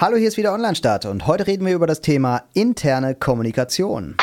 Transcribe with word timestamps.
Hallo, 0.00 0.16
hier 0.16 0.28
ist 0.28 0.38
wieder 0.38 0.54
Online-Start 0.54 1.04
und 1.04 1.26
heute 1.26 1.46
reden 1.46 1.66
wir 1.66 1.74
über 1.74 1.86
das 1.86 2.00
Thema 2.00 2.44
interne 2.54 3.14
Kommunikation. 3.14 4.16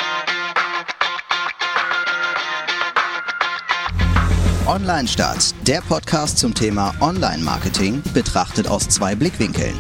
Online-Start, 4.66 5.54
der 5.68 5.82
Podcast 5.82 6.40
zum 6.40 6.56
Thema 6.56 6.96
Online-Marketing, 7.00 8.02
betrachtet 8.12 8.68
aus 8.68 8.90
zwei 8.90 9.14
Blickwinkeln. 9.14 9.78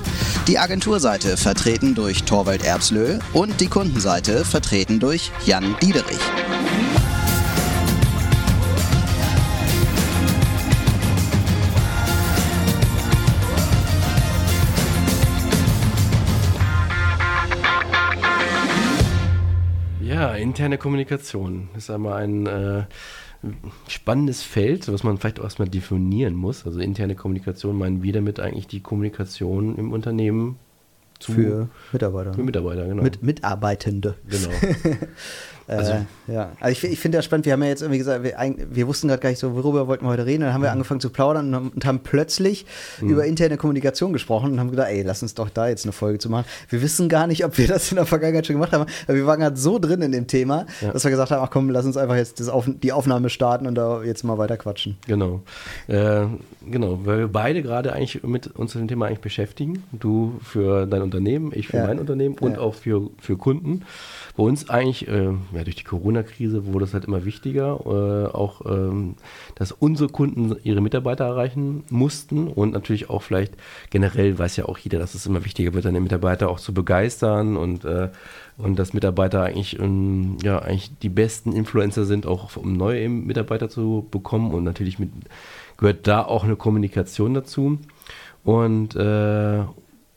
Die 0.47 0.59
Agenturseite 0.59 1.35
vertreten 1.35 1.95
durch 1.95 2.25
Torwald 2.25 2.63
Erbslö 2.63 3.17
und 3.33 3.59
die 3.59 3.67
Kundenseite 3.67 4.45
vertreten 4.45 4.99
durch 4.99 5.31
Jan 5.45 5.75
Diederich. 5.81 6.19
Interne 20.47 20.77
Kommunikation 20.77 21.69
ist 21.75 21.89
einmal 21.89 22.23
ein 22.23 22.45
äh, 22.47 22.83
spannendes 23.87 24.43
Feld, 24.43 24.91
was 24.91 25.03
man 25.03 25.17
vielleicht 25.17 25.39
auch 25.39 25.43
erstmal 25.43 25.69
definieren 25.69 26.33
muss. 26.33 26.65
Also 26.65 26.79
interne 26.79 27.15
Kommunikation 27.15 27.77
meinen 27.77 28.03
wir 28.03 28.13
damit 28.13 28.39
eigentlich 28.39 28.67
die 28.67 28.81
Kommunikation 28.81 29.77
im 29.77 29.91
Unternehmen 29.91 30.57
zu, 31.19 31.31
für 31.33 31.69
Mitarbeiter. 31.91 32.33
Für 32.33 32.43
Mitarbeiter, 32.43 32.87
genau. 32.87 33.03
Mit 33.03 33.23
Mitarbeitende. 33.23 34.15
Genau. 34.27 34.49
Also, 35.67 35.91
äh, 35.91 36.33
ja, 36.33 36.51
also 36.61 36.71
ich, 36.71 36.93
ich 36.93 36.99
finde 36.99 37.17
das 37.17 37.25
spannend. 37.25 37.45
Wir 37.45 37.53
haben 37.53 37.63
ja 37.63 37.69
jetzt 37.69 37.81
irgendwie 37.81 37.97
gesagt, 37.97 38.23
wir, 38.23 38.35
wir 38.69 38.87
wussten 38.87 39.09
gerade 39.09 39.21
gar 39.21 39.29
nicht 39.29 39.39
so, 39.39 39.53
worüber 39.53 39.87
wollten 39.87 40.05
wir 40.05 40.09
heute 40.09 40.25
reden. 40.25 40.43
Dann 40.43 40.53
haben 40.53 40.61
wir 40.61 40.69
mhm. 40.69 40.75
angefangen 40.75 41.01
zu 41.01 41.09
plaudern 41.09 41.53
und, 41.53 41.75
und 41.75 41.85
haben 41.85 41.99
plötzlich 41.99 42.65
mhm. 43.01 43.09
über 43.09 43.25
interne 43.25 43.57
Kommunikation 43.57 44.13
gesprochen 44.13 44.53
und 44.53 44.59
haben 44.61 44.71
gedacht, 44.71 44.87
ey, 44.89 45.01
lass 45.01 45.21
uns 45.21 45.33
doch 45.33 45.49
da 45.49 45.67
jetzt 45.67 45.83
eine 45.85 45.91
Folge 45.91 46.19
zu 46.19 46.29
machen. 46.29 46.45
Wir 46.69 46.81
wissen 46.81 47.09
gar 47.09 47.27
nicht, 47.27 47.43
ob 47.43 47.57
wir 47.57 47.67
das 47.67 47.91
in 47.91 47.97
der 47.97 48.05
Vergangenheit 48.05 48.47
schon 48.47 48.55
gemacht 48.55 48.71
haben. 48.71 48.85
Aber 49.07 49.15
wir 49.15 49.25
waren 49.25 49.41
gerade 49.41 49.57
so 49.57 49.77
drin 49.77 50.01
in 50.01 50.13
dem 50.13 50.27
Thema, 50.27 50.65
ja. 50.79 50.91
dass 50.91 51.03
wir 51.03 51.11
gesagt 51.11 51.31
haben, 51.31 51.43
ach 51.43 51.49
komm, 51.51 51.69
lass 51.69 51.85
uns 51.85 51.97
einfach 51.97 52.15
jetzt 52.15 52.39
das 52.39 52.47
auf, 52.47 52.65
die 52.67 52.93
Aufnahme 52.93 53.29
starten 53.29 53.67
und 53.67 53.75
da 53.75 54.03
jetzt 54.03 54.23
mal 54.23 54.37
weiter 54.37 54.55
quatschen. 54.55 54.97
Genau. 55.05 55.41
Äh, 55.87 56.27
genau, 56.65 56.99
weil 57.03 57.19
wir 57.19 57.27
beide 57.27 57.61
gerade 57.61 57.91
eigentlich 57.91 58.23
mit 58.23 58.47
uns 58.47 58.73
mit 58.73 58.83
dem 58.83 58.87
Thema 58.87 59.07
eigentlich 59.07 59.19
beschäftigen. 59.19 59.83
Du 59.91 60.39
für 60.43 60.85
dein 60.85 61.01
Unternehmen, 61.01 61.51
ich 61.53 61.67
für 61.67 61.77
ja. 61.77 61.87
mein 61.87 61.99
Unternehmen 61.99 62.37
und 62.39 62.53
ja. 62.53 62.59
auch 62.59 62.73
für, 62.73 63.09
für 63.19 63.35
Kunden. 63.35 63.83
Bei 64.37 64.43
uns 64.43 64.69
eigentlich, 64.69 65.07
äh, 65.07 65.31
ja, 65.51 65.63
durch 65.63 65.77
die 65.77 65.83
Corona-Krise 65.83 66.71
wurde 66.71 66.85
es 66.85 66.93
halt 66.93 67.05
immer 67.05 67.25
wichtiger, 67.25 67.79
äh, 67.85 68.35
auch, 68.35 68.61
ähm, 68.67 69.15
dass 69.55 69.71
unsere 69.71 70.09
Kunden 70.09 70.55
ihre 70.63 70.79
Mitarbeiter 70.79 71.25
erreichen 71.25 71.83
mussten 71.89 72.47
und 72.47 72.71
natürlich 72.71 73.09
auch 73.09 73.23
vielleicht 73.23 73.55
generell 73.89 74.37
weiß 74.37 74.57
ja 74.57 74.65
auch 74.65 74.77
jeder, 74.77 74.99
dass 74.99 75.15
es 75.15 75.25
immer 75.25 75.43
wichtiger 75.43 75.73
wird, 75.73 75.85
seine 75.85 76.01
Mitarbeiter 76.01 76.49
auch 76.49 76.59
zu 76.59 76.71
begeistern 76.71 77.57
und, 77.57 77.83
äh, 77.83 78.09
und 78.59 78.77
dass 78.77 78.93
Mitarbeiter 78.93 79.41
eigentlich, 79.41 79.79
ähm, 79.79 80.37
ja, 80.43 80.59
eigentlich 80.59 80.91
die 80.99 81.09
besten 81.09 81.51
Influencer 81.51 82.05
sind, 82.05 82.27
auch 82.27 82.55
um 82.57 82.73
neue 82.73 83.09
Mitarbeiter 83.09 83.69
zu 83.69 84.05
bekommen 84.11 84.53
und 84.53 84.63
natürlich 84.63 84.99
mit, 84.99 85.09
gehört 85.77 86.05
da 86.05 86.23
auch 86.23 86.43
eine 86.43 86.57
Kommunikation 86.57 87.33
dazu. 87.33 87.79
Und, 88.43 88.95
äh, 88.95 89.63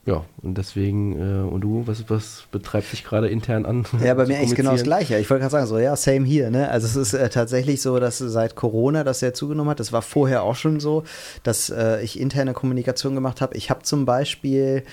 ja, 0.03 0.25
und 0.41 0.57
deswegen, 0.57 1.13
äh, 1.13 1.47
und 1.47 1.61
du, 1.61 1.83
was, 1.85 2.09
was 2.09 2.45
betreibt 2.51 2.91
dich 2.91 3.03
gerade 3.03 3.29
intern 3.29 3.65
an? 3.65 3.85
Ja, 4.03 4.15
bei 4.15 4.25
mir 4.25 4.37
eigentlich 4.37 4.55
genau 4.55 4.71
das 4.71 4.83
Gleiche. 4.83 5.19
Ich 5.19 5.29
wollte 5.29 5.41
gerade 5.41 5.51
sagen, 5.51 5.67
so, 5.67 5.77
ja, 5.77 5.95
same 5.95 6.25
hier, 6.25 6.49
ne? 6.49 6.69
Also 6.69 6.87
es 6.87 6.95
ist 6.95 7.13
äh, 7.13 7.29
tatsächlich 7.29 7.83
so, 7.83 7.99
dass 7.99 8.17
seit 8.17 8.55
Corona 8.55 9.03
das 9.03 9.19
sehr 9.19 9.35
zugenommen 9.35 9.69
hat. 9.69 9.79
Das 9.79 9.93
war 9.93 10.01
vorher 10.01 10.41
auch 10.41 10.55
schon 10.55 10.79
so, 10.79 11.03
dass 11.43 11.69
äh, 11.69 12.01
ich 12.01 12.19
interne 12.19 12.53
Kommunikation 12.53 13.13
gemacht 13.13 13.41
habe. 13.41 13.55
Ich 13.55 13.69
habe 13.69 13.83
zum 13.83 14.05
Beispiel 14.05 14.83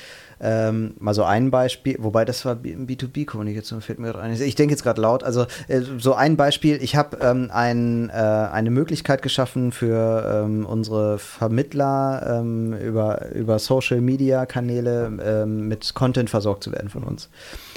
ähm, 0.41 0.95
mal 0.99 1.15
so 1.15 1.25
ein 1.25 1.51
Beispiel, 1.51 1.97
wobei 1.99 2.25
das 2.25 2.45
war 2.45 2.55
B2B-Kommunikation, 2.55 3.81
fällt 3.81 3.99
mir 3.99 4.13
gerade 4.13 4.25
ein. 4.25 4.33
Ich 4.33 4.55
denke 4.55 4.73
jetzt 4.73 4.83
gerade 4.83 5.01
laut. 5.01 5.25
Also 5.25 5.47
äh, 5.69 5.81
so 5.99 6.15
ein 6.15 6.37
Beispiel, 6.37 6.83
ich 6.83 6.97
habe 6.97 7.19
ähm, 7.21 7.51
ein, 7.53 8.11
äh, 8.11 8.13
eine 8.13 8.71
Möglichkeit 8.71 9.23
geschaffen 9.23 9.73
für 9.73 10.45
ähm, 10.45 10.65
unsere 10.67 11.19
Vermittler 11.19 12.41
ähm, 12.41 12.73
über, 12.75 13.31
über 13.33 13.59
Social-Media-Kanäle 13.59 15.19
ähm, 15.23 15.69
mit 15.69 15.95
Content 15.95 16.31
versorgt 16.31 16.65
zu 16.65 16.73
werden 16.73 16.89
von 16.89 17.03
uns. 17.03 17.29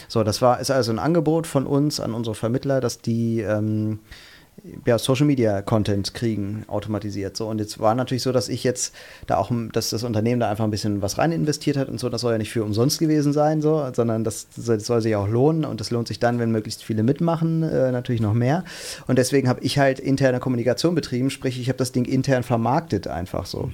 So, 0.08 0.24
das 0.24 0.42
war, 0.42 0.60
ist 0.60 0.72
also 0.72 0.92
ein 0.92 1.00
Angebot 1.00 1.48
von 1.48 1.66
uns 1.66 2.00
an 2.00 2.14
unsere 2.14 2.36
Vermittler, 2.36 2.82
dass 2.82 3.00
die 3.02 3.42
ähm, 3.42 4.00
ja, 4.86 4.98
Social 5.00 5.26
Media 5.26 5.62
Content 5.62 6.14
kriegen, 6.14 6.64
automatisiert. 6.68 7.36
So, 7.36 7.48
und 7.48 7.60
jetzt 7.60 7.80
war 7.80 7.96
natürlich 7.96 8.24
so, 8.24 8.32
dass 8.32 8.50
ich 8.50 8.64
jetzt 8.64 8.94
da 9.28 9.38
auch, 9.38 9.52
dass 9.72 9.90
das 9.90 10.04
Unternehmen 10.04 10.40
da 10.40 10.50
einfach 10.50 10.64
ein 10.64 10.72
bisschen 10.72 11.02
was 11.02 11.18
rein 11.18 11.32
investiert 11.32 11.78
hat 11.78 11.90
und 11.90 12.00
so. 12.00 12.10
Das 12.10 12.22
soll 12.22 12.34
ja 12.34 12.38
nicht 12.38 12.52
für 12.52 12.64
umsonst 12.64 13.00
gewesen 13.00 13.34
sein, 13.34 13.62
so, 13.62 13.90
sondern 13.94 14.24
das, 14.24 14.48
das 14.56 14.86
soll 14.86 15.02
sich 15.02 15.16
auch 15.16 15.28
lohnen 15.28 15.66
und 15.66 15.80
das 15.80 15.92
lohnt 15.92 16.08
sich 16.08 16.20
dann, 16.20 16.40
wenn 16.40 16.52
möglichst 16.52 16.84
viele 16.84 17.04
mitmachen, 17.04 17.64
äh, 17.64 17.92
natürlich 17.92 18.22
noch 18.22 18.34
mehr. 18.34 18.64
Und 19.08 19.18
deswegen 19.18 19.48
habe 19.50 19.62
ich 19.62 19.80
halt 19.80 20.00
interne 20.00 20.40
Kommunikation 20.40 20.96
betrieben, 20.96 21.30
sprich, 21.30 21.60
ich 21.60 21.70
habe 21.70 21.78
das 21.78 21.92
Ding 21.92 22.06
intern 22.06 22.44
vermarktet 22.44 23.08
einfach 23.08 23.46
so. 23.46 23.72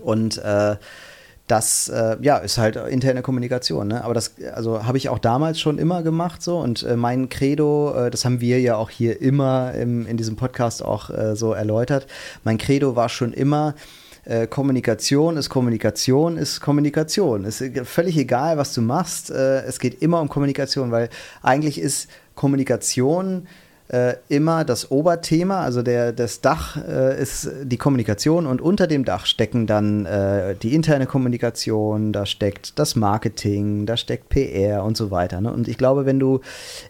Und 0.00 0.38
äh, 0.38 0.76
das 1.46 1.88
äh, 1.88 2.16
ja 2.22 2.38
ist 2.38 2.56
halt 2.56 2.76
interne 2.76 3.22
Kommunikation. 3.22 3.88
Ne? 3.88 4.02
Aber 4.02 4.14
das 4.14 4.34
also 4.54 4.84
habe 4.84 4.96
ich 4.96 5.08
auch 5.08 5.18
damals 5.18 5.60
schon 5.60 5.78
immer 5.78 6.02
gemacht 6.02 6.42
so 6.42 6.58
und 6.58 6.82
äh, 6.82 6.96
mein 6.96 7.28
Credo, 7.28 7.94
äh, 7.94 8.10
das 8.10 8.24
haben 8.24 8.40
wir 8.40 8.60
ja 8.60 8.76
auch 8.76 8.90
hier 8.90 9.20
immer 9.20 9.74
im, 9.74 10.06
in 10.06 10.16
diesem 10.16 10.36
Podcast 10.36 10.82
auch 10.82 11.10
äh, 11.10 11.36
so 11.36 11.52
erläutert. 11.52 12.06
Mein 12.44 12.58
Credo 12.58 12.96
war 12.96 13.08
schon 13.08 13.32
immer 13.32 13.74
äh, 14.24 14.46
Kommunikation 14.46 15.36
ist 15.36 15.50
Kommunikation 15.50 16.38
ist 16.38 16.60
Kommunikation. 16.60 17.44
Ist 17.44 17.62
völlig 17.84 18.16
egal, 18.16 18.56
was 18.56 18.72
du 18.72 18.80
machst. 18.80 19.30
Äh, 19.30 19.64
es 19.64 19.78
geht 19.78 20.00
immer 20.00 20.22
um 20.22 20.30
Kommunikation, 20.30 20.90
weil 20.90 21.10
eigentlich 21.42 21.78
ist 21.78 22.08
Kommunikation 22.34 23.46
äh, 23.88 24.14
immer 24.28 24.64
das 24.64 24.90
Oberthema, 24.90 25.60
also 25.60 25.82
der, 25.82 26.12
das 26.12 26.40
Dach 26.40 26.76
äh, 26.76 27.20
ist 27.20 27.50
die 27.64 27.76
Kommunikation 27.76 28.46
und 28.46 28.62
unter 28.62 28.86
dem 28.86 29.04
Dach 29.04 29.26
stecken 29.26 29.66
dann 29.66 30.06
äh, 30.06 30.54
die 30.54 30.74
interne 30.74 31.06
Kommunikation, 31.06 32.12
da 32.12 32.24
steckt 32.24 32.78
das 32.78 32.96
Marketing, 32.96 33.84
da 33.84 33.98
steckt 33.98 34.30
PR 34.30 34.84
und 34.84 34.96
so 34.96 35.10
weiter. 35.10 35.42
Ne? 35.42 35.52
Und 35.52 35.68
ich 35.68 35.76
glaube, 35.76 36.06
wenn 36.06 36.18
du 36.18 36.40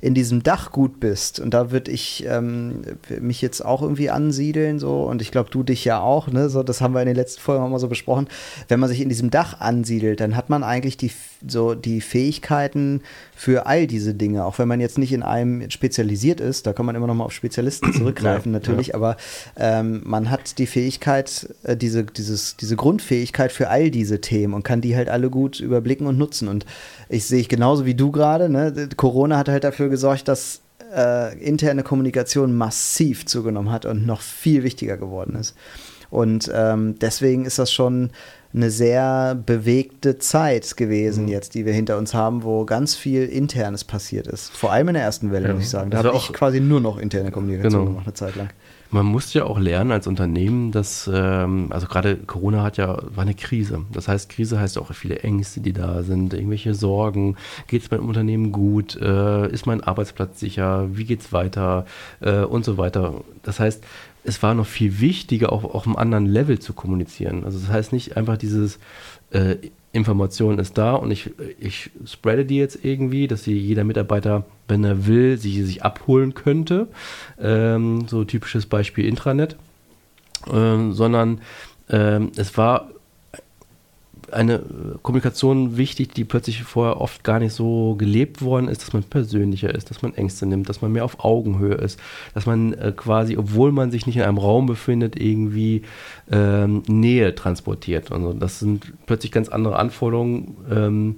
in 0.00 0.14
diesem 0.14 0.44
Dach 0.44 0.70
gut 0.70 1.00
bist, 1.00 1.40
und 1.40 1.52
da 1.52 1.72
würde 1.72 1.90
ich 1.90 2.24
ähm, 2.28 2.82
mich 3.20 3.42
jetzt 3.42 3.64
auch 3.64 3.82
irgendwie 3.82 4.10
ansiedeln, 4.10 4.78
so, 4.78 5.02
und 5.02 5.20
ich 5.20 5.32
glaube, 5.32 5.50
du 5.50 5.64
dich 5.64 5.84
ja 5.84 6.00
auch, 6.00 6.28
ne? 6.28 6.48
so, 6.48 6.62
das 6.62 6.80
haben 6.80 6.94
wir 6.94 7.00
in 7.00 7.08
den 7.08 7.16
letzten 7.16 7.40
Folgen 7.40 7.64
auch 7.64 7.68
mal 7.68 7.80
so 7.80 7.88
besprochen, 7.88 8.28
wenn 8.68 8.78
man 8.78 8.88
sich 8.88 9.00
in 9.00 9.08
diesem 9.08 9.30
Dach 9.30 9.58
ansiedelt, 9.58 10.20
dann 10.20 10.36
hat 10.36 10.48
man 10.48 10.62
eigentlich 10.62 10.96
die, 10.96 11.10
so 11.46 11.74
die 11.74 12.00
Fähigkeiten 12.00 13.02
für 13.34 13.66
all 13.66 13.86
diese 13.86 14.14
Dinge, 14.14 14.44
auch 14.44 14.58
wenn 14.58 14.68
man 14.68 14.80
jetzt 14.80 14.98
nicht 14.98 15.12
in 15.12 15.22
einem 15.22 15.70
spezialisiert 15.70 16.40
ist, 16.40 16.66
da 16.66 16.72
kann 16.72 16.86
man 16.86 16.94
immer 16.94 17.06
noch 17.06 17.14
mal 17.14 17.24
auf 17.24 17.32
Spezialisten 17.32 17.92
zurückgreifen 17.94 18.52
ja, 18.52 18.58
natürlich, 18.58 18.88
ja. 18.88 18.94
aber 18.94 19.16
ähm, 19.56 20.02
man 20.04 20.30
hat 20.30 20.58
die 20.58 20.66
Fähigkeit, 20.66 21.48
äh, 21.64 21.76
diese, 21.76 22.04
dieses, 22.04 22.56
diese 22.56 22.76
Grundfähigkeit 22.76 23.52
für 23.52 23.68
all 23.68 23.90
diese 23.90 24.20
Themen 24.20 24.54
und 24.54 24.62
kann 24.62 24.80
die 24.80 24.96
halt 24.96 25.08
alle 25.08 25.30
gut 25.30 25.60
überblicken 25.60 26.06
und 26.06 26.18
nutzen 26.18 26.48
und 26.48 26.66
ich 27.08 27.26
sehe 27.26 27.40
ich 27.40 27.48
genauso 27.48 27.86
wie 27.86 27.94
du 27.94 28.10
gerade, 28.10 28.48
ne? 28.48 28.88
Corona 28.96 29.38
hat 29.38 29.48
halt 29.48 29.64
dafür 29.64 29.88
gesorgt, 29.88 30.28
dass 30.28 30.62
äh, 30.94 31.38
interne 31.38 31.82
Kommunikation 31.82 32.56
massiv 32.56 33.26
zugenommen 33.26 33.70
hat 33.70 33.84
und 33.84 34.06
noch 34.06 34.20
viel 34.20 34.62
wichtiger 34.62 34.96
geworden 34.96 35.36
ist. 35.36 35.54
Und 36.10 36.50
ähm, 36.54 36.96
deswegen 37.00 37.44
ist 37.44 37.58
das 37.58 37.72
schon 37.72 38.10
eine 38.54 38.70
sehr 38.70 39.34
bewegte 39.34 40.18
Zeit 40.18 40.76
gewesen 40.76 41.24
mhm. 41.24 41.30
jetzt, 41.30 41.54
die 41.54 41.66
wir 41.66 41.72
hinter 41.72 41.98
uns 41.98 42.14
haben, 42.14 42.44
wo 42.44 42.64
ganz 42.64 42.94
viel 42.94 43.24
Internes 43.24 43.84
passiert 43.84 44.28
ist. 44.28 44.56
Vor 44.56 44.72
allem 44.72 44.88
in 44.88 44.94
der 44.94 45.02
ersten 45.02 45.32
Welle, 45.32 45.48
ja. 45.48 45.54
muss 45.54 45.64
ich 45.64 45.70
sagen. 45.70 45.90
Da 45.90 45.98
also 45.98 46.10
habe 46.10 46.18
ich 46.18 46.32
quasi 46.32 46.60
nur 46.60 46.80
noch 46.80 46.98
interne 46.98 47.32
Kommunikation 47.32 47.80
genau. 47.80 47.90
gemacht, 47.90 48.06
eine 48.06 48.14
Zeit 48.14 48.36
lang. 48.36 48.50
Man 48.90 49.06
muss 49.06 49.34
ja 49.34 49.42
auch 49.42 49.58
lernen 49.58 49.90
als 49.90 50.06
Unternehmen, 50.06 50.70
dass, 50.70 51.10
ähm, 51.12 51.66
also 51.70 51.88
gerade 51.88 52.16
Corona 52.16 52.62
hat 52.62 52.76
ja, 52.76 52.96
war 53.12 53.22
eine 53.22 53.34
Krise. 53.34 53.80
Das 53.92 54.06
heißt, 54.06 54.28
Krise 54.28 54.60
heißt 54.60 54.78
auch 54.78 54.92
viele 54.94 55.18
Ängste, 55.18 55.60
die 55.60 55.72
da 55.72 56.04
sind, 56.04 56.32
irgendwelche 56.32 56.74
Sorgen. 56.74 57.36
Geht 57.66 57.82
es 57.82 57.90
meinem 57.90 58.06
Unternehmen 58.06 58.52
gut? 58.52 58.94
Äh, 58.94 59.50
ist 59.50 59.66
mein 59.66 59.82
Arbeitsplatz 59.82 60.38
sicher? 60.38 60.86
Wie 60.92 61.04
geht 61.06 61.22
es 61.22 61.32
weiter? 61.32 61.86
Äh, 62.20 62.42
und 62.42 62.64
so 62.64 62.78
weiter. 62.78 63.24
Das 63.42 63.58
heißt, 63.58 63.82
es 64.24 64.42
war 64.42 64.54
noch 64.54 64.66
viel 64.66 65.00
wichtiger, 65.00 65.52
auch 65.52 65.64
auf 65.64 65.86
einem 65.86 65.96
anderen 65.96 66.26
Level 66.26 66.58
zu 66.58 66.72
kommunizieren. 66.72 67.44
Also 67.44 67.58
das 67.58 67.68
heißt 67.68 67.92
nicht 67.92 68.16
einfach 68.16 68.36
dieses 68.36 68.78
äh, 69.30 69.56
Information 69.92 70.58
ist 70.58 70.76
da 70.76 70.94
und 70.94 71.10
ich, 71.12 71.30
ich 71.60 71.90
spreade 72.04 72.44
die 72.44 72.56
jetzt 72.56 72.84
irgendwie, 72.84 73.28
dass 73.28 73.44
sie 73.44 73.56
jeder 73.56 73.84
Mitarbeiter, 73.84 74.44
wenn 74.66 74.82
er 74.82 75.06
will, 75.06 75.38
sie 75.38 75.62
sich 75.62 75.84
abholen 75.84 76.34
könnte. 76.34 76.88
Ähm, 77.40 78.08
so 78.08 78.24
typisches 78.24 78.66
Beispiel 78.66 79.06
Intranet. 79.06 79.56
Ähm, 80.52 80.92
sondern 80.92 81.40
ähm, 81.88 82.32
es 82.36 82.56
war 82.58 82.90
eine 84.32 84.62
Kommunikation 85.02 85.76
wichtig, 85.76 86.14
die 86.14 86.24
plötzlich 86.24 86.62
vorher 86.62 87.00
oft 87.00 87.24
gar 87.24 87.38
nicht 87.38 87.52
so 87.52 87.94
gelebt 87.96 88.42
worden 88.42 88.68
ist, 88.68 88.82
dass 88.82 88.92
man 88.92 89.02
persönlicher 89.02 89.74
ist, 89.74 89.90
dass 89.90 90.02
man 90.02 90.14
Ängste 90.14 90.46
nimmt, 90.46 90.68
dass 90.68 90.82
man 90.82 90.92
mehr 90.92 91.04
auf 91.04 91.24
Augenhöhe 91.24 91.74
ist, 91.74 91.98
dass 92.34 92.46
man 92.46 92.72
äh, 92.74 92.92
quasi, 92.96 93.36
obwohl 93.36 93.72
man 93.72 93.90
sich 93.90 94.06
nicht 94.06 94.16
in 94.16 94.22
einem 94.22 94.38
Raum 94.38 94.66
befindet, 94.66 95.20
irgendwie 95.20 95.82
ähm, 96.30 96.82
Nähe 96.86 97.34
transportiert. 97.34 98.12
Also 98.12 98.32
das 98.32 98.58
sind 98.58 98.92
plötzlich 99.06 99.32
ganz 99.32 99.48
andere 99.48 99.76
Anforderungen, 99.76 100.56
ähm, 100.70 101.16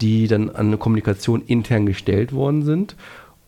die 0.00 0.26
dann 0.28 0.50
an 0.50 0.68
eine 0.68 0.78
Kommunikation 0.78 1.42
intern 1.46 1.86
gestellt 1.86 2.32
worden 2.32 2.62
sind. 2.62 2.96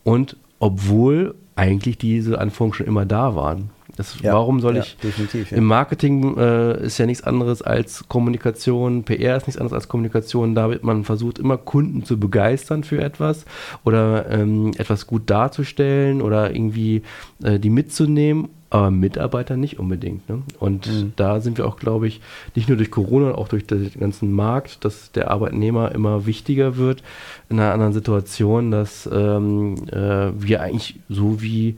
Und 0.04 0.36
obwohl 0.58 1.34
eigentlich 1.56 1.98
diese 1.98 2.38
Anforderungen 2.40 2.74
schon 2.74 2.86
immer 2.86 3.06
da 3.06 3.34
waren. 3.34 3.70
Das, 4.00 4.18
ja, 4.22 4.32
warum 4.32 4.60
soll 4.60 4.76
ja, 4.76 4.82
ich 4.82 5.50
ja. 5.50 5.58
im 5.58 5.64
Marketing 5.64 6.34
äh, 6.38 6.86
ist 6.86 6.96
ja 6.96 7.04
nichts 7.04 7.22
anderes 7.22 7.60
als 7.60 8.08
Kommunikation, 8.08 9.04
PR 9.04 9.36
ist 9.36 9.46
nichts 9.46 9.60
anderes 9.60 9.74
als 9.74 9.88
Kommunikation. 9.88 10.54
Da 10.54 10.70
wird 10.70 10.84
man 10.84 11.04
versucht, 11.04 11.38
immer 11.38 11.58
Kunden 11.58 12.02
zu 12.02 12.18
begeistern 12.18 12.82
für 12.82 13.02
etwas 13.02 13.44
oder 13.84 14.30
ähm, 14.30 14.70
etwas 14.78 15.06
gut 15.06 15.28
darzustellen 15.28 16.22
oder 16.22 16.54
irgendwie 16.54 17.02
äh, 17.44 17.58
die 17.58 17.68
mitzunehmen 17.68 18.48
aber 18.72 18.92
Mitarbeiter 18.92 19.56
nicht 19.56 19.80
unbedingt. 19.80 20.28
Ne? 20.28 20.42
Und 20.60 20.86
mhm. 20.86 21.12
da 21.16 21.40
sind 21.40 21.58
wir 21.58 21.66
auch, 21.66 21.76
glaube 21.76 22.06
ich, 22.06 22.20
nicht 22.54 22.68
nur 22.68 22.76
durch 22.76 22.92
Corona, 22.92 23.34
auch 23.34 23.48
durch 23.48 23.66
den 23.66 23.90
ganzen 23.98 24.30
Markt, 24.32 24.84
dass 24.84 25.10
der 25.10 25.32
Arbeitnehmer 25.32 25.92
immer 25.92 26.24
wichtiger 26.24 26.76
wird 26.76 27.02
in 27.48 27.58
einer 27.58 27.72
anderen 27.72 27.92
Situation, 27.92 28.70
dass 28.70 29.10
ähm, 29.12 29.74
äh, 29.90 30.30
wir 30.40 30.62
eigentlich 30.62 31.00
so 31.08 31.42
wie 31.42 31.76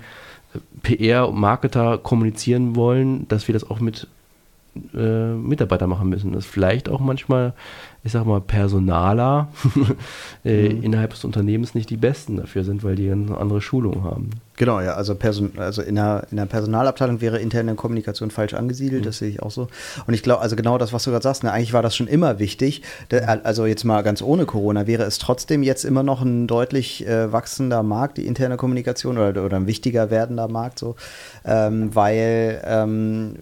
PR 0.82 1.28
und 1.28 1.38
Marketer 1.38 1.98
kommunizieren 1.98 2.76
wollen, 2.76 3.26
dass 3.28 3.48
wir 3.48 3.52
das 3.52 3.68
auch 3.68 3.80
mit 3.80 4.06
äh, 4.94 5.34
Mitarbeitern 5.34 5.90
machen 5.90 6.08
müssen. 6.08 6.32
Das 6.32 6.46
vielleicht 6.46 6.88
auch 6.88 7.00
manchmal, 7.00 7.52
ich 8.04 8.12
sag 8.12 8.24
mal, 8.24 8.40
Personaler 8.40 9.48
äh, 10.44 10.68
mhm. 10.68 10.82
innerhalb 10.82 11.10
des 11.10 11.24
Unternehmens 11.24 11.74
nicht 11.74 11.90
die 11.90 11.96
Besten 11.96 12.36
dafür 12.36 12.64
sind, 12.64 12.82
weil 12.82 12.96
die 12.96 13.10
eine 13.10 13.36
andere 13.36 13.60
Schulung 13.60 14.04
haben. 14.04 14.30
Genau, 14.56 14.80
ja, 14.80 14.94
also, 14.94 15.14
Person, 15.14 15.52
also 15.56 15.80
in, 15.80 15.94
der, 15.94 16.26
in 16.30 16.36
der 16.36 16.44
Personalabteilung 16.44 17.22
wäre 17.22 17.38
interne 17.38 17.74
Kommunikation 17.74 18.30
falsch 18.30 18.52
angesiedelt, 18.52 19.02
mhm. 19.02 19.06
das 19.06 19.18
sehe 19.18 19.30
ich 19.30 19.42
auch 19.42 19.50
so. 19.50 19.68
Und 20.06 20.12
ich 20.12 20.22
glaube, 20.22 20.42
also 20.42 20.56
genau 20.56 20.76
das, 20.76 20.92
was 20.92 21.04
du 21.04 21.10
gerade 21.10 21.22
sagst, 21.22 21.42
ne, 21.42 21.50
eigentlich 21.50 21.72
war 21.72 21.82
das 21.82 21.96
schon 21.96 22.06
immer 22.06 22.38
wichtig. 22.38 22.82
also 23.44 23.64
jetzt 23.64 23.84
mal 23.84 24.02
ganz 24.02 24.20
ohne 24.20 24.44
Corona, 24.44 24.86
wäre 24.86 25.04
es 25.04 25.18
trotzdem 25.18 25.62
jetzt 25.62 25.84
immer 25.84 26.02
noch 26.02 26.20
ein 26.20 26.46
deutlich 26.46 27.06
äh, 27.06 27.32
wachsender 27.32 27.82
Markt, 27.82 28.18
die 28.18 28.26
interne 28.26 28.58
Kommunikation 28.58 29.16
oder, 29.16 29.42
oder 29.42 29.56
ein 29.56 29.66
wichtiger 29.66 30.10
werdender 30.10 30.48
Markt, 30.48 30.78
so, 30.78 30.96
ähm, 31.46 31.94
weil 31.94 32.62
ähm, 32.66 33.36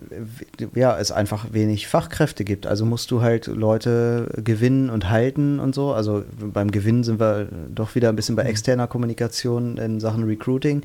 ja, 0.75 0.97
es 0.97 1.11
einfach 1.11 1.47
wenig 1.51 1.89
Fachkräfte 1.89 2.45
gibt. 2.45 2.69
Also 2.69 2.87
musst 2.87 3.11
du 3.11 3.21
halt 3.21 3.49
Leute 3.49 4.29
gewinnen 4.37 4.91
und 4.91 5.11
halten 5.11 5.59
und 5.59 5.75
so. 5.75 5.93
Also 5.93 6.23
beim 6.39 6.71
Gewinnen 6.71 7.03
sind 7.03 7.19
wir 7.19 7.49
doch 7.69 7.97
wieder 7.97 8.11
ein 8.11 8.17
bisschen 8.17 8.37
bei 8.37 8.45
mhm. 8.45 8.51
externer 8.51 8.87
Kommunikation 8.87 9.77
in 9.77 9.99
Sachen 9.99 10.23
Recruiting 10.23 10.83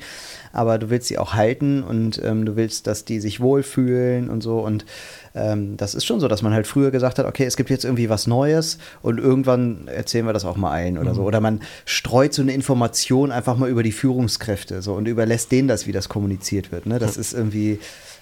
aber 0.54 0.78
du 0.78 0.90
willst 0.90 1.08
sie 1.08 1.18
auch 1.18 1.34
halten 1.34 1.84
und 1.84 2.22
ähm, 2.24 2.46
du 2.46 2.56
willst, 2.56 2.88
dass 2.88 3.06
die 3.06 3.20
sich 3.20 3.40
wohlfühlen 3.40 4.30
und 4.30 4.42
so. 4.42 4.60
Und 4.60 4.86
ähm, 5.34 5.76
das 5.78 5.96
ist 5.96 6.06
schon 6.06 6.20
so, 6.20 6.28
dass 6.28 6.42
man 6.42 6.54
halt 6.54 6.66
früher 6.66 6.92
gesagt 6.92 7.20
hat, 7.20 7.26
okay, 7.26 7.44
es 7.44 7.58
gibt 7.58 7.70
jetzt 7.70 7.84
irgendwie 7.84 8.10
was 8.10 8.26
Neues 8.26 8.78
und 9.02 9.20
irgendwann 9.20 9.88
erzählen 9.88 10.26
wir 10.26 10.34
das 10.34 10.46
auch 10.46 10.56
mal 10.56 10.72
ein 10.72 10.98
oder 10.98 11.12
mhm. 11.12 11.16
so. 11.16 11.24
Oder 11.24 11.42
man 11.42 11.62
streut 11.86 12.34
so 12.34 12.42
eine 12.42 12.54
Information 12.54 13.32
einfach 13.32 13.58
mal 13.58 13.70
über 13.70 13.84
die 13.84 13.92
Führungskräfte 13.92 14.82
so 14.82 14.94
und 14.94 15.08
überlässt 15.08 15.52
denen 15.52 15.68
das, 15.68 15.88
wie 15.88 15.92
das 15.92 16.10
kommuniziert 16.10 16.72
wird. 16.72 16.86
Ne? 16.86 17.00
Das 17.00 17.18
ist 17.18 17.34
irgendwie 17.34 17.80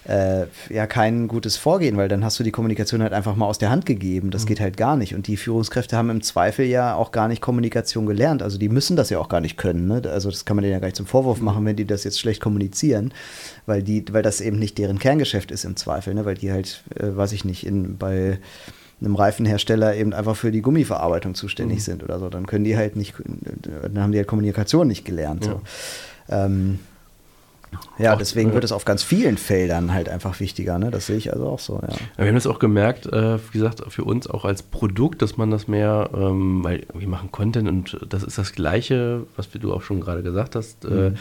äh, 0.08 0.46
ja 0.68 0.86
kein 0.86 1.28
gutes 1.28 1.56
Vorgehen, 1.56 1.96
weil 1.96 2.08
dann 2.08 2.24
hast 2.24 2.38
du 2.38 2.44
die 2.44 2.50
Kommunikation 2.50 3.02
halt 3.02 3.12
einfach 3.12 3.36
mal 3.36 3.46
aus 3.46 3.58
der 3.58 3.70
Hand 3.70 3.86
gegeben. 3.86 4.30
Das 4.30 4.42
mhm. 4.42 4.48
geht 4.48 4.60
halt 4.60 4.76
gar 4.76 4.96
nicht. 4.96 5.14
Und 5.14 5.26
die 5.26 5.36
Führungskräfte 5.36 5.96
haben 5.96 6.10
im 6.10 6.22
Zweifel 6.22 6.66
ja 6.66 6.94
auch 6.94 7.10
gar 7.10 7.28
nicht 7.28 7.40
Kommunikation 7.40 8.06
gelernt. 8.06 8.42
Also 8.42 8.58
die 8.58 8.68
müssen 8.68 8.96
das 8.96 9.10
ja 9.10 9.18
auch 9.18 9.28
gar 9.28 9.40
nicht 9.40 9.56
können. 9.56 9.86
Ne? 9.86 10.02
Also 10.10 10.30
das 10.30 10.44
kann 10.44 10.56
man 10.56 10.62
denen 10.62 10.74
ja 10.74 10.78
gar 10.78 10.88
nicht 10.88 10.96
zum 10.96 11.06
Vorwurf 11.06 11.38
mhm. 11.38 11.44
machen, 11.46 11.64
wenn 11.64 11.76
die 11.76 11.86
das 11.86 12.04
jetzt 12.04 12.20
schlecht 12.20 12.40
kommunizieren, 12.40 13.12
weil 13.66 13.82
die, 13.82 14.04
weil 14.12 14.22
das 14.22 14.40
eben 14.40 14.58
nicht 14.58 14.78
deren 14.78 14.98
Kerngeschäft 14.98 15.50
ist 15.50 15.64
im 15.64 15.76
Zweifel, 15.76 16.14
ne? 16.14 16.24
weil 16.24 16.34
die 16.34 16.52
halt, 16.52 16.82
äh, 16.96 17.16
weiß 17.16 17.32
ich 17.32 17.44
nicht, 17.44 17.66
in, 17.66 17.96
bei 17.96 18.38
einem 19.00 19.16
Reifenhersteller 19.16 19.94
eben 19.96 20.12
einfach 20.12 20.36
für 20.36 20.52
die 20.52 20.62
Gummiverarbeitung 20.62 21.34
zuständig 21.34 21.78
mhm. 21.78 21.82
sind 21.82 22.02
oder 22.04 22.18
so. 22.18 22.28
Dann 22.28 22.46
können 22.46 22.64
die 22.64 22.76
halt 22.76 22.96
nicht, 22.96 23.14
dann 23.82 23.98
haben 24.00 24.12
die 24.12 24.18
halt 24.18 24.28
Kommunikation 24.28 24.86
nicht 24.86 25.04
gelernt. 25.04 25.46
Ja. 25.46 25.52
So. 25.52 25.60
Ähm, 26.28 26.78
ja, 27.98 28.14
auch, 28.14 28.18
deswegen 28.18 28.52
wird 28.52 28.64
es 28.64 28.72
auf 28.72 28.84
ganz 28.84 29.02
vielen 29.02 29.36
Feldern 29.36 29.92
halt 29.92 30.08
einfach 30.08 30.40
wichtiger, 30.40 30.78
ne? 30.78 30.90
Das 30.90 31.06
sehe 31.06 31.16
ich 31.16 31.32
also 31.32 31.46
auch 31.46 31.58
so, 31.58 31.80
ja. 31.82 31.88
Wir 32.16 32.26
haben 32.26 32.34
das 32.34 32.46
auch 32.46 32.58
gemerkt, 32.58 33.06
äh, 33.06 33.38
wie 33.52 33.58
gesagt, 33.58 33.82
für 33.88 34.04
uns 34.04 34.26
auch 34.28 34.44
als 34.44 34.62
Produkt, 34.62 35.22
dass 35.22 35.36
man 35.36 35.50
das 35.50 35.68
mehr, 35.68 36.10
ähm, 36.14 36.64
weil 36.64 36.86
wir 36.94 37.08
machen 37.08 37.30
Content 37.32 37.68
und 37.68 37.98
das 38.08 38.22
ist 38.22 38.38
das 38.38 38.52
Gleiche, 38.52 39.26
was 39.36 39.48
du 39.50 39.72
auch 39.72 39.82
schon 39.82 40.00
gerade 40.00 40.22
gesagt 40.22 40.56
hast. 40.56 40.84
Äh, 40.84 40.88
mhm. 40.88 41.06
Äh, 41.06 41.12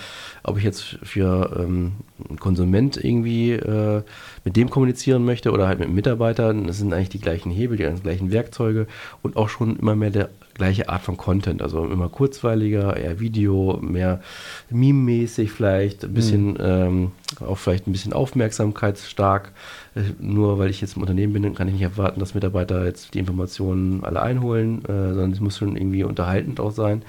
ob 0.44 0.58
ich 0.58 0.64
jetzt 0.64 0.98
für 1.04 1.56
ähm, 1.58 1.94
einen 2.30 2.40
Konsument 2.40 2.98
irgendwie 2.98 3.52
äh, 3.52 4.02
mit 4.44 4.56
dem 4.56 4.70
kommunizieren 4.70 5.26
möchte 5.26 5.52
oder 5.52 5.68
halt 5.68 5.80
mit 5.80 5.90
Mitarbeitern, 5.90 6.68
das 6.68 6.78
sind 6.78 6.94
eigentlich 6.94 7.10
die 7.10 7.22
gleichen 7.22 7.52
Hebel, 7.52 7.78
die 7.78 8.02
gleichen 8.02 8.32
Werkzeuge 8.32 8.88
und 9.22 9.38
auch 9.38 9.50
schon 9.50 9.78
immer 9.78 9.96
mehr 9.96 10.10
der 10.10 10.30
gleiche 10.54 10.90
Art 10.90 11.02
von 11.02 11.18
Content. 11.18 11.62
Also 11.62 11.86
immer 11.86 12.10
kurzweiliger, 12.10 12.96
eher 12.98 13.20
Video, 13.20 13.80
mehr 13.82 14.22
meme-mäßig 14.70 15.52
vielleicht, 15.52 16.04
ein 16.04 16.14
bisschen, 16.14 16.54
mhm. 16.54 16.58
ähm, 16.60 17.12
auch 17.40 17.58
vielleicht 17.58 17.88
ein 17.88 17.92
bisschen 17.92 18.14
aufmerksamkeitsstark. 18.14 19.52
Äh, 19.96 20.02
nur 20.20 20.60
weil 20.60 20.70
ich 20.70 20.82
jetzt 20.82 20.96
im 20.96 21.02
Unternehmen 21.02 21.34
bin, 21.34 21.56
kann 21.56 21.68
ich 21.68 21.74
nicht 21.74 21.84
erwarten, 21.84 22.20
dass 22.20 22.36
Mitarbeiter 22.36 22.86
jetzt 22.86 23.14
die 23.14 23.20
Informationen 23.20 24.04
alle 24.04 24.22
einholen, 24.22 24.84
äh, 24.86 25.10
sondern 25.10 25.32
es 25.32 25.40
muss 25.40 25.58
schon 25.58 25.76
irgendwie 25.76 26.04
unterhaltend 26.04 26.60
auch 26.60 26.72
sein. 26.72 27.04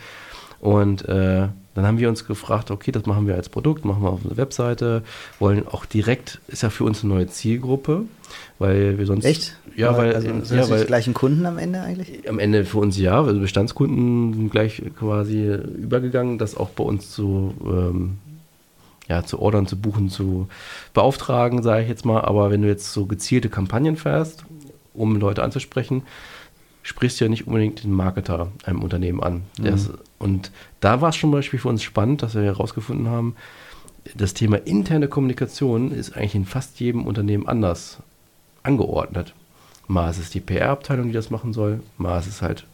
Und 0.60 1.06
äh, 1.08 1.48
dann 1.74 1.86
haben 1.86 1.98
wir 1.98 2.08
uns 2.08 2.26
gefragt, 2.26 2.70
okay, 2.70 2.92
das 2.92 3.04
machen 3.04 3.26
wir 3.26 3.34
als 3.34 3.48
Produkt, 3.48 3.84
machen 3.84 4.02
wir 4.02 4.10
auf 4.10 4.24
eine 4.24 4.36
Webseite, 4.36 5.02
wollen 5.38 5.66
auch 5.66 5.84
direkt, 5.84 6.40
ist 6.46 6.62
ja 6.62 6.70
für 6.70 6.84
uns 6.84 7.02
eine 7.02 7.12
neue 7.12 7.26
Zielgruppe, 7.26 8.04
weil 8.58 8.96
wir 8.98 9.06
sonst. 9.06 9.24
Echt? 9.24 9.56
Ja, 9.76 9.96
weil. 9.96 10.14
Also, 10.14 10.28
sind 10.28 10.58
ja, 10.58 10.68
weil, 10.70 10.80
die 10.80 10.86
gleichen 10.86 11.14
Kunden 11.14 11.44
am 11.46 11.58
Ende 11.58 11.80
eigentlich? 11.80 12.28
Am 12.28 12.38
Ende 12.38 12.64
für 12.64 12.78
uns 12.78 12.96
ja, 12.96 13.20
also 13.20 13.40
Bestandskunden 13.40 14.34
sind 14.34 14.50
gleich 14.52 14.82
quasi 14.98 15.52
übergegangen, 15.52 16.38
das 16.38 16.56
auch 16.56 16.70
bei 16.70 16.84
uns 16.84 17.10
zu. 17.10 17.54
Ähm, 17.64 18.18
ja, 19.06 19.22
zu 19.22 19.38
ordern, 19.38 19.66
zu 19.66 19.76
buchen, 19.76 20.08
zu 20.08 20.48
beauftragen, 20.94 21.62
sage 21.62 21.82
ich 21.82 21.90
jetzt 21.90 22.06
mal. 22.06 22.22
Aber 22.22 22.50
wenn 22.50 22.62
du 22.62 22.68
jetzt 22.68 22.90
so 22.90 23.04
gezielte 23.04 23.50
Kampagnen 23.50 23.96
fährst, 23.96 24.46
um 24.94 25.16
Leute 25.16 25.42
anzusprechen, 25.42 26.04
sprichst 26.84 27.18
du 27.18 27.24
ja 27.24 27.28
nicht 27.28 27.48
unbedingt 27.48 27.82
den 27.82 27.92
Marketer 27.92 28.52
einem 28.64 28.82
Unternehmen 28.82 29.20
an. 29.20 29.42
Mhm. 29.58 29.64
Das, 29.64 29.90
und 30.18 30.52
da 30.78 31.00
war 31.00 31.08
es 31.08 31.18
zum 31.18 31.32
Beispiel 31.32 31.58
für 31.58 31.68
uns 31.68 31.82
spannend, 31.82 32.22
dass 32.22 32.36
wir 32.36 32.42
herausgefunden 32.42 33.08
haben, 33.08 33.34
das 34.14 34.34
Thema 34.34 34.58
interne 34.58 35.08
Kommunikation 35.08 35.90
ist 35.90 36.14
eigentlich 36.14 36.34
in 36.34 36.44
fast 36.44 36.78
jedem 36.78 37.06
Unternehmen 37.06 37.48
anders 37.48 37.98
angeordnet. 38.62 39.34
Mal 39.88 40.10
ist 40.10 40.18
es 40.18 40.30
die 40.30 40.40
PR-Abteilung, 40.40 41.06
die 41.06 41.14
das 41.14 41.30
machen 41.30 41.54
soll, 41.54 41.80
mal 41.96 42.18
ist 42.18 42.26
es 42.26 42.42
halt 42.42 42.66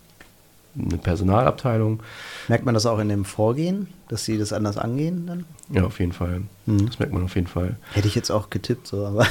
eine 0.78 0.98
Personalabteilung. 0.98 2.02
Merkt 2.48 2.64
man 2.64 2.74
das 2.74 2.86
auch 2.86 2.98
in 2.98 3.08
dem 3.08 3.24
Vorgehen, 3.24 3.88
dass 4.08 4.24
sie 4.24 4.38
das 4.38 4.52
anders 4.52 4.78
angehen 4.78 5.26
dann? 5.26 5.44
Ja, 5.70 5.84
auf 5.84 5.98
jeden 6.00 6.12
Fall. 6.12 6.42
Mhm. 6.66 6.86
Das 6.86 6.98
merkt 6.98 7.12
man 7.12 7.24
auf 7.24 7.34
jeden 7.34 7.46
Fall. 7.46 7.76
Hätte 7.92 8.08
ich 8.08 8.14
jetzt 8.14 8.30
auch 8.30 8.50
getippt, 8.50 8.86
so, 8.86 9.04
aber 9.06 9.26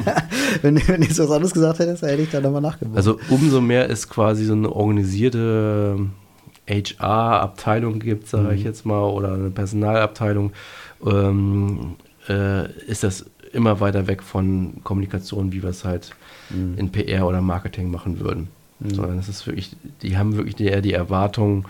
wenn, 0.62 0.76
wenn 0.88 1.00
du 1.00 1.06
jetzt 1.06 1.18
was 1.18 1.30
anderes 1.30 1.52
gesagt 1.52 1.78
hättest, 1.78 2.02
hätte 2.02 2.22
ich 2.22 2.30
da 2.30 2.40
nochmal 2.40 2.62
nachgedacht. 2.62 2.96
Also 2.96 3.18
umso 3.28 3.60
mehr 3.60 3.88
ist 3.88 4.08
quasi 4.08 4.44
so 4.44 4.52
eine 4.52 4.70
organisierte 4.70 5.98
HR-Abteilung 6.68 7.98
gibt, 7.98 8.28
sage 8.28 8.48
mhm. 8.48 8.54
ich 8.54 8.64
jetzt 8.64 8.86
mal, 8.86 9.02
oder 9.02 9.34
eine 9.34 9.50
Personalabteilung, 9.50 10.52
ähm, 11.04 11.96
äh, 12.28 12.70
ist 12.84 13.02
das 13.02 13.26
immer 13.52 13.80
weiter 13.80 14.06
weg 14.06 14.22
von 14.22 14.82
Kommunikation, 14.84 15.52
wie 15.52 15.62
wir 15.62 15.70
es 15.70 15.84
halt 15.84 16.10
mhm. 16.50 16.78
in 16.78 16.92
PR 16.92 17.26
oder 17.26 17.40
Marketing 17.40 17.90
machen 17.90 18.20
würden. 18.20 18.48
Mhm. 18.80 18.94
Sondern 18.94 19.18
es 19.18 19.28
ist 19.28 19.46
wirklich, 19.46 19.76
die 20.02 20.16
haben 20.16 20.36
wirklich 20.36 20.58
eher 20.60 20.82
die 20.82 20.92
Erwartung, 20.92 21.66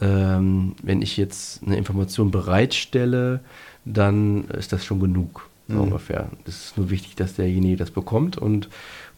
ähm, 0.00 0.74
wenn 0.82 1.02
ich 1.02 1.16
jetzt 1.16 1.62
eine 1.64 1.76
Information 1.76 2.30
bereitstelle, 2.30 3.40
dann 3.84 4.44
ist 4.48 4.72
das 4.72 4.84
schon 4.84 5.00
genug, 5.00 5.48
so 5.68 5.74
mhm. 5.74 5.80
ungefähr. 5.82 6.28
Es 6.46 6.66
ist 6.66 6.78
nur 6.78 6.90
wichtig, 6.90 7.16
dass 7.16 7.34
derjenige 7.34 7.76
das 7.76 7.90
bekommt 7.90 8.38
und 8.38 8.68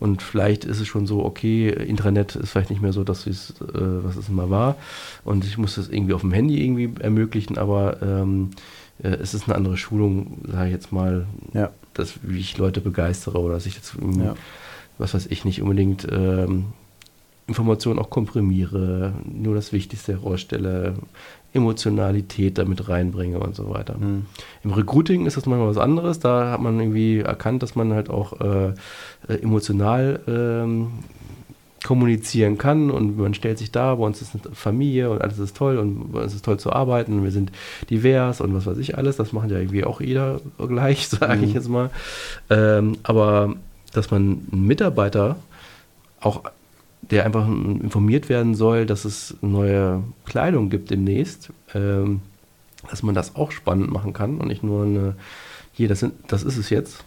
und 0.00 0.22
vielleicht 0.22 0.64
ist 0.64 0.80
es 0.80 0.86
schon 0.86 1.06
so, 1.06 1.24
okay, 1.24 1.70
Intranet 1.70 2.36
ist 2.36 2.50
vielleicht 2.50 2.70
nicht 2.70 2.82
mehr 2.82 2.92
so, 2.92 3.04
dass 3.04 3.26
es, 3.26 3.50
äh, 3.60 3.64
was 3.72 4.16
es 4.16 4.28
immer 4.28 4.50
war. 4.50 4.76
Und 5.24 5.44
ich 5.44 5.56
muss 5.56 5.76
das 5.76 5.88
irgendwie 5.88 6.14
auf 6.14 6.22
dem 6.22 6.32
Handy 6.32 6.62
irgendwie 6.62 6.90
ermöglichen, 7.00 7.58
aber 7.58 8.02
ähm, 8.02 8.50
äh, 9.02 9.08
es 9.08 9.34
ist 9.34 9.46
eine 9.46 9.54
andere 9.54 9.76
Schulung, 9.76 10.38
sage 10.46 10.66
ich 10.66 10.72
jetzt 10.72 10.92
mal, 10.92 11.26
ja. 11.52 11.70
dass, 11.94 12.14
wie 12.22 12.38
ich 12.38 12.58
Leute 12.58 12.80
begeistere 12.80 13.38
oder 13.38 13.54
dass 13.54 13.66
ich 13.66 13.76
jetzt, 13.76 13.94
ja. 14.18 14.34
was 14.98 15.14
weiß 15.14 15.26
ich, 15.26 15.44
nicht 15.44 15.62
unbedingt 15.62 16.06
ähm, 16.10 16.66
Informationen 17.46 17.98
auch 17.98 18.10
komprimiere, 18.10 19.12
nur 19.24 19.54
das 19.54 19.72
Wichtigste 19.72 20.12
herausstelle, 20.12 20.94
Emotionalität 21.52 22.58
damit 22.58 22.88
reinbringe 22.88 23.38
und 23.38 23.54
so 23.54 23.70
weiter. 23.70 23.96
Mhm. 23.98 24.26
Im 24.64 24.72
Recruiting 24.72 25.26
ist 25.26 25.36
das 25.36 25.46
manchmal 25.46 25.68
was 25.68 25.78
anderes. 25.78 26.18
Da 26.18 26.50
hat 26.50 26.60
man 26.60 26.80
irgendwie 26.80 27.20
erkannt, 27.20 27.62
dass 27.62 27.76
man 27.76 27.92
halt 27.92 28.10
auch 28.10 28.40
äh, 28.40 28.68
äh 29.28 29.42
emotional 29.42 30.20
ähm, 30.26 30.88
kommunizieren 31.84 32.58
kann 32.58 32.90
und 32.90 33.18
man 33.18 33.34
stellt 33.34 33.58
sich 33.58 33.70
da, 33.70 33.94
bei 33.94 34.04
uns 34.04 34.22
ist 34.22 34.34
eine 34.34 34.54
Familie 34.54 35.10
und 35.10 35.20
alles 35.20 35.38
ist 35.38 35.56
toll 35.56 35.78
und 35.78 36.12
bei 36.12 36.22
uns 36.22 36.34
ist 36.34 36.44
toll 36.44 36.58
zu 36.58 36.72
arbeiten 36.72 37.18
und 37.18 37.24
wir 37.24 37.30
sind 37.30 37.52
divers 37.90 38.40
und 38.40 38.54
was 38.54 38.66
weiß 38.66 38.78
ich 38.78 38.96
alles, 38.96 39.16
das 39.16 39.32
machen 39.32 39.50
ja 39.50 39.58
irgendwie 39.58 39.84
auch 39.84 40.00
jeder 40.00 40.40
gleich, 40.58 41.06
sage 41.08 41.36
mhm. 41.36 41.44
ich 41.44 41.54
jetzt 41.54 41.68
mal. 41.68 41.90
Ähm, 42.50 42.96
aber 43.02 43.54
dass 43.92 44.10
man 44.10 44.40
einen 44.50 44.66
Mitarbeiter 44.66 45.36
auch, 46.20 46.44
der 47.10 47.24
einfach 47.24 47.46
informiert 47.46 48.28
werden 48.28 48.54
soll, 48.54 48.86
dass 48.86 49.04
es 49.04 49.36
neue 49.40 50.02
Kleidung 50.24 50.70
gibt 50.70 50.90
demnächst, 50.90 51.50
ähm, 51.74 52.20
dass 52.90 53.02
man 53.02 53.14
das 53.14 53.36
auch 53.36 53.50
spannend 53.50 53.90
machen 53.90 54.12
kann 54.12 54.38
und 54.38 54.48
nicht 54.48 54.62
nur 54.62 54.84
eine, 54.84 55.16
hier, 55.72 55.88
das, 55.88 56.00
sind, 56.00 56.14
das 56.28 56.42
ist 56.42 56.56
es 56.56 56.70
jetzt, 56.70 57.04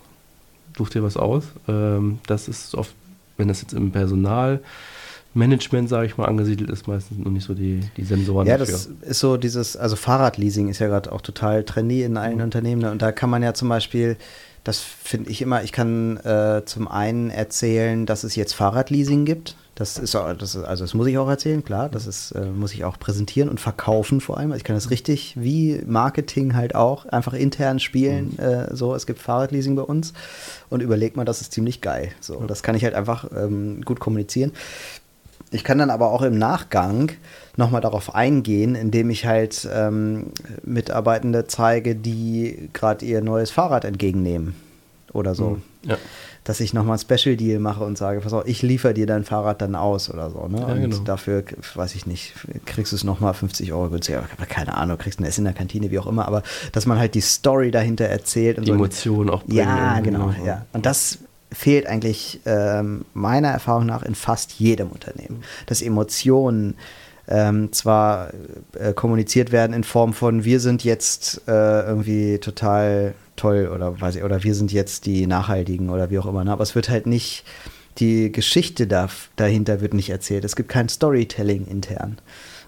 such 0.77 0.89
dir 0.89 1.04
was 1.04 1.18
aus. 1.18 1.46
Ähm, 1.68 2.20
das 2.27 2.48
ist 2.48 2.75
oft 2.75 2.94
wenn 3.38 3.48
das 3.48 3.62
jetzt 3.62 3.74
im 3.74 3.92
Personalmanagement, 3.92 5.88
sage 5.88 6.08
ich 6.08 6.18
mal, 6.18 6.25
angesiedelt 6.25 6.70
ist, 6.70 6.88
meistens 6.88 7.18
noch 7.20 7.32
nicht 7.32 7.46
so 7.46 7.54
die, 7.54 7.82
die 7.96 8.04
Sensoren 8.04 8.48
ja, 8.48 8.58
dafür. 8.58 8.74
das 8.74 8.89
ist 9.01 9.20
so 9.20 9.38
dieses, 9.38 9.77
also 9.77 9.96
Fahrradleasing 9.96 10.68
ist 10.70 10.80
ja 10.80 10.88
gerade 10.88 11.12
auch 11.12 11.22
total 11.22 11.63
trendy 11.63 12.04
in 12.04 12.18
allen 12.18 12.38
mhm. 12.38 12.44
Unternehmen. 12.44 12.82
Ne? 12.82 12.92
Und 12.92 13.01
da 13.01 13.12
kann 13.12 13.30
man 13.30 13.44
ja 13.44 13.54
zum 13.54 13.70
Beispiel, 13.70 14.18
das 14.63 14.80
finde 14.80 15.30
ich 15.30 15.42
immer, 15.42 15.63
ich 15.63 15.72
kann 15.72 16.18
äh, 16.18 16.63
zum 16.66 16.88
einen 16.88 17.30
erzählen, 17.30 18.06
dass 18.06 18.24
es 18.24 18.36
jetzt 18.36 18.54
Fahrradleasing 18.54 19.25
gibt. 19.25 19.56
Das 19.78 20.00
ist, 20.00 20.16
das 20.16 20.56
ist, 20.56 20.64
also 20.64 20.84
das 20.84 20.96
muss 20.96 21.06
ich 21.06 21.20
auch 21.20 21.30
erzählen, 21.30 21.64
klar. 21.64 21.88
Das 21.88 22.08
ist, 22.08 22.32
äh, 22.32 22.46
muss 22.48 22.74
ich 22.74 22.84
auch 22.84 22.98
präsentieren 22.98 23.48
und 23.48 23.60
verkaufen 23.60 24.22
vor 24.22 24.40
allem. 24.40 24.52
Ich 24.54 24.64
kann 24.64 24.76
das 24.76 24.90
richtig 24.90 25.36
wie 25.38 25.84
Marketing 25.86 26.56
halt 26.56 26.74
auch 26.74 27.06
einfach 27.06 27.34
intern 27.34 27.80
spielen. 27.80 28.36
Mhm. 28.38 28.44
Äh, 28.44 28.76
so, 28.76 28.96
es 28.96 29.06
gibt 29.06 29.20
Fahrradleasing 29.20 29.76
bei 29.76 29.84
uns 29.84 30.14
und 30.72 30.82
überlegt 30.82 31.16
mal, 31.16 31.26
das 31.26 31.42
ist 31.42 31.54
ziemlich 31.54 31.82
geil. 31.82 32.10
So, 32.22 32.44
das 32.48 32.64
kann 32.64 32.74
ich 32.74 32.84
halt 32.84 32.96
einfach 32.96 33.30
ähm, 33.32 33.84
gut 33.86 34.00
kommunizieren. 34.00 34.52
Ich 35.52 35.64
kann 35.64 35.78
dann 35.78 35.92
aber 35.92 36.12
auch 36.12 36.24
im 36.24 36.40
Nachgang 36.40 37.12
nochmal 37.56 37.82
darauf 37.82 38.16
eingehen, 38.16 38.74
indem 38.74 39.12
ich 39.12 39.28
halt 39.28 39.70
ähm, 39.72 40.32
Mitarbeitende 40.64 41.46
zeige, 41.46 41.96
die 41.96 42.70
gerade 42.74 43.06
ihr 43.06 43.22
neues 43.22 43.52
Fahrrad 43.52 43.86
entgegennehmen 43.86 44.56
oder 45.14 45.36
so. 45.36 45.52
Mhm. 45.52 45.62
Ja 45.84 45.98
dass 46.48 46.62
ich 46.62 46.74
nochmal 46.74 46.98
ein 46.98 47.00
Special 47.00 47.36
Deal 47.36 47.60
mache 47.60 47.84
und 47.84 47.98
sage, 47.98 48.22
pass 48.22 48.32
auf, 48.32 48.48
ich 48.48 48.62
liefere 48.62 48.94
dir 48.94 49.06
dein 49.06 49.26
Fahrrad 49.26 49.62
dann 49.62 49.76
aus 49.76 50.10
oder 50.10 50.30
so. 50.30 50.48
Ne? 50.48 50.62
Ja, 50.62 50.68
und 50.68 50.82
genau. 50.82 50.98
dafür, 51.00 51.44
weiß 51.76 51.94
ich 51.96 52.06
nicht, 52.06 52.34
kriegst 52.66 52.94
du 52.94 52.96
es 52.96 53.04
nochmal 53.04 53.34
50 53.34 53.74
Euro 53.74 53.90
günstiger. 53.90 54.24
Keine 54.48 54.78
Ahnung, 54.78 54.98
kriegst 54.98 55.20
ein 55.20 55.26
Essen 55.26 55.42
in 55.42 55.46
der 55.46 55.54
Kantine, 55.54 55.92
wie 55.92 56.00
auch 56.00 56.08
immer, 56.08 56.26
aber 56.26 56.44
dass 56.72 56.86
man 56.86 57.00
halt 57.00 57.16
die 57.16 57.22
Story 57.22 57.70
dahinter 57.70 58.06
erzählt. 58.06 58.58
Und 58.58 58.66
die 58.66 58.72
so. 58.72 58.76
Emotionen 58.76 59.30
auch 59.30 59.44
bringen. 59.44 59.58
Ja, 59.58 60.00
genau, 60.00 60.34
ja. 60.46 60.66
Und 60.72 60.86
das 60.86 61.20
fehlt 61.52 61.86
eigentlich 61.86 62.40
ähm, 62.46 63.04
meiner 63.14 63.50
Erfahrung 63.50 63.86
nach 63.86 64.04
in 64.04 64.16
fast 64.16 64.54
jedem 64.54 64.90
Unternehmen. 64.90 65.44
Dass 65.66 65.82
Emotionen 65.82 66.76
ähm, 67.28 67.74
zwar 67.74 68.30
äh, 68.80 68.94
kommuniziert 68.94 69.52
werden 69.52 69.74
in 69.74 69.84
Form 69.84 70.14
von 70.14 70.46
wir 70.46 70.62
sind 70.62 70.86
jetzt 70.86 71.42
äh, 71.46 71.52
irgendwie 71.52 72.38
total 72.38 73.16
toll 73.38 73.72
oder 73.74 74.00
weiß 74.00 74.17
ich, 74.17 74.24
oder 74.24 74.44
wir 74.44 74.53
sind 74.53 74.74
jetzt 74.74 75.06
die 75.06 75.27
Nachhaltigen 75.27 75.89
oder 75.89 76.10
wie 76.10 76.20
auch 76.20 76.25
immer. 76.25 76.44
Ne? 76.44 76.51
Aber 76.51 76.63
es 76.63 76.75
wird 76.75 76.89
halt 76.89 77.08
nicht, 77.08 77.44
die 77.98 78.32
Geschichte 78.32 78.88
da, 78.88 79.08
dahinter 79.38 79.82
wird 79.82 79.94
nicht 79.94 80.10
erzählt. 80.10 80.44
Es 80.44 80.56
gibt 80.56 80.70
kein 80.70 80.89
Storytelling 80.89 81.65
intern. 81.65 82.17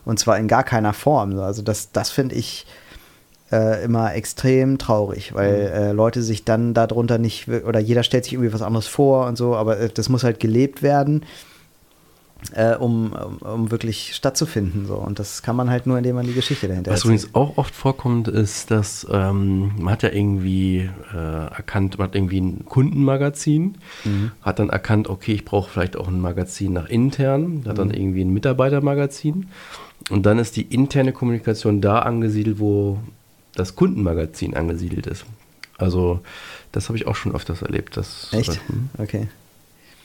Und 0.05 0.19
zwar 0.19 0.37
in 0.39 0.47
gar 0.47 0.63
keiner 0.63 0.93
Form. 0.93 1.37
Also 1.39 1.61
das, 1.61 1.91
das 1.91 2.09
finde 2.09 2.35
ich 2.35 2.65
äh, 3.51 3.83
immer 3.83 4.15
extrem 4.15 4.77
traurig, 4.77 5.33
weil 5.33 5.67
mhm. 5.67 5.73
äh, 5.73 5.91
Leute 5.91 6.23
sich 6.23 6.45
dann 6.45 6.73
darunter 6.73 7.17
nicht, 7.17 7.47
oder 7.47 7.79
jeder 7.79 8.03
stellt 8.03 8.23
sich 8.23 8.33
irgendwie 8.33 8.53
was 8.53 8.61
anderes 8.61 8.87
vor 8.87 9.27
und 9.27 9.37
so, 9.37 9.55
aber 9.55 9.79
äh, 9.79 9.89
das 9.89 10.09
muss 10.09 10.23
halt 10.23 10.39
gelebt 10.39 10.81
werden 10.81 11.25
äh, 12.53 12.75
um, 12.75 13.11
um 13.41 13.69
wirklich 13.69 14.15
stattzufinden. 14.15 14.85
So. 14.85 14.95
Und 14.95 15.19
das 15.19 15.43
kann 15.43 15.55
man 15.55 15.69
halt 15.69 15.85
nur, 15.85 15.97
indem 15.97 16.15
man 16.15 16.25
die 16.25 16.33
Geschichte 16.33 16.67
dahinter 16.67 16.91
Was 16.91 17.03
übrigens 17.03 17.35
auch 17.35 17.57
oft 17.57 17.75
vorkommt, 17.75 18.27
ist, 18.27 18.71
dass 18.71 19.05
ähm, 19.11 19.71
man 19.77 19.93
hat 19.93 20.03
ja 20.03 20.11
irgendwie 20.11 20.89
äh, 21.13 21.17
erkannt, 21.17 21.97
man 21.97 22.07
hat 22.07 22.15
irgendwie 22.15 22.39
ein 22.39 22.65
Kundenmagazin, 22.65 23.75
mhm. 24.05 24.31
hat 24.41 24.59
dann 24.59 24.69
erkannt, 24.69 25.09
okay, 25.09 25.33
ich 25.33 25.45
brauche 25.45 25.69
vielleicht 25.69 25.97
auch 25.97 26.07
ein 26.07 26.19
Magazin 26.19 26.73
nach 26.73 26.87
intern, 26.87 27.63
hat 27.67 27.73
mhm. 27.73 27.77
dann 27.77 27.91
irgendwie 27.91 28.21
ein 28.21 28.33
Mitarbeitermagazin. 28.33 29.49
Und 30.09 30.25
dann 30.25 30.39
ist 30.39 30.55
die 30.55 30.63
interne 30.63 31.11
Kommunikation 31.11 31.81
da 31.81 31.99
angesiedelt, 31.99 32.59
wo 32.59 32.99
das 33.53 33.75
Kundenmagazin 33.75 34.55
angesiedelt 34.55 35.05
ist. 35.07 35.25
Also 35.77 36.21
das 36.71 36.87
habe 36.87 36.97
ich 36.97 37.05
auch 37.05 37.15
schon 37.15 37.35
öfters 37.35 37.61
erlebt. 37.61 37.95
Dass, 37.95 38.29
Echt? 38.31 38.59
Okay 38.97 39.27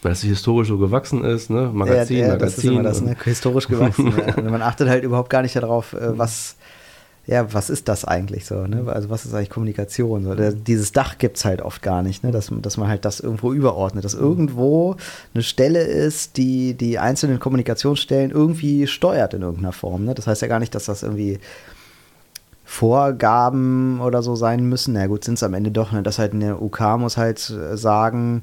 weil 0.05 0.13
es 0.13 0.23
historisch 0.23 0.69
so 0.69 0.79
gewachsen 0.79 1.25
ist, 1.25 1.51
ne? 1.51 1.71
Magazin, 1.73 2.19
ja, 2.19 2.27
ja, 2.27 2.33
Magazin. 2.35 2.47
Das 2.47 2.59
ist 2.59 2.65
immer 2.65 2.83
das, 2.83 3.01
ne? 3.01 3.17
Historisch 3.25 3.69
gewachsen. 3.69 4.13
ja. 4.37 4.43
Man 4.43 4.63
achtet 4.63 4.89
halt 4.89 5.03
überhaupt 5.03 5.31
gar 5.31 5.43
nicht 5.43 5.57
darauf, 5.57 5.95
äh, 5.95 6.19
was, 6.19 6.57
ja, 7.27 7.55
was 7.55 7.71
ist 7.71 7.89
das 7.89 8.05
eigentlich 8.05 8.45
so, 8.45 8.67
ne? 8.67 8.85
Also 8.87 9.09
was 9.09 9.25
ist 9.25 9.33
eigentlich 9.33 9.49
Kommunikation? 9.49 10.25
So, 10.25 10.35
dieses 10.35 10.93
Dach 10.93 11.17
gibt 11.17 11.39
es 11.39 11.47
halt 11.47 11.63
oft 11.63 11.81
gar 11.81 12.03
nicht, 12.03 12.23
ne? 12.23 12.33
Dass, 12.33 12.53
dass 12.53 12.77
man 12.77 12.89
halt 12.89 13.07
das 13.07 13.21
irgendwo 13.21 13.55
überordnet, 13.55 14.05
dass 14.05 14.13
irgendwo 14.13 14.97
eine 15.33 15.43
Stelle 15.43 15.83
ist, 15.83 16.37
die 16.37 16.75
die 16.75 16.99
einzelnen 16.99 17.41
Kommunikationsstellen 17.41 18.31
irgendwie 18.31 18.87
steuert 18.87 19.33
in 19.33 19.41
irgendeiner 19.41 19.73
Form. 19.73 20.05
Ne? 20.05 20.15
Das 20.15 20.27
heißt 20.27 20.43
ja 20.43 20.49
gar 20.49 20.61
nicht, 20.61 20.75
dass 20.75 20.85
das 20.85 21.03
irgendwie 21.03 21.39
Vorgaben 22.67 24.01
oder 24.01 24.23
so 24.23 24.37
sein 24.37 24.69
müssen. 24.69 24.93
Na 24.93 25.07
gut, 25.07 25.25
sind 25.25 25.35
es 25.35 25.43
am 25.43 25.55
Ende 25.55 25.71
doch, 25.71 25.93
ne? 25.93 26.03
dass 26.03 26.19
halt 26.19 26.35
eine 26.35 26.61
UK 26.61 26.99
muss 26.99 27.17
halt 27.17 27.49
äh, 27.49 27.77
sagen, 27.79 28.43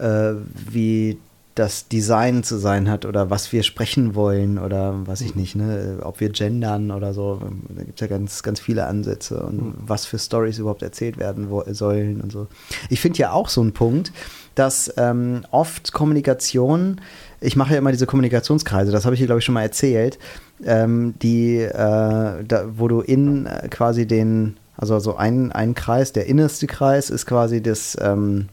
äh, 0.00 0.34
wie 0.70 1.18
das 1.60 1.88
Design 1.88 2.42
zu 2.42 2.56
sein 2.56 2.88
hat 2.88 3.04
oder 3.04 3.28
was 3.28 3.52
wir 3.52 3.62
sprechen 3.62 4.14
wollen 4.14 4.58
oder 4.58 4.94
was 5.04 5.20
ich 5.20 5.34
mhm. 5.34 5.40
nicht, 5.40 5.56
ne, 5.56 5.98
ob 6.02 6.20
wir 6.20 6.30
gendern 6.30 6.90
oder 6.90 7.12
so. 7.12 7.40
Da 7.68 7.82
gibt 7.82 8.00
es 8.00 8.00
ja 8.00 8.06
ganz, 8.06 8.42
ganz 8.42 8.60
viele 8.60 8.86
Ansätze 8.86 9.42
und 9.42 9.62
mhm. 9.62 9.74
was 9.78 10.06
für 10.06 10.18
Stories 10.18 10.58
überhaupt 10.58 10.82
erzählt 10.82 11.18
werden 11.18 11.48
sollen 11.74 12.20
und 12.20 12.32
so. 12.32 12.46
Ich 12.88 13.00
finde 13.00 13.18
ja 13.18 13.32
auch 13.32 13.48
so 13.48 13.60
einen 13.60 13.72
Punkt, 13.72 14.12
dass 14.54 14.92
ähm, 14.96 15.44
oft 15.50 15.92
Kommunikation, 15.92 17.00
ich 17.40 17.56
mache 17.56 17.72
ja 17.72 17.78
immer 17.78 17.92
diese 17.92 18.06
Kommunikationskreise, 18.06 18.92
das 18.92 19.04
habe 19.04 19.14
ich 19.14 19.18
hier, 19.18 19.26
glaube 19.26 19.40
ich, 19.40 19.44
schon 19.44 19.54
mal 19.54 19.62
erzählt, 19.62 20.18
ähm, 20.64 21.14
die, 21.20 21.58
äh, 21.58 21.74
da, 21.74 22.64
wo 22.74 22.88
du 22.88 23.00
in 23.00 23.46
äh, 23.46 23.68
quasi 23.68 24.06
den, 24.06 24.56
also 24.76 24.98
so 24.98 25.16
ein, 25.16 25.52
ein 25.52 25.74
Kreis, 25.74 26.12
der 26.12 26.26
innerste 26.26 26.66
Kreis 26.66 27.10
ist 27.10 27.26
quasi 27.26 27.62
das, 27.62 27.96
ähm, 28.00 28.48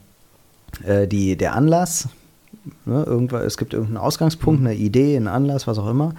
äh, 0.83 1.07
die, 1.07 1.37
der 1.37 1.55
Anlass. 1.55 2.09
Ne, 2.85 3.03
irgendwann, 3.05 3.43
es 3.43 3.57
gibt 3.57 3.73
irgendeinen 3.73 3.97
Ausgangspunkt, 3.97 4.61
mhm. 4.61 4.67
eine 4.67 4.75
Idee, 4.75 5.15
einen 5.15 5.27
Anlass, 5.27 5.67
was 5.67 5.77
auch 5.77 5.89
immer. 5.89 6.13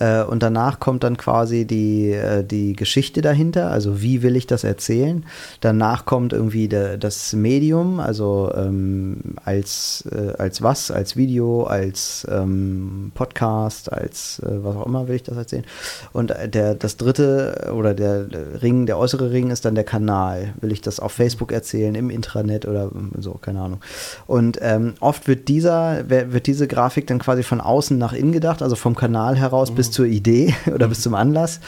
Äh, 0.00 0.22
und 0.22 0.42
danach 0.42 0.80
kommt 0.80 1.04
dann 1.04 1.16
quasi 1.16 1.66
die, 1.66 2.10
äh, 2.10 2.42
die 2.42 2.74
Geschichte 2.74 3.20
dahinter, 3.20 3.70
also 3.70 4.02
wie 4.02 4.22
will 4.22 4.34
ich 4.34 4.46
das 4.46 4.64
erzählen. 4.64 5.24
Danach 5.60 6.06
kommt 6.06 6.32
irgendwie 6.32 6.68
de, 6.68 6.96
das 6.96 7.32
Medium, 7.34 8.00
also 8.00 8.50
ähm, 8.56 9.36
als, 9.44 10.04
äh, 10.10 10.32
als 10.38 10.62
was, 10.62 10.90
als 10.90 11.16
Video, 11.16 11.64
als 11.64 12.26
ähm, 12.30 13.12
Podcast, 13.14 13.92
als 13.92 14.40
äh, 14.40 14.64
was 14.64 14.76
auch 14.76 14.86
immer 14.86 15.06
will 15.06 15.16
ich 15.16 15.22
das 15.22 15.36
erzählen. 15.36 15.64
Und 16.12 16.34
der, 16.46 16.74
das 16.74 16.96
dritte 16.96 17.72
oder 17.76 17.92
der 17.94 18.26
Ring, 18.62 18.86
der 18.86 18.98
äußere 18.98 19.30
Ring 19.30 19.50
ist 19.50 19.66
dann 19.66 19.74
der 19.74 19.84
Kanal. 19.84 20.54
Will 20.60 20.72
ich 20.72 20.80
das 20.80 20.98
auf 20.98 21.12
Facebook 21.12 21.52
erzählen, 21.52 21.94
im 21.94 22.08
Intranet 22.08 22.66
oder 22.66 22.90
so, 23.18 23.32
keine 23.32 23.60
Ahnung. 23.60 23.80
Und 24.26 24.58
ähm, 24.62 24.94
oft 25.00 25.28
wird 25.28 25.48
dieser, 25.48 26.08
wird 26.08 26.46
diese 26.46 26.66
Grafik 26.66 27.06
dann 27.06 27.18
quasi 27.18 27.42
von 27.42 27.60
außen 27.60 27.98
nach 27.98 28.14
innen 28.14 28.32
gedacht, 28.32 28.62
also 28.62 28.76
vom 28.76 28.94
Kanal 28.94 29.36
heraus 29.36 29.70
mhm. 29.70 29.74
bis 29.74 29.89
zur 29.90 30.06
Idee 30.06 30.54
oder 30.74 30.88
bis 30.88 31.02
zum 31.02 31.14
Anlass. 31.14 31.60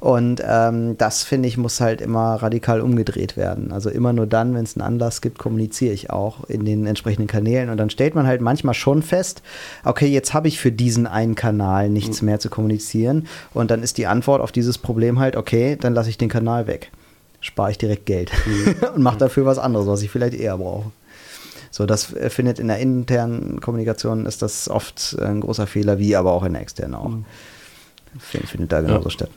Und 0.00 0.42
ähm, 0.46 0.96
das, 0.98 1.22
finde 1.24 1.48
ich, 1.48 1.56
muss 1.56 1.80
halt 1.80 2.00
immer 2.00 2.36
radikal 2.36 2.80
umgedreht 2.80 3.36
werden. 3.36 3.72
Also 3.72 3.90
immer 3.90 4.12
nur 4.12 4.26
dann, 4.26 4.54
wenn 4.54 4.64
es 4.64 4.76
einen 4.76 4.86
Anlass 4.86 5.20
gibt, 5.20 5.38
kommuniziere 5.38 5.92
ich 5.92 6.10
auch 6.10 6.44
in 6.48 6.64
den 6.64 6.86
entsprechenden 6.86 7.26
Kanälen. 7.26 7.70
Und 7.70 7.76
dann 7.78 7.90
stellt 7.90 8.14
man 8.14 8.26
halt 8.26 8.40
manchmal 8.40 8.74
schon 8.74 9.02
fest, 9.02 9.42
okay, 9.84 10.06
jetzt 10.06 10.34
habe 10.34 10.48
ich 10.48 10.60
für 10.60 10.72
diesen 10.72 11.06
einen 11.06 11.34
Kanal 11.34 11.88
nichts 11.88 12.22
mhm. 12.22 12.26
mehr 12.26 12.40
zu 12.40 12.50
kommunizieren. 12.50 13.26
Und 13.54 13.70
dann 13.70 13.82
ist 13.82 13.98
die 13.98 14.06
Antwort 14.06 14.40
auf 14.40 14.52
dieses 14.52 14.78
Problem 14.78 15.18
halt, 15.18 15.36
okay, 15.36 15.76
dann 15.78 15.94
lasse 15.94 16.10
ich 16.10 16.18
den 16.18 16.28
Kanal 16.28 16.66
weg. 16.66 16.90
Spare 17.40 17.70
ich 17.70 17.78
direkt 17.78 18.06
Geld 18.06 18.32
mhm. 18.46 18.74
und 18.94 19.02
mache 19.02 19.18
dafür 19.18 19.46
was 19.46 19.58
anderes, 19.58 19.86
was 19.86 20.02
ich 20.02 20.10
vielleicht 20.10 20.34
eher 20.34 20.58
brauche. 20.58 20.90
So, 21.70 21.84
das 21.84 22.14
findet 22.28 22.58
in 22.58 22.68
der 22.68 22.78
internen 22.78 23.60
Kommunikation 23.60 24.24
ist 24.24 24.40
das 24.40 24.70
oft 24.70 25.14
ein 25.20 25.42
großer 25.42 25.66
Fehler, 25.66 25.98
wie 25.98 26.16
aber 26.16 26.32
auch 26.32 26.42
in 26.44 26.54
der 26.54 26.62
externen 26.62 26.94
auch. 26.94 27.08
Mhm 27.08 27.26
findet 28.18 28.72
da 28.72 28.80
genauso 28.80 29.04
ja. 29.04 29.10
statt. 29.10 29.30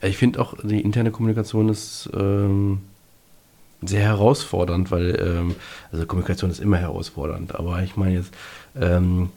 Ich 0.00 0.16
finde 0.16 0.40
auch, 0.40 0.54
die 0.62 0.80
interne 0.80 1.10
Kommunikation 1.10 1.68
ist 1.68 2.10
ähm, 2.14 2.80
sehr 3.82 4.02
herausfordernd, 4.02 4.90
weil, 4.90 5.20
ähm, 5.20 5.54
also 5.90 6.06
Kommunikation 6.06 6.50
ist 6.50 6.60
immer 6.60 6.78
herausfordernd, 6.78 7.54
aber 7.54 7.82
ich 7.82 7.96
meine 7.96 8.14
jetzt, 8.14 8.32
ähm, 8.80 9.30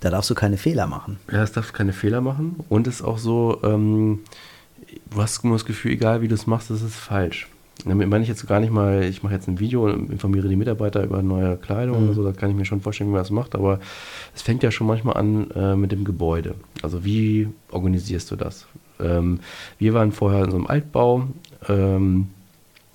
da 0.00 0.10
darfst 0.10 0.28
du 0.30 0.34
keine 0.34 0.58
Fehler 0.58 0.86
machen. 0.86 1.18
Ja, 1.32 1.42
es 1.42 1.52
darfst 1.52 1.72
keine 1.72 1.92
Fehler 1.92 2.20
machen 2.20 2.56
und 2.68 2.86
es 2.86 2.96
ist 2.96 3.02
auch 3.02 3.18
so, 3.18 3.60
ähm, 3.62 4.20
du 5.10 5.22
hast 5.22 5.44
nur 5.44 5.54
das 5.54 5.64
Gefühl, 5.64 5.92
egal 5.92 6.20
wie 6.20 6.28
du 6.28 6.34
es 6.34 6.46
machst, 6.46 6.70
das 6.70 6.82
ist 6.82 6.96
falsch. 6.96 7.48
Damit 7.84 8.08
meine 8.08 8.22
ich 8.22 8.28
jetzt 8.28 8.46
gar 8.46 8.60
nicht 8.60 8.72
mal, 8.72 9.04
ich 9.04 9.22
mache 9.22 9.34
jetzt 9.34 9.48
ein 9.48 9.60
Video 9.60 9.84
und 9.84 10.10
informiere 10.10 10.48
die 10.48 10.56
Mitarbeiter 10.56 11.04
über 11.04 11.22
neue 11.22 11.56
Kleidung 11.56 11.98
mhm. 11.98 12.04
oder 12.04 12.14
so, 12.14 12.24
da 12.24 12.32
kann 12.32 12.50
ich 12.50 12.56
mir 12.56 12.64
schon 12.64 12.80
vorstellen, 12.80 13.10
wie 13.10 13.14
man 13.14 13.20
das 13.20 13.30
macht, 13.30 13.54
aber 13.54 13.80
es 14.34 14.42
fängt 14.42 14.62
ja 14.62 14.70
schon 14.70 14.86
manchmal 14.86 15.16
an 15.16 15.50
äh, 15.50 15.76
mit 15.76 15.92
dem 15.92 16.04
Gebäude. 16.04 16.54
Also 16.82 17.04
wie 17.04 17.48
organisierst 17.70 18.30
du 18.30 18.36
das? 18.36 18.66
Ähm, 18.98 19.40
wir 19.78 19.94
waren 19.94 20.12
vorher 20.12 20.44
in 20.44 20.50
so 20.50 20.56
einem 20.56 20.66
Altbau, 20.66 21.28
ähm, 21.68 22.28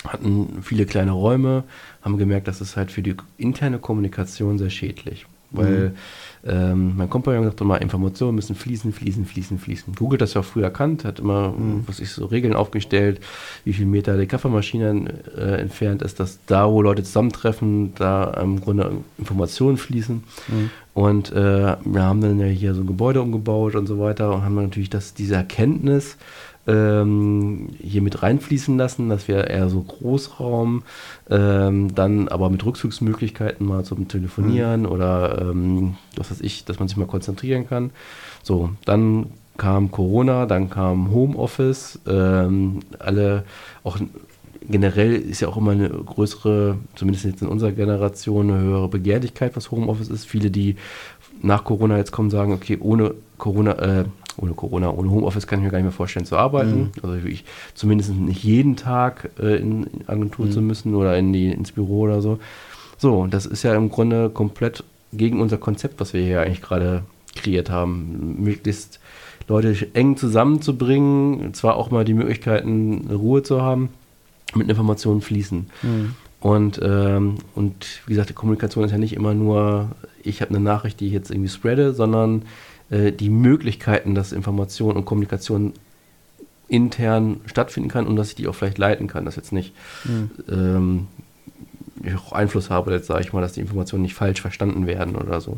hatten 0.05 0.63
viele 0.63 0.85
kleine 0.85 1.11
Räume, 1.11 1.63
haben 2.01 2.17
gemerkt, 2.17 2.47
das 2.47 2.59
ist 2.59 2.75
halt 2.75 2.91
für 2.91 3.03
die 3.03 3.15
interne 3.37 3.77
Kommunikation 3.77 4.57
sehr 4.57 4.71
schädlich. 4.71 5.27
Weil 5.51 5.89
mhm. 5.89 6.49
ähm, 6.49 6.93
mein 6.97 7.09
Kompagnon 7.09 7.43
sagt 7.43 7.59
immer, 7.61 7.81
Informationen 7.81 8.35
müssen 8.35 8.55
fließen, 8.55 8.93
fließen, 8.93 9.25
fließen, 9.25 9.59
fließen. 9.59 9.95
Google 9.95 10.17
das 10.17 10.33
ja 10.33 10.41
auch 10.41 10.45
früh 10.45 10.63
erkannt, 10.63 11.03
hat 11.03 11.19
immer, 11.19 11.49
mhm. 11.49 11.83
was 11.87 11.99
ich 11.99 12.09
so 12.11 12.25
Regeln 12.25 12.55
aufgestellt, 12.55 13.19
wie 13.65 13.73
viel 13.73 13.85
Meter 13.85 14.17
die 14.17 14.27
Kaffeemaschine 14.27 15.13
äh, 15.37 15.61
entfernt 15.61 16.01
ist, 16.01 16.19
dass 16.19 16.39
da, 16.45 16.69
wo 16.69 16.81
Leute 16.81 17.03
zusammentreffen, 17.03 17.93
da 17.95 18.31
im 18.41 18.61
Grunde 18.61 18.91
Informationen 19.17 19.77
fließen. 19.77 20.23
Mhm. 20.47 20.69
Und 20.93 21.31
äh, 21.31 21.77
wir 21.85 22.03
haben 22.03 22.21
dann 22.21 22.39
ja 22.39 22.47
hier 22.47 22.73
so 22.73 22.81
ein 22.81 22.87
Gebäude 22.87 23.21
umgebaut 23.21 23.75
und 23.75 23.87
so 23.87 23.99
weiter 23.99 24.33
und 24.33 24.43
haben 24.43 24.55
natürlich 24.55 24.89
das, 24.89 25.13
diese 25.13 25.35
Erkenntnis, 25.35 26.17
ähm, 26.67 27.69
hier 27.79 28.01
mit 28.01 28.21
reinfließen 28.21 28.77
lassen. 28.77 29.09
Das 29.09 29.27
wäre 29.27 29.49
eher 29.49 29.69
so 29.69 29.81
Großraum, 29.81 30.83
ähm, 31.29 31.93
dann 31.95 32.27
aber 32.27 32.49
mit 32.49 32.65
Rückzugsmöglichkeiten 32.65 33.65
mal 33.65 33.83
zum 33.83 34.07
Telefonieren 34.07 34.81
mhm. 34.81 34.87
oder 34.87 35.41
ähm, 35.41 35.95
was 36.15 36.31
weiß 36.31 36.41
ich, 36.41 36.65
dass 36.65 36.79
man 36.79 36.87
sich 36.87 36.97
mal 36.97 37.07
konzentrieren 37.07 37.67
kann. 37.67 37.91
So, 38.43 38.71
dann 38.85 39.27
kam 39.57 39.91
Corona, 39.91 40.45
dann 40.45 40.69
kam 40.69 41.11
Homeoffice, 41.11 41.99
ähm, 42.07 42.79
alle 42.99 43.43
auch 43.83 43.97
generell 44.67 45.13
ist 45.13 45.41
ja 45.41 45.47
auch 45.47 45.57
immer 45.57 45.71
eine 45.71 45.89
größere, 45.89 46.77
zumindest 46.95 47.25
jetzt 47.25 47.41
in 47.41 47.47
unserer 47.47 47.71
Generation, 47.71 48.51
eine 48.51 48.61
höhere 48.61 48.87
Begehrlichkeit, 48.87 49.55
was 49.55 49.71
Homeoffice 49.71 50.09
ist. 50.09 50.25
Viele, 50.25 50.51
die 50.51 50.75
nach 51.41 51.63
Corona 51.63 51.97
jetzt 51.97 52.11
kommen, 52.11 52.29
sagen, 52.29 52.53
okay, 52.53 52.77
ohne 52.79 53.15
Corona, 53.37 53.71
äh, 53.79 54.05
ohne 54.37 54.53
Corona, 54.53 54.91
ohne 54.91 55.09
Homeoffice 55.09 55.47
kann 55.47 55.59
ich 55.59 55.65
mir 55.65 55.71
gar 55.71 55.77
nicht 55.77 55.85
mehr 55.85 55.91
vorstellen 55.91 56.25
zu 56.25 56.37
arbeiten. 56.37 56.79
Mhm. 56.79 56.91
Also 57.03 57.15
ich 57.27 57.45
zumindest 57.73 58.11
nicht 58.11 58.43
jeden 58.43 58.75
Tag 58.75 59.31
äh, 59.39 59.57
in 59.57 59.87
Agentur 60.07 60.45
mhm. 60.45 60.51
zu 60.51 60.61
müssen 60.61 60.95
oder 60.95 61.17
in 61.17 61.33
die, 61.33 61.51
ins 61.51 61.71
Büro 61.71 62.01
oder 62.01 62.21
so. 62.21 62.39
So, 62.97 63.27
das 63.27 63.45
ist 63.45 63.63
ja 63.63 63.75
im 63.75 63.89
Grunde 63.89 64.29
komplett 64.29 64.83
gegen 65.11 65.41
unser 65.41 65.57
Konzept, 65.57 65.99
was 65.99 66.13
wir 66.13 66.21
hier 66.21 66.41
eigentlich 66.41 66.61
gerade 66.61 67.03
kreiert 67.35 67.69
haben. 67.69 68.37
Möglichst 68.43 68.99
Leute 69.47 69.75
eng 69.93 70.17
zusammenzubringen, 70.17 71.53
zwar 71.53 71.75
auch 71.75 71.91
mal 71.91 72.05
die 72.05 72.13
Möglichkeiten, 72.13 73.09
Ruhe 73.11 73.43
zu 73.43 73.61
haben, 73.61 73.89
mit 74.55 74.69
Informationen 74.69 75.21
fließen. 75.21 75.67
Mhm. 75.81 76.15
Und, 76.39 76.79
ähm, 76.83 77.35
und 77.53 78.01
wie 78.07 78.13
gesagt, 78.13 78.29
die 78.29 78.33
Kommunikation 78.33 78.83
ist 78.83 78.91
ja 78.91 78.97
nicht 78.97 79.13
immer 79.13 79.33
nur, 79.33 79.89
ich 80.23 80.41
habe 80.41 80.49
eine 80.53 80.63
Nachricht, 80.63 80.99
die 80.99 81.07
ich 81.07 81.13
jetzt 81.13 81.29
irgendwie 81.29 81.49
spreade, 81.49 81.93
sondern 81.93 82.43
äh, 82.91 83.11
die 83.11 83.29
Möglichkeiten, 83.29 84.13
dass 84.13 84.31
Information 84.31 84.95
und 84.95 85.05
Kommunikation 85.05 85.73
intern 86.67 87.41
stattfinden 87.47 87.89
kann 87.89 88.07
und 88.07 88.15
dass 88.15 88.29
ich 88.29 88.35
die 88.35 88.47
auch 88.47 88.55
vielleicht 88.55 88.77
leiten 88.77 89.07
kann, 89.07 89.25
dass 89.25 89.35
jetzt 89.35 89.51
nicht 89.51 89.73
mhm. 90.05 90.31
ähm, 90.49 91.07
ich 92.03 92.15
auch 92.15 92.31
Einfluss 92.31 92.69
habe, 92.69 92.91
jetzt 92.91 93.07
sage 93.07 93.21
ich 93.21 93.33
mal, 93.33 93.41
dass 93.41 93.53
die 93.53 93.59
Informationen 93.59 94.03
nicht 94.03 94.15
falsch 94.15 94.41
verstanden 94.41 94.87
werden 94.87 95.15
oder 95.15 95.41
so. 95.41 95.57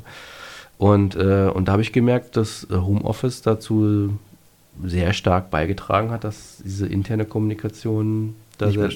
Und, 0.77 1.15
äh, 1.15 1.49
und 1.53 1.67
da 1.67 1.73
habe 1.73 1.81
ich 1.81 1.93
gemerkt, 1.93 2.35
dass 2.35 2.67
äh, 2.69 2.75
Homeoffice 2.75 3.41
dazu 3.41 4.17
sehr 4.83 5.13
stark 5.13 5.51
beigetragen 5.51 6.11
hat, 6.11 6.23
dass 6.23 6.57
diese 6.63 6.87
interne 6.87 7.25
Kommunikation 7.25 8.35
da 8.57 8.71
sehr, 8.71 8.89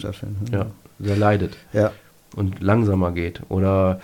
ja, 0.51 0.65
sehr 0.99 1.15
leidet. 1.15 1.55
Ja. 1.73 1.91
Und 2.35 2.61
langsamer 2.61 3.13
geht. 3.13 3.41
Oder 3.49 3.99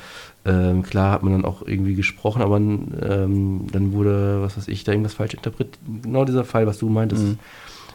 ähm, 0.45 0.83
klar 0.83 1.11
hat 1.11 1.23
man 1.23 1.33
dann 1.33 1.45
auch 1.45 1.61
irgendwie 1.65 1.95
gesprochen, 1.95 2.41
aber 2.41 2.57
ähm, 2.57 3.67
dann 3.71 3.93
wurde, 3.93 4.41
was 4.41 4.57
weiß 4.57 4.67
ich, 4.67 4.83
da 4.83 4.91
irgendwas 4.91 5.13
falsch 5.13 5.33
interpretiert. 5.33 5.77
Genau 6.03 6.25
dieser 6.25 6.43
Fall, 6.43 6.67
was 6.67 6.77
du 6.79 6.89
meintest. 6.89 7.23
Mhm. 7.23 7.39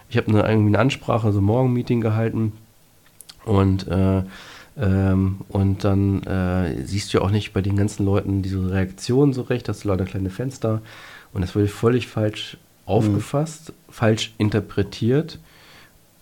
Ich 0.08 0.16
habe 0.16 0.28
eine, 0.28 0.48
irgendwie 0.48 0.68
eine 0.68 0.78
Ansprache, 0.78 1.26
also 1.26 1.40
Morgenmeeting 1.40 2.00
gehalten 2.00 2.52
und 3.44 3.88
äh, 3.88 4.22
ähm, 4.80 5.38
und 5.48 5.84
dann 5.84 6.22
äh, 6.22 6.84
siehst 6.84 7.12
du 7.12 7.18
ja 7.18 7.24
auch 7.24 7.30
nicht 7.30 7.52
bei 7.52 7.60
den 7.60 7.76
ganzen 7.76 8.06
Leuten 8.06 8.42
diese 8.42 8.70
Reaktion 8.70 9.32
so 9.32 9.42
recht, 9.42 9.68
hast 9.68 9.84
du 9.84 9.88
lauter 9.88 10.04
kleine 10.04 10.30
Fenster 10.30 10.82
und 11.32 11.42
das 11.42 11.54
wurde 11.54 11.66
völlig 11.66 12.06
falsch 12.06 12.56
aufgefasst, 12.86 13.70
mhm. 13.70 13.92
falsch 13.92 14.34
interpretiert 14.38 15.40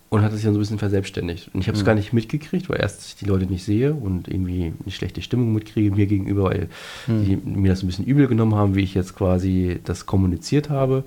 und 0.08 0.22
hat 0.22 0.32
es 0.32 0.42
ja 0.44 0.52
so 0.52 0.58
ein 0.58 0.60
bisschen 0.60 0.78
verselbstständigt. 0.78 1.50
Und 1.52 1.60
ich 1.60 1.66
habe 1.66 1.76
es 1.76 1.82
mhm. 1.82 1.86
gar 1.86 1.94
nicht 1.94 2.12
mitgekriegt, 2.12 2.68
weil 2.68 2.80
erst 2.80 3.06
ich 3.06 3.16
die 3.16 3.24
Leute 3.24 3.46
nicht 3.46 3.64
sehe 3.64 3.92
und 3.92 4.28
irgendwie 4.28 4.72
eine 4.82 4.92
schlechte 4.92 5.20
Stimmung 5.20 5.52
mitkriege 5.52 5.94
mir 5.94 6.06
gegenüber, 6.06 6.44
weil 6.44 6.68
mhm. 7.08 7.24
die 7.24 7.36
mir 7.36 7.70
das 7.70 7.82
ein 7.82 7.88
bisschen 7.88 8.04
übel 8.04 8.28
genommen 8.28 8.54
haben, 8.54 8.76
wie 8.76 8.82
ich 8.82 8.94
jetzt 8.94 9.16
quasi 9.16 9.80
das 9.84 10.06
kommuniziert 10.06 10.70
habe. 10.70 11.04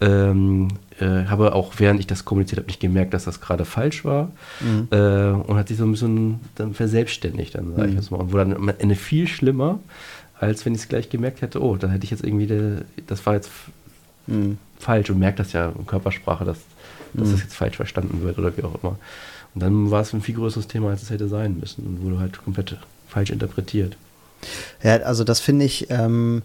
Ähm, 0.00 0.68
äh, 1.00 1.24
habe 1.24 1.54
auch 1.54 1.74
während 1.78 2.00
ich 2.00 2.06
das 2.06 2.26
kommuniziert 2.26 2.58
habe 2.58 2.66
nicht 2.66 2.80
gemerkt, 2.80 3.14
dass 3.14 3.24
das 3.24 3.40
gerade 3.40 3.64
falsch 3.64 4.04
war 4.04 4.30
mhm. 4.60 4.88
äh, 4.90 5.30
und 5.30 5.56
hat 5.56 5.68
sich 5.68 5.78
so 5.78 5.84
ein 5.84 5.92
bisschen 5.92 6.40
dann 6.54 6.74
verselbstständigt, 6.74 7.54
dann 7.54 7.74
sage 7.74 7.88
ich 7.88 7.96
das 7.96 8.10
mhm. 8.10 8.18
mal. 8.18 8.22
Und 8.24 8.32
wurde 8.32 8.50
dann 8.50 8.56
am 8.56 8.68
Ende 8.78 8.94
viel 8.94 9.26
schlimmer, 9.26 9.80
als 10.38 10.66
wenn 10.66 10.74
ich 10.74 10.82
es 10.82 10.88
gleich 10.88 11.08
gemerkt 11.08 11.40
hätte, 11.40 11.62
oh, 11.62 11.76
dann 11.76 11.90
hätte 11.90 12.04
ich 12.04 12.10
jetzt 12.10 12.22
irgendwie, 12.22 12.46
de, 12.46 12.82
das 13.06 13.24
war 13.24 13.34
jetzt 13.34 13.50
mhm. 14.26 14.58
falsch 14.78 15.08
und 15.08 15.18
merkt 15.18 15.38
das 15.38 15.54
ja 15.54 15.72
in 15.76 15.86
Körpersprache, 15.86 16.44
dass 16.44 16.58
dass 17.14 17.28
mhm. 17.28 17.32
das 17.32 17.42
jetzt 17.42 17.54
falsch 17.54 17.76
verstanden 17.76 18.22
wird 18.22 18.38
oder 18.38 18.56
wie 18.56 18.62
auch 18.62 18.82
immer. 18.82 18.98
Und 19.54 19.62
dann 19.62 19.90
war 19.90 20.00
es 20.02 20.12
ein 20.12 20.22
viel 20.22 20.34
größeres 20.34 20.66
Thema, 20.66 20.90
als 20.90 21.02
es 21.02 21.10
hätte 21.10 21.28
sein 21.28 21.58
müssen 21.58 21.86
und 21.86 22.02
wurde 22.02 22.18
halt 22.18 22.42
komplett 22.42 22.76
falsch 23.08 23.30
interpretiert. 23.30 23.96
Ja, 24.82 24.96
also 24.98 25.24
das 25.24 25.40
finde 25.40 25.64
ich 25.64 25.90
ähm, 25.90 26.42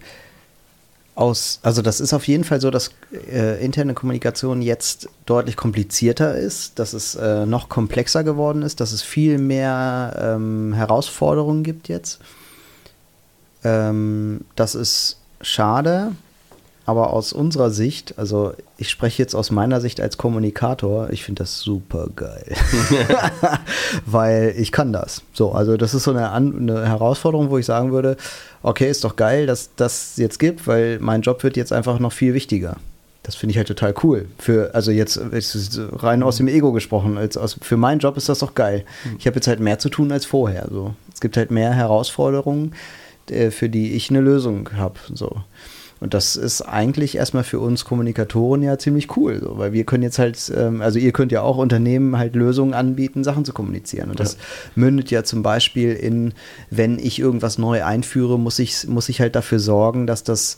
aus, 1.14 1.60
also 1.62 1.82
das 1.82 2.00
ist 2.00 2.14
auf 2.14 2.26
jeden 2.26 2.44
Fall 2.44 2.60
so, 2.60 2.70
dass 2.70 2.92
äh, 3.30 3.62
interne 3.62 3.94
Kommunikation 3.94 4.62
jetzt 4.62 5.08
deutlich 5.26 5.56
komplizierter 5.56 6.36
ist, 6.36 6.78
dass 6.78 6.92
es 6.92 7.14
äh, 7.14 7.46
noch 7.46 7.68
komplexer 7.68 8.24
geworden 8.24 8.62
ist, 8.62 8.80
dass 8.80 8.92
es 8.92 9.02
viel 9.02 9.38
mehr 9.38 10.16
ähm, 10.18 10.72
Herausforderungen 10.72 11.62
gibt 11.62 11.88
jetzt. 11.88 12.20
Ähm, 13.64 14.42
das 14.56 14.74
ist 14.74 15.18
schade, 15.42 16.12
aber 16.86 17.12
aus 17.12 17.32
unserer 17.32 17.70
Sicht, 17.70 18.14
also 18.18 18.52
ich 18.78 18.88
spreche 18.88 19.22
jetzt 19.22 19.34
aus 19.34 19.50
meiner 19.50 19.80
Sicht 19.80 20.00
als 20.00 20.16
Kommunikator, 20.16 21.10
ich 21.10 21.24
finde 21.24 21.42
das 21.42 21.60
super 21.60 22.08
geil. 22.14 22.54
Weil 24.06 24.54
ich 24.56 24.72
kann 24.72 24.92
das. 24.92 25.22
So, 25.32 25.52
also 25.52 25.76
das 25.76 25.94
ist 25.94 26.04
so 26.04 26.12
eine, 26.12 26.32
eine, 26.32 26.88
Herausforderung, 26.88 27.50
wo 27.50 27.58
ich 27.58 27.66
sagen 27.66 27.92
würde, 27.92 28.16
okay, 28.62 28.90
ist 28.90 29.04
doch 29.04 29.16
geil, 29.16 29.46
dass 29.46 29.70
das 29.76 30.16
jetzt 30.16 30.38
gibt, 30.38 30.66
weil 30.66 30.98
mein 31.00 31.22
Job 31.22 31.42
wird 31.42 31.56
jetzt 31.56 31.72
einfach 31.72 31.98
noch 31.98 32.12
viel 32.12 32.34
wichtiger. 32.34 32.76
Das 33.22 33.36
finde 33.36 33.52
ich 33.52 33.58
halt 33.58 33.68
total 33.68 33.94
cool. 34.02 34.28
Für, 34.38 34.74
also 34.74 34.90
jetzt 34.90 35.20
rein 35.92 36.22
aus 36.22 36.36
dem 36.36 36.48
Ego 36.48 36.72
gesprochen, 36.72 37.18
als 37.18 37.36
aus, 37.36 37.56
für 37.60 37.76
meinen 37.76 38.00
Job 38.00 38.16
ist 38.16 38.28
das 38.28 38.38
doch 38.38 38.54
geil. 38.54 38.84
Ich 39.18 39.26
habe 39.26 39.36
jetzt 39.36 39.46
halt 39.46 39.60
mehr 39.60 39.78
zu 39.78 39.90
tun 39.90 40.10
als 40.10 40.24
vorher. 40.24 40.66
So. 40.70 40.94
Es 41.12 41.20
gibt 41.20 41.36
halt 41.36 41.50
mehr 41.50 41.72
Herausforderungen, 41.72 42.74
äh, 43.28 43.50
für 43.50 43.68
die 43.68 43.92
ich 43.92 44.10
eine 44.10 44.20
Lösung 44.20 44.70
habe. 44.76 44.94
So. 45.12 45.42
Und 46.00 46.14
das 46.14 46.34
ist 46.34 46.62
eigentlich 46.62 47.16
erstmal 47.16 47.44
für 47.44 47.60
uns 47.60 47.84
Kommunikatoren 47.84 48.62
ja 48.62 48.78
ziemlich 48.78 49.14
cool, 49.16 49.38
so, 49.40 49.58
weil 49.58 49.74
wir 49.74 49.84
können 49.84 50.02
jetzt 50.02 50.18
halt, 50.18 50.50
ähm, 50.56 50.80
also 50.80 50.98
ihr 50.98 51.12
könnt 51.12 51.30
ja 51.30 51.42
auch 51.42 51.58
Unternehmen 51.58 52.16
halt 52.16 52.34
Lösungen 52.34 52.72
anbieten, 52.72 53.22
Sachen 53.22 53.44
zu 53.44 53.52
kommunizieren. 53.52 54.08
Und 54.08 54.18
das 54.18 54.34
ja. 54.34 54.38
mündet 54.76 55.10
ja 55.10 55.24
zum 55.24 55.42
Beispiel 55.42 55.92
in, 55.92 56.32
wenn 56.70 56.98
ich 56.98 57.18
irgendwas 57.18 57.58
neu 57.58 57.84
einführe, 57.84 58.38
muss 58.38 58.58
ich, 58.58 58.88
muss 58.88 59.10
ich 59.10 59.20
halt 59.20 59.36
dafür 59.36 59.58
sorgen, 59.58 60.06
dass 60.06 60.24
das 60.24 60.56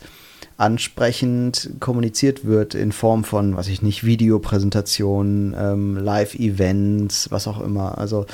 ansprechend 0.58 1.70
kommuniziert 1.80 2.44
wird 2.44 2.76
in 2.76 2.92
Form 2.92 3.24
von, 3.24 3.56
was 3.56 3.66
ich 3.66 3.82
nicht, 3.82 4.04
Videopräsentationen, 4.04 5.56
ähm, 5.58 5.96
Live-Events, 5.96 7.32
was 7.32 7.48
auch 7.48 7.60
immer. 7.60 7.98
Also 7.98 8.26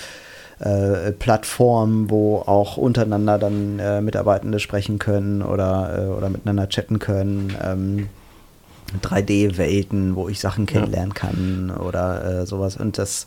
äh, 0.61 1.13
Plattformen, 1.13 2.11
wo 2.11 2.39
auch 2.39 2.77
untereinander 2.77 3.39
dann 3.39 3.79
äh, 3.79 4.01
Mitarbeitende 4.01 4.59
sprechen 4.59 4.99
können 4.99 5.43
oder, 5.43 5.99
äh, 5.99 6.17
oder 6.17 6.29
miteinander 6.31 6.69
chatten 6.69 6.99
können. 6.99 7.57
Ähm, 7.63 8.09
3D-Welten, 9.03 10.17
wo 10.17 10.29
ich 10.29 10.41
Sachen 10.41 10.67
kennenlernen 10.67 11.15
kann 11.15 11.71
oder 11.71 12.43
äh, 12.43 12.47
sowas. 12.47 12.77
Und 12.77 12.99
das 12.99 13.27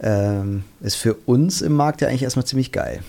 ähm, 0.00 0.64
ist 0.80 0.96
für 0.96 1.14
uns 1.26 1.62
im 1.62 1.72
Markt 1.72 2.00
ja 2.00 2.08
eigentlich 2.08 2.22
erstmal 2.22 2.46
ziemlich 2.46 2.72
geil. 2.72 3.00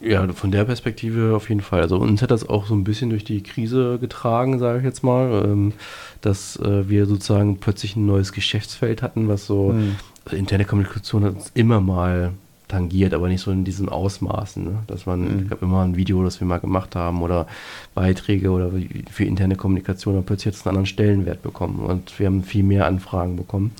Ja, 0.00 0.26
von 0.32 0.50
der 0.50 0.64
Perspektive 0.64 1.34
auf 1.36 1.48
jeden 1.48 1.60
Fall. 1.60 1.82
Also 1.82 1.96
uns 1.98 2.22
hat 2.22 2.30
das 2.30 2.48
auch 2.48 2.66
so 2.66 2.74
ein 2.74 2.84
bisschen 2.84 3.10
durch 3.10 3.24
die 3.24 3.42
Krise 3.42 3.98
getragen, 4.00 4.58
sage 4.58 4.78
ich 4.78 4.84
jetzt 4.84 5.02
mal, 5.02 5.44
ähm, 5.44 5.72
dass 6.20 6.56
äh, 6.56 6.88
wir 6.88 7.06
sozusagen 7.06 7.58
plötzlich 7.58 7.96
ein 7.96 8.06
neues 8.06 8.32
Geschäftsfeld 8.32 9.02
hatten, 9.02 9.28
was 9.28 9.46
so 9.46 9.72
mhm. 9.72 9.96
also 10.24 10.36
interne 10.36 10.64
Kommunikation 10.64 11.24
hat 11.24 11.34
uns 11.34 11.50
immer 11.54 11.80
mal 11.80 12.32
tangiert, 12.72 13.14
aber 13.14 13.28
nicht 13.28 13.42
so 13.42 13.50
in 13.50 13.64
diesen 13.64 13.88
Ausmaßen. 13.88 14.64
Ne? 14.64 14.78
Dass 14.86 15.06
man, 15.06 15.20
mhm. 15.20 15.44
ich 15.44 15.50
habe 15.50 15.64
immer 15.64 15.82
ein 15.82 15.96
Video, 15.96 16.24
das 16.24 16.40
wir 16.40 16.46
mal 16.46 16.58
gemacht 16.58 16.96
haben 16.96 17.22
oder 17.22 17.46
Beiträge 17.94 18.50
oder 18.50 18.72
für 19.10 19.24
interne 19.24 19.56
Kommunikation, 19.56 20.16
und 20.16 20.26
plötzlich 20.26 20.54
es 20.54 20.62
einen 20.62 20.70
anderen 20.70 20.86
Stellenwert 20.86 21.42
bekommen 21.42 21.80
und 21.80 22.18
wir 22.18 22.26
haben 22.26 22.42
viel 22.42 22.64
mehr 22.64 22.86
Anfragen 22.86 23.36
bekommen. 23.36 23.72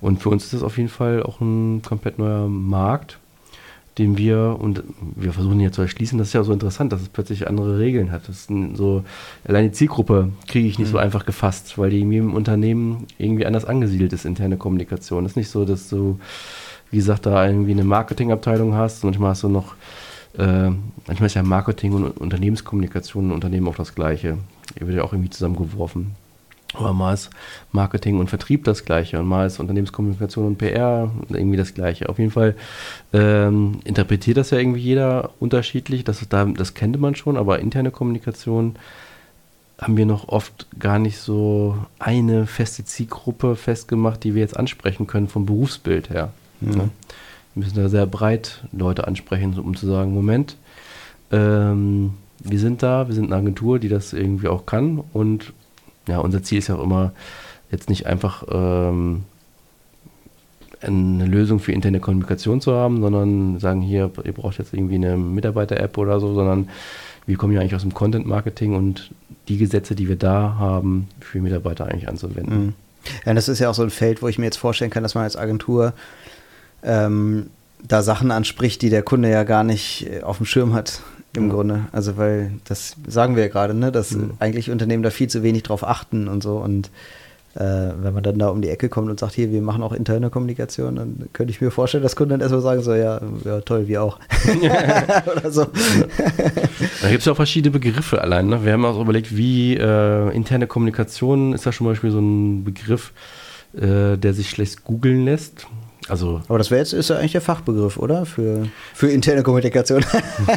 Und 0.00 0.22
für 0.22 0.30
uns 0.30 0.44
ist 0.44 0.54
das 0.54 0.62
auf 0.62 0.76
jeden 0.76 0.88
Fall 0.88 1.22
auch 1.22 1.40
ein 1.40 1.82
komplett 1.82 2.18
neuer 2.18 2.48
Markt, 2.48 3.18
den 3.98 4.16
wir, 4.16 4.56
und 4.60 4.84
wir 5.16 5.32
versuchen 5.32 5.58
jetzt 5.58 5.74
zu 5.74 5.82
erschließen, 5.82 6.18
das 6.18 6.28
ist 6.28 6.34
ja 6.34 6.44
so 6.44 6.52
interessant, 6.52 6.92
dass 6.92 7.02
es 7.02 7.08
plötzlich 7.08 7.48
andere 7.48 7.78
Regeln 7.78 8.12
hat. 8.12 8.28
Das 8.28 8.46
so, 8.74 9.04
allein 9.44 9.64
die 9.64 9.72
Zielgruppe 9.72 10.30
kriege 10.46 10.68
ich 10.68 10.78
nicht 10.78 10.88
mhm. 10.88 10.92
so 10.92 10.98
einfach 10.98 11.26
gefasst, 11.26 11.76
weil 11.78 11.90
die 11.90 12.00
in 12.00 12.12
jedem 12.12 12.34
Unternehmen 12.34 13.06
irgendwie 13.18 13.44
anders 13.44 13.64
angesiedelt 13.64 14.12
ist, 14.12 14.24
interne 14.24 14.56
Kommunikation. 14.56 15.24
Es 15.24 15.32
ist 15.32 15.36
nicht 15.36 15.50
so, 15.50 15.64
dass 15.64 15.88
du, 15.88 16.20
wie 16.90 16.96
gesagt, 16.96 17.26
da 17.26 17.46
irgendwie 17.46 17.72
eine 17.72 17.84
Marketingabteilung 17.84 18.74
hast, 18.74 19.04
manchmal 19.04 19.30
hast 19.30 19.42
du 19.42 19.48
noch, 19.48 19.74
äh, 20.38 20.70
manchmal 21.06 21.26
ist 21.26 21.34
ja 21.34 21.42
Marketing 21.42 21.92
und 21.92 22.16
Unternehmenskommunikation 22.18 23.26
in 23.26 23.32
Unternehmen 23.32 23.68
auch 23.68 23.76
das 23.76 23.94
Gleiche. 23.94 24.38
Ihr 24.78 24.86
wird 24.86 24.96
ja 24.96 25.04
auch 25.04 25.12
irgendwie 25.12 25.30
zusammengeworfen. 25.30 26.14
Aber 26.74 26.92
mal 26.92 27.14
ist 27.14 27.30
Marketing 27.72 28.18
und 28.18 28.28
Vertrieb 28.28 28.64
das 28.64 28.84
gleiche 28.84 29.18
und 29.18 29.26
mal 29.26 29.46
ist 29.46 29.58
Unternehmenskommunikation 29.58 30.46
und 30.46 30.58
PR 30.58 31.10
irgendwie 31.30 31.56
das 31.56 31.72
gleiche. 31.72 32.08
Auf 32.10 32.18
jeden 32.18 32.30
Fall 32.30 32.54
ähm, 33.14 33.80
interpretiert 33.84 34.36
das 34.36 34.50
ja 34.50 34.58
irgendwie 34.58 34.80
jeder 34.80 35.30
unterschiedlich. 35.40 36.04
Das, 36.04 36.26
da, 36.28 36.44
das 36.44 36.74
kennt 36.74 37.00
man 37.00 37.14
schon, 37.14 37.38
aber 37.38 37.60
interne 37.60 37.90
Kommunikation 37.90 38.76
haben 39.80 39.96
wir 39.96 40.06
noch 40.06 40.28
oft 40.28 40.66
gar 40.78 40.98
nicht 40.98 41.18
so 41.18 41.78
eine 41.98 42.46
feste 42.46 42.84
Zielgruppe 42.84 43.56
festgemacht, 43.56 44.22
die 44.24 44.34
wir 44.34 44.42
jetzt 44.42 44.56
ansprechen 44.56 45.06
können 45.06 45.28
vom 45.28 45.46
Berufsbild 45.46 46.10
her. 46.10 46.32
Mhm. 46.60 46.70
Ne? 46.70 46.90
Wir 47.54 47.64
müssen 47.64 47.76
da 47.76 47.88
sehr 47.88 48.06
breit 48.06 48.64
Leute 48.72 49.06
ansprechen, 49.06 49.58
um 49.58 49.76
zu 49.76 49.86
sagen, 49.86 50.12
Moment, 50.12 50.56
ähm, 51.32 52.14
wir 52.40 52.58
sind 52.58 52.82
da, 52.82 53.08
wir 53.08 53.14
sind 53.14 53.26
eine 53.26 53.36
Agentur, 53.36 53.78
die 53.78 53.88
das 53.88 54.12
irgendwie 54.12 54.48
auch 54.48 54.66
kann 54.66 55.02
und 55.12 55.52
ja, 56.06 56.18
unser 56.18 56.42
Ziel 56.42 56.58
ist 56.58 56.68
ja 56.68 56.76
auch 56.76 56.82
immer, 56.82 57.12
jetzt 57.70 57.90
nicht 57.90 58.06
einfach 58.06 58.44
ähm, 58.50 59.24
eine 60.80 61.26
Lösung 61.26 61.58
für 61.58 61.72
interne 61.72 62.00
Kommunikation 62.00 62.60
zu 62.60 62.74
haben, 62.74 63.00
sondern 63.00 63.58
sagen, 63.58 63.82
hier, 63.82 64.10
ihr 64.24 64.32
braucht 64.32 64.58
jetzt 64.58 64.72
irgendwie 64.72 64.94
eine 64.94 65.16
Mitarbeiter-App 65.16 65.98
oder 65.98 66.20
so, 66.20 66.34
sondern 66.34 66.68
wir 67.26 67.36
kommen 67.36 67.52
ja 67.52 67.60
eigentlich 67.60 67.74
aus 67.74 67.82
dem 67.82 67.94
Content-Marketing 67.94 68.74
und 68.74 69.10
die 69.48 69.58
Gesetze, 69.58 69.94
die 69.94 70.08
wir 70.08 70.16
da 70.16 70.56
haben, 70.58 71.08
für 71.20 71.40
Mitarbeiter 71.40 71.86
eigentlich 71.86 72.08
anzuwenden. 72.08 72.66
Mhm. 72.66 72.74
Ja, 73.24 73.34
das 73.34 73.48
ist 73.48 73.58
ja 73.58 73.70
auch 73.70 73.74
so 73.74 73.82
ein 73.82 73.90
Feld, 73.90 74.22
wo 74.22 74.28
ich 74.28 74.38
mir 74.38 74.44
jetzt 74.44 74.56
vorstellen 74.56 74.90
kann, 74.90 75.02
dass 75.02 75.14
man 75.14 75.24
als 75.24 75.36
Agentur 75.36 75.94
ähm, 76.82 77.50
da 77.86 78.02
Sachen 78.02 78.30
anspricht, 78.30 78.82
die 78.82 78.90
der 78.90 79.02
Kunde 79.02 79.30
ja 79.30 79.44
gar 79.44 79.64
nicht 79.64 80.06
äh, 80.10 80.22
auf 80.22 80.38
dem 80.38 80.46
Schirm 80.46 80.74
hat 80.74 81.00
im 81.34 81.44
mhm. 81.44 81.50
Grunde. 81.50 81.80
Also 81.92 82.16
weil 82.16 82.52
das 82.64 82.96
sagen 83.06 83.36
wir 83.36 83.44
ja 83.44 83.48
gerade, 83.48 83.74
ne, 83.74 83.92
dass 83.92 84.12
mhm. 84.12 84.32
eigentlich 84.38 84.70
Unternehmen 84.70 85.02
da 85.02 85.10
viel 85.10 85.28
zu 85.28 85.42
wenig 85.42 85.62
drauf 85.62 85.86
achten 85.86 86.28
und 86.28 86.42
so. 86.42 86.56
Und 86.56 86.90
äh, 87.54 87.92
wenn 88.00 88.14
man 88.14 88.22
dann 88.22 88.38
da 88.38 88.48
um 88.48 88.62
die 88.62 88.68
Ecke 88.68 88.88
kommt 88.88 89.10
und 89.10 89.18
sagt, 89.18 89.34
hier, 89.34 89.50
wir 89.50 89.62
machen 89.62 89.82
auch 89.82 89.92
interne 89.92 90.30
Kommunikation, 90.30 90.96
dann 90.96 91.28
könnte 91.32 91.50
ich 91.50 91.60
mir 91.60 91.70
vorstellen, 91.70 92.02
dass 92.02 92.14
Kunden 92.14 92.30
dann 92.30 92.40
erstmal 92.40 92.60
sagen, 92.60 92.82
so, 92.82 92.94
ja, 92.94 93.20
ja 93.44 93.60
toll, 93.62 93.88
wir 93.88 94.02
auch. 94.02 94.18
Oder 95.36 95.50
so. 95.50 95.66
Da 97.02 97.08
gibt 97.08 97.20
es 97.20 97.24
ja 97.24 97.32
auch 97.32 97.36
verschiedene 97.36 97.72
Begriffe 97.72 98.20
allein. 98.20 98.48
Ne? 98.48 98.64
Wir 98.64 98.74
haben 98.74 98.84
auch 98.84 99.00
überlegt, 99.00 99.36
wie 99.36 99.76
äh, 99.76 100.34
interne 100.34 100.66
Kommunikation 100.66 101.52
ist 101.52 101.66
da 101.66 101.72
zum 101.72 101.86
Beispiel 101.86 102.10
so 102.10 102.20
ein 102.20 102.64
Begriff, 102.64 103.12
äh, 103.74 104.16
der 104.16 104.34
sich 104.34 104.50
schlecht 104.50 104.84
googeln 104.84 105.24
lässt. 105.24 105.66
Also, 106.08 106.40
aber 106.48 106.58
das 106.58 106.70
wäre 106.70 106.80
jetzt 106.80 106.92
ist 106.92 107.10
ja 107.10 107.16
eigentlich 107.16 107.32
der 107.32 107.40
Fachbegriff, 107.40 107.98
oder? 107.98 108.24
Für, 108.24 108.66
für 108.94 109.10
interne 109.10 109.42
Kommunikation. 109.42 110.04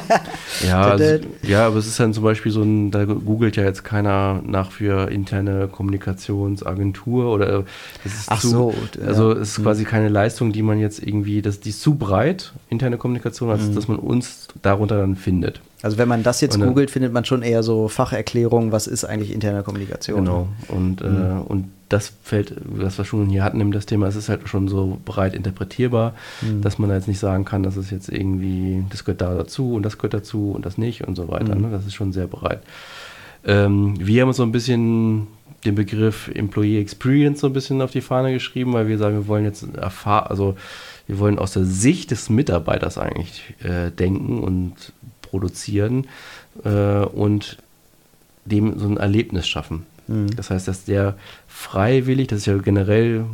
ja, 0.67 0.81
also, 0.81 1.19
ja, 1.43 1.67
aber 1.67 1.77
es 1.77 1.87
ist 1.87 1.99
dann 1.99 2.13
zum 2.13 2.23
Beispiel 2.23 2.51
so 2.51 2.61
ein, 2.61 2.91
da 2.91 3.05
googelt 3.05 3.57
ja 3.57 3.63
jetzt 3.63 3.83
keiner 3.83 4.41
nach 4.45 4.71
für 4.71 5.11
interne 5.11 5.67
Kommunikationsagentur 5.67 7.31
oder 7.31 7.65
das 8.03 8.13
ist 8.13 8.25
Ach 8.27 8.39
zu, 8.39 8.49
so. 8.49 8.73
Also 9.05 9.33
es 9.33 9.49
ist 9.49 9.59
mhm. 9.59 9.63
quasi 9.63 9.83
keine 9.83 10.09
Leistung, 10.09 10.53
die 10.53 10.61
man 10.61 10.79
jetzt 10.79 11.05
irgendwie, 11.05 11.41
das, 11.41 11.59
die 11.59 11.69
ist 11.69 11.81
zu 11.81 11.95
breit, 11.95 12.53
interne 12.69 12.97
Kommunikation, 12.97 13.49
als 13.49 13.63
mhm. 13.63 13.75
dass 13.75 13.87
man 13.87 13.97
uns 13.97 14.47
darunter 14.61 14.97
dann 14.97 15.15
findet. 15.15 15.61
Also 15.81 15.97
wenn 15.97 16.07
man 16.07 16.23
das 16.23 16.41
jetzt 16.41 16.55
dann, 16.55 16.67
googelt, 16.67 16.91
findet 16.91 17.11
man 17.11 17.25
schon 17.25 17.41
eher 17.41 17.63
so 17.63 17.87
Facherklärungen, 17.87 18.71
was 18.71 18.87
ist 18.87 19.03
eigentlich 19.03 19.33
interne 19.33 19.63
Kommunikation. 19.63 20.25
Genau. 20.25 20.47
Und, 20.67 21.01
mhm. 21.01 21.17
äh, 21.17 21.51
und 21.51 21.71
das 21.89 22.13
fällt, 22.23 22.55
was 22.63 22.97
wir 22.97 23.05
schon 23.05 23.27
hier 23.27 23.43
hatten 23.43 23.59
in 23.59 23.71
das 23.71 23.85
Thema, 23.85 24.07
es 24.07 24.15
ist 24.15 24.29
halt 24.29 24.47
schon 24.47 24.67
so 24.67 24.99
breit 25.03 25.33
interpretierbar, 25.33 26.13
mhm. 26.41 26.61
dass 26.61 26.77
man 26.77 26.89
da 26.89 26.95
jetzt 26.95 27.07
nicht 27.07 27.19
sagen 27.19 27.45
kann, 27.45 27.63
dass 27.63 27.75
es 27.75 27.89
jetzt 27.89 28.09
irgendwie, 28.09 28.83
das 28.89 29.03
gehört 29.03 29.21
da 29.21 29.33
dazu 29.33 29.73
und 29.73 29.83
das 29.83 29.97
gehört 29.97 30.13
dazu 30.13 30.51
und 30.51 30.65
das 30.65 30.77
nicht 30.77 31.03
und 31.07 31.15
so 31.15 31.27
weiter. 31.27 31.55
Mhm. 31.55 31.61
Ne? 31.61 31.69
Das 31.71 31.85
ist 31.85 31.95
schon 31.95 32.13
sehr 32.13 32.27
breit. 32.27 32.61
Ähm, 33.43 33.95
wir 33.99 34.21
haben 34.21 34.29
uns 34.29 34.37
so 34.37 34.43
ein 34.43 34.51
bisschen 34.51 35.27
den 35.65 35.75
Begriff 35.75 36.29
Employee 36.33 36.79
Experience 36.79 37.41
so 37.41 37.47
ein 37.47 37.53
bisschen 37.53 37.81
auf 37.81 37.91
die 37.91 38.01
Fahne 38.01 38.33
geschrieben, 38.33 38.73
weil 38.73 38.87
wir 38.87 38.97
sagen, 38.97 39.15
wir 39.15 39.27
wollen 39.27 39.45
jetzt 39.45 39.65
erfahren, 39.75 40.27
also 40.27 40.55
wir 41.07 41.19
wollen 41.19 41.39
aus 41.39 41.53
der 41.53 41.65
Sicht 41.65 42.11
des 42.11 42.29
Mitarbeiters 42.29 42.97
eigentlich 42.97 43.53
äh, 43.63 43.91
denken 43.91 44.39
und 44.39 44.93
produzieren 45.31 46.07
äh, 46.63 47.05
und 47.05 47.57
dem 48.45 48.77
so 48.77 48.87
ein 48.87 48.97
Erlebnis 48.97 49.47
schaffen. 49.47 49.85
Mhm. 50.07 50.35
Das 50.35 50.49
heißt, 50.49 50.67
dass 50.67 50.85
der 50.85 51.15
freiwillig, 51.47 52.27
das 52.27 52.39
ist 52.39 52.45
ja 52.45 52.57
generell 52.57 53.25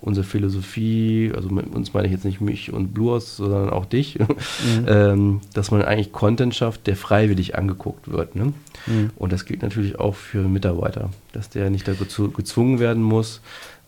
unsere 0.00 0.24
Philosophie, 0.24 1.30
also 1.36 1.50
mit 1.50 1.74
uns 1.74 1.92
meine 1.92 2.06
ich 2.06 2.12
jetzt 2.12 2.24
nicht 2.24 2.40
mich 2.40 2.72
und 2.72 2.94
Bluos, 2.94 3.36
sondern 3.36 3.68
auch 3.68 3.84
dich, 3.84 4.18
mhm. 4.18 4.86
ähm, 4.86 5.40
dass 5.52 5.70
man 5.70 5.82
eigentlich 5.82 6.12
Content 6.12 6.54
schafft, 6.54 6.86
der 6.86 6.96
freiwillig 6.96 7.58
angeguckt 7.58 8.10
wird. 8.10 8.34
Ne? 8.34 8.54
Mhm. 8.86 9.10
Und 9.16 9.32
das 9.32 9.44
gilt 9.44 9.62
natürlich 9.62 9.98
auch 9.98 10.14
für 10.14 10.48
Mitarbeiter, 10.48 11.10
dass 11.32 11.50
der 11.50 11.68
nicht 11.68 11.86
dazu 11.86 12.30
gezwungen 12.30 12.78
werden 12.78 13.02
muss, 13.02 13.42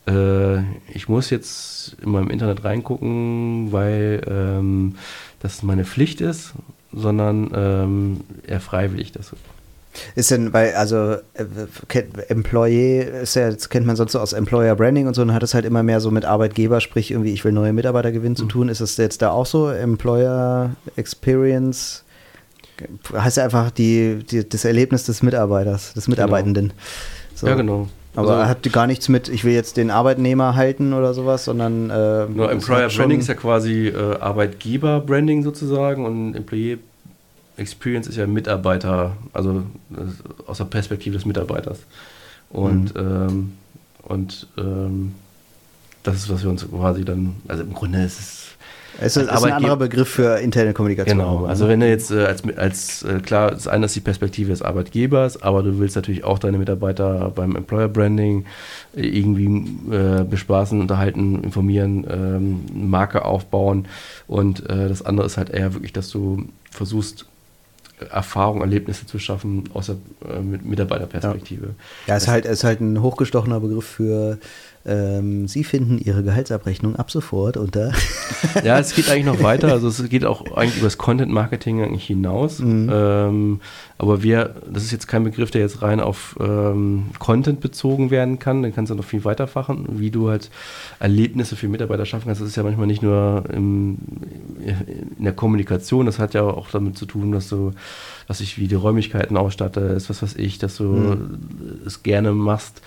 äh, 0.07 0.61
ich 0.93 1.09
muss 1.09 1.31
jetzt 1.31 1.97
in 2.03 2.11
meinem 2.11 2.31
Internet 2.31 2.65
reingucken, 2.65 3.73
weil 3.73 4.23
ähm, 4.27 4.97
das 5.41 5.63
meine 5.63 5.85
Pflicht 5.85 6.21
ist, 6.21 6.55
sondern 6.93 7.51
ähm, 7.55 8.21
eher 8.47 8.61
freiwillig 8.61 9.13
das. 9.13 9.33
Ist 10.15 10.31
denn, 10.31 10.53
weil, 10.55 10.75
also 10.75 11.17
äh, 11.35 12.03
Employee 12.29 13.03
ist 13.23 13.35
ja, 13.35 13.51
das 13.51 13.69
kennt 13.69 13.87
man 13.87 13.97
sonst 13.97 14.13
so 14.13 14.21
aus 14.21 14.33
Employer 14.33 14.75
Branding 14.75 15.07
und 15.07 15.15
so, 15.15 15.23
und 15.23 15.35
hat 15.35 15.43
es 15.43 15.53
halt 15.53 15.67
immer 15.67 15.83
mehr 15.83 16.01
so 16.01 16.11
mit 16.11 16.25
Arbeitgeber, 16.25 16.81
sprich 16.81 17.11
irgendwie, 17.11 17.33
ich 17.33 17.45
will 17.45 17.53
neue 17.53 17.75
Mitarbeiter 17.75 18.11
gewinnen, 18.11 18.33
mhm. 18.33 18.37
zu 18.37 18.47
tun. 18.47 18.69
Ist 18.69 18.81
das 18.81 18.97
jetzt 18.97 19.21
da 19.21 19.31
auch 19.31 19.47
so? 19.47 19.69
Employer 19.69 20.71
Experience 20.97 22.05
heißt 23.13 23.37
ja 23.37 23.45
einfach 23.45 23.71
die, 23.71 24.25
die, 24.29 24.49
das 24.49 24.65
Erlebnis 24.65 25.05
des 25.05 25.23
Mitarbeiters, 25.23 25.95
des 25.95 26.07
genau. 26.07 26.15
Mitarbeitenden. 26.15 26.69
Genau. 26.69 26.81
So. 27.35 27.47
Ja, 27.47 27.55
genau. 27.55 27.89
Aber 28.15 28.29
also, 28.29 28.41
er 28.43 28.49
hat 28.49 28.73
gar 28.73 28.87
nichts 28.87 29.09
mit, 29.09 29.29
ich 29.29 29.45
will 29.45 29.55
jetzt 29.55 29.77
den 29.79 29.91
Arbeitnehmer 29.91 30.55
halten 30.55 30.93
oder 30.93 31.15
sowas, 31.15 31.45
sondern. 31.45 31.89
Äh, 31.89 32.27
nur 32.27 32.51
Employer 32.51 32.89
Branding 32.89 33.21
ist 33.21 33.29
ja 33.29 33.35
quasi 33.35 33.89
äh, 33.89 34.19
Arbeitgeber-Branding 34.19 35.43
sozusagen 35.43 36.05
und 36.05 36.35
Employee 36.35 36.79
Experience 37.57 38.07
ist 38.07 38.17
ja 38.17 38.27
Mitarbeiter, 38.27 39.17
also 39.33 39.63
aus 40.47 40.59
der 40.59 40.65
Perspektive 40.65 41.17
des 41.17 41.27
Mitarbeiters. 41.27 41.81
Und, 42.51 42.95
mhm. 42.95 43.01
ähm, 43.01 43.53
und 44.03 44.47
ähm, 44.59 45.15
das 46.03 46.17
ist, 46.17 46.31
was 46.31 46.43
wir 46.43 46.51
uns 46.51 46.69
quasi 46.69 47.05
dann, 47.05 47.37
also 47.49 47.63
im 47.63 47.73
Grunde 47.73 48.03
ist 48.03 48.19
es 48.19 48.42
es 49.01 49.17
ist, 49.17 49.31
ist 49.31 49.45
ein 49.45 49.53
anderer 49.53 49.77
Begriff 49.77 50.09
für 50.09 50.39
interne 50.39 50.73
Kommunikation. 50.73 51.19
Genau, 51.19 51.47
also 51.47 51.69
wenn 51.69 51.81
du 51.81 51.89
jetzt 51.89 52.11
äh, 52.11 52.25
als, 52.25 52.43
als 52.57 53.03
äh, 53.03 53.21
klar, 53.21 53.51
das 53.51 53.69
eine 53.69 53.87
ist 53.87 53.97
die 53.97 54.01
Perspektive 54.01 54.51
des 54.51 54.63
Arbeitgebers, 54.63 55.43
aber 55.43 55.63
du 55.63 55.79
willst 55.79 55.97
natürlich 55.97 56.25
auch 56.25 56.39
deine 56.39 56.59
Mitarbeiter 56.59 57.33
beim 57.35 57.57
Employer 57.57 57.89
Branding 57.89 58.45
äh, 58.97 59.07
irgendwie 59.07 59.47
äh, 59.95 60.25
bespaßen, 60.25 60.81
unterhalten, 60.81 61.43
informieren, 61.43 62.07
ähm, 62.11 62.91
Marke 62.91 63.25
aufbauen 63.25 63.87
und 64.27 64.69
äh, 64.69 64.89
das 64.89 65.05
andere 65.05 65.27
ist 65.27 65.37
halt 65.37 65.51
eher 65.51 65.75
wirklich, 65.75 65.93
dass 65.93 66.11
du 66.11 66.45
versuchst, 66.71 67.27
Erfahrungen, 68.11 68.63
Erlebnisse 68.63 69.07
zu 69.07 69.19
schaffen 69.19 69.65
aus 69.75 69.87
der 69.87 69.97
äh, 70.29 70.41
Mitarbeiterperspektive. 70.41 71.75
Ja, 72.07 72.15
ja 72.15 72.17
es 72.17 72.25
ist 72.25 72.29
halt, 72.29 72.45
ist 72.47 72.65
halt 72.65 72.81
ein 72.81 73.01
hochgestochener 73.01 73.61
Begriff 73.61 73.87
für 73.87 74.39
ähm, 74.85 75.47
Sie 75.47 75.63
finden 75.63 75.99
Ihre 75.99 76.25
Gehaltsabrechnung 76.25 76.97
ab 76.97 77.11
sofort 77.11 77.57
unter. 77.57 77.93
ja, 78.65 78.79
es 78.79 78.95
geht 78.95 79.09
eigentlich 79.09 79.27
noch 79.27 79.43
weiter. 79.43 79.69
Also 79.69 79.87
es 79.89 80.09
geht 80.09 80.25
auch 80.25 80.45
eigentlich 80.57 80.79
über 80.79 80.87
das 80.87 80.99
Content 80.99 81.31
Marketing 81.33 81.83
eigentlich 81.83 82.07
hinaus. 82.07 82.59
Mhm. 82.59 82.91
Ähm, 82.93 83.61
aber 83.99 84.25
wir, 84.25 84.57
das 84.69 84.83
ist 84.83 84.91
jetzt 84.91 85.07
kein 85.07 85.23
Begriff, 85.23 85.53
der 85.53 85.61
jetzt 85.61 85.83
rein 85.83 86.01
auf 86.01 86.37
ähm, 86.41 87.07
Content 87.21 87.61
bezogen 87.61 88.11
werden 88.11 88.41
kann. 88.41 88.63
Den 88.63 88.75
kannst 88.75 88.91
du 88.91 88.97
noch 88.97 89.05
viel 89.05 89.25
weiterfachen, 89.25 89.87
wie 90.01 90.11
du 90.11 90.29
halt 90.29 90.51
Erlebnisse 90.99 91.55
für 91.55 91.69
Mitarbeiter 91.69 92.05
schaffen 92.05 92.27
kannst. 92.27 92.41
Das 92.41 92.49
ist 92.49 92.57
ja 92.57 92.65
manchmal 92.65 92.89
nicht 92.89 93.03
nur 93.03 93.45
im, 93.53 93.99
in 95.19 95.25
der 95.25 95.33
Kommunikation. 95.33 96.07
Das 96.07 96.19
hat 96.19 96.35
ja 96.35 96.43
auch 96.43 96.71
damit 96.71 96.99
zu 96.99 97.07
tun, 97.07 97.31
dass 97.31 97.49
du, 97.49 97.71
dass 98.27 98.41
ich 98.41 98.59
wie 98.59 98.67
die 98.67 98.75
Räumlichkeiten 98.75 99.37
ausstatte, 99.37 99.95
was 99.95 100.23
weiß 100.23 100.35
ich, 100.35 100.59
dass 100.59 100.77
du 100.77 100.85
mhm. 100.85 101.39
es 101.87 102.03
gerne 102.03 102.33
machst, 102.33 102.83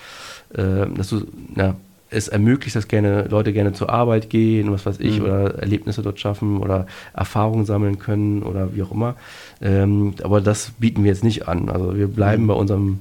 äh, 0.54 0.86
dass 0.94 1.10
du 1.10 1.26
ja, 1.56 1.74
es 2.10 2.28
ermöglicht, 2.28 2.76
dass 2.76 2.88
gerne 2.88 3.26
Leute 3.28 3.52
gerne 3.52 3.72
zur 3.72 3.90
Arbeit 3.90 4.30
gehen, 4.30 4.72
was 4.72 4.86
weiß 4.86 5.00
ich, 5.00 5.18
mhm. 5.18 5.24
oder 5.24 5.54
Erlebnisse 5.58 6.02
dort 6.02 6.20
schaffen 6.20 6.58
oder 6.58 6.86
Erfahrungen 7.14 7.64
sammeln 7.64 7.98
können 7.98 8.42
oder 8.42 8.74
wie 8.74 8.82
auch 8.82 8.92
immer. 8.92 9.16
Ähm, 9.60 10.14
aber 10.22 10.40
das 10.40 10.72
bieten 10.78 11.02
wir 11.04 11.10
jetzt 11.10 11.24
nicht 11.24 11.48
an. 11.48 11.68
Also 11.68 11.96
wir 11.96 12.08
bleiben 12.08 12.44
mhm. 12.44 12.48
bei 12.48 12.54
unserem 12.54 12.98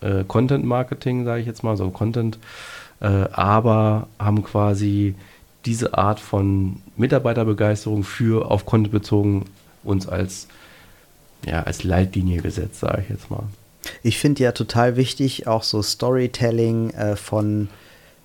äh, 0.00 0.24
Content 0.24 0.64
Marketing, 0.64 1.24
sage 1.24 1.40
ich 1.40 1.46
jetzt 1.46 1.62
mal, 1.62 1.76
so 1.76 1.90
Content 1.90 2.38
äh, 3.00 3.06
aber 3.06 4.08
haben 4.18 4.42
quasi 4.42 5.14
diese 5.66 5.94
Art 5.94 6.20
von 6.20 6.76
Mitarbeiterbegeisterung 6.96 8.04
für 8.04 8.50
auf 8.50 8.64
Content 8.64 8.92
bezogen 8.92 9.44
uns 9.84 10.08
als, 10.08 10.48
ja, 11.44 11.62
als 11.62 11.84
Leitlinie 11.84 12.40
gesetzt, 12.40 12.80
sage 12.80 13.02
ich 13.02 13.10
jetzt 13.10 13.30
mal. 13.30 13.44
Ich 14.02 14.18
finde 14.18 14.42
ja 14.42 14.52
total 14.52 14.96
wichtig 14.96 15.46
auch 15.46 15.62
so 15.62 15.82
Storytelling 15.82 16.90
äh, 16.90 17.16
von 17.16 17.68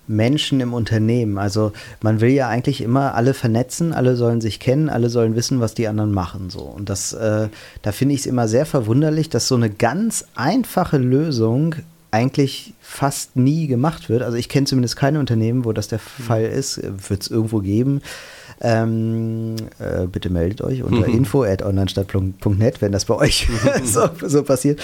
Menschen 0.08 0.60
im 0.60 0.74
Unternehmen. 0.74 1.38
Also 1.38 1.72
man 2.00 2.20
will 2.20 2.30
ja 2.30 2.48
eigentlich 2.48 2.80
immer 2.80 3.14
alle 3.14 3.34
vernetzen, 3.34 3.92
alle 3.92 4.16
sollen 4.16 4.40
sich 4.40 4.60
kennen, 4.60 4.88
alle 4.88 5.08
sollen 5.08 5.36
wissen, 5.36 5.60
was 5.60 5.74
die 5.74 5.88
anderen 5.88 6.12
machen. 6.12 6.50
So. 6.50 6.60
Und 6.60 6.88
das, 6.88 7.12
äh, 7.12 7.48
da 7.82 7.92
finde 7.92 8.14
ich 8.14 8.22
es 8.22 8.26
immer 8.26 8.48
sehr 8.48 8.66
verwunderlich, 8.66 9.30
dass 9.30 9.48
so 9.48 9.54
eine 9.54 9.70
ganz 9.70 10.26
einfache 10.34 10.98
Lösung 10.98 11.76
eigentlich 12.10 12.74
fast 12.80 13.36
nie 13.36 13.66
gemacht 13.66 14.08
wird. 14.08 14.22
Also 14.22 14.36
ich 14.36 14.48
kenne 14.48 14.66
zumindest 14.66 14.96
keine 14.96 15.18
Unternehmen, 15.18 15.64
wo 15.64 15.72
das 15.72 15.88
der 15.88 15.98
mhm. 16.18 16.22
Fall 16.22 16.44
ist. 16.44 16.80
Wird 17.08 17.22
es 17.22 17.28
irgendwo 17.28 17.60
geben. 17.60 18.02
Ähm, 18.64 19.56
äh, 19.80 20.06
bitte 20.06 20.30
meldet 20.30 20.62
euch 20.62 20.84
unter 20.84 21.08
mhm. 21.08 21.16
info.onlinestadt.net, 21.16 22.80
wenn 22.80 22.92
das 22.92 23.06
bei 23.06 23.16
euch 23.16 23.48
mhm. 23.48 23.84
so, 23.84 24.08
so, 24.24 24.44
passiert, 24.44 24.80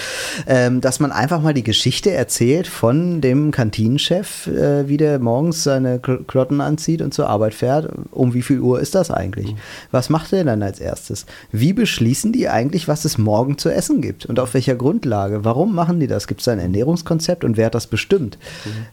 ähm, 0.47 0.81
dass 0.81 0.99
man 0.99 1.13
einfach 1.13 1.41
mal 1.41 1.53
die 1.53 1.63
Geschichte 1.63 2.11
erzählt 2.11 2.67
von 2.67 3.21
dem 3.21 3.51
Kantinenchef, 3.51 4.47
äh, 4.47 4.89
wie 4.89 4.97
der 4.97 5.19
morgens 5.19 5.63
seine 5.63 5.99
Klotten 5.99 6.59
anzieht 6.59 7.01
und 7.01 7.13
zur 7.13 7.29
Arbeit 7.29 7.53
fährt. 7.53 7.89
Um 8.11 8.33
wie 8.33 8.41
viel 8.41 8.59
Uhr 8.59 8.81
ist 8.81 8.95
das 8.95 9.11
eigentlich? 9.11 9.53
Mhm. 9.53 9.57
Was 9.91 10.09
macht 10.09 10.33
er 10.33 10.43
dann 10.43 10.61
als 10.61 10.81
erstes? 10.81 11.25
Wie 11.53 11.71
beschließen 11.71 12.33
die 12.33 12.49
eigentlich, 12.49 12.89
was 12.89 13.05
es 13.05 13.17
morgen 13.17 13.57
zu 13.57 13.69
essen 13.69 14.01
gibt 14.01 14.25
und 14.25 14.41
auf 14.41 14.53
welcher 14.55 14.75
Grundlage? 14.75 15.45
Warum 15.45 15.73
machen 15.73 16.01
die 16.01 16.07
das? 16.07 16.27
Gibt 16.27 16.41
es 16.41 16.49
ein 16.49 16.59
Ernährungskonzept 16.59 17.45
und 17.45 17.55
wer 17.55 17.67
hat 17.67 17.75
das 17.75 17.87
bestimmt? 17.87 18.37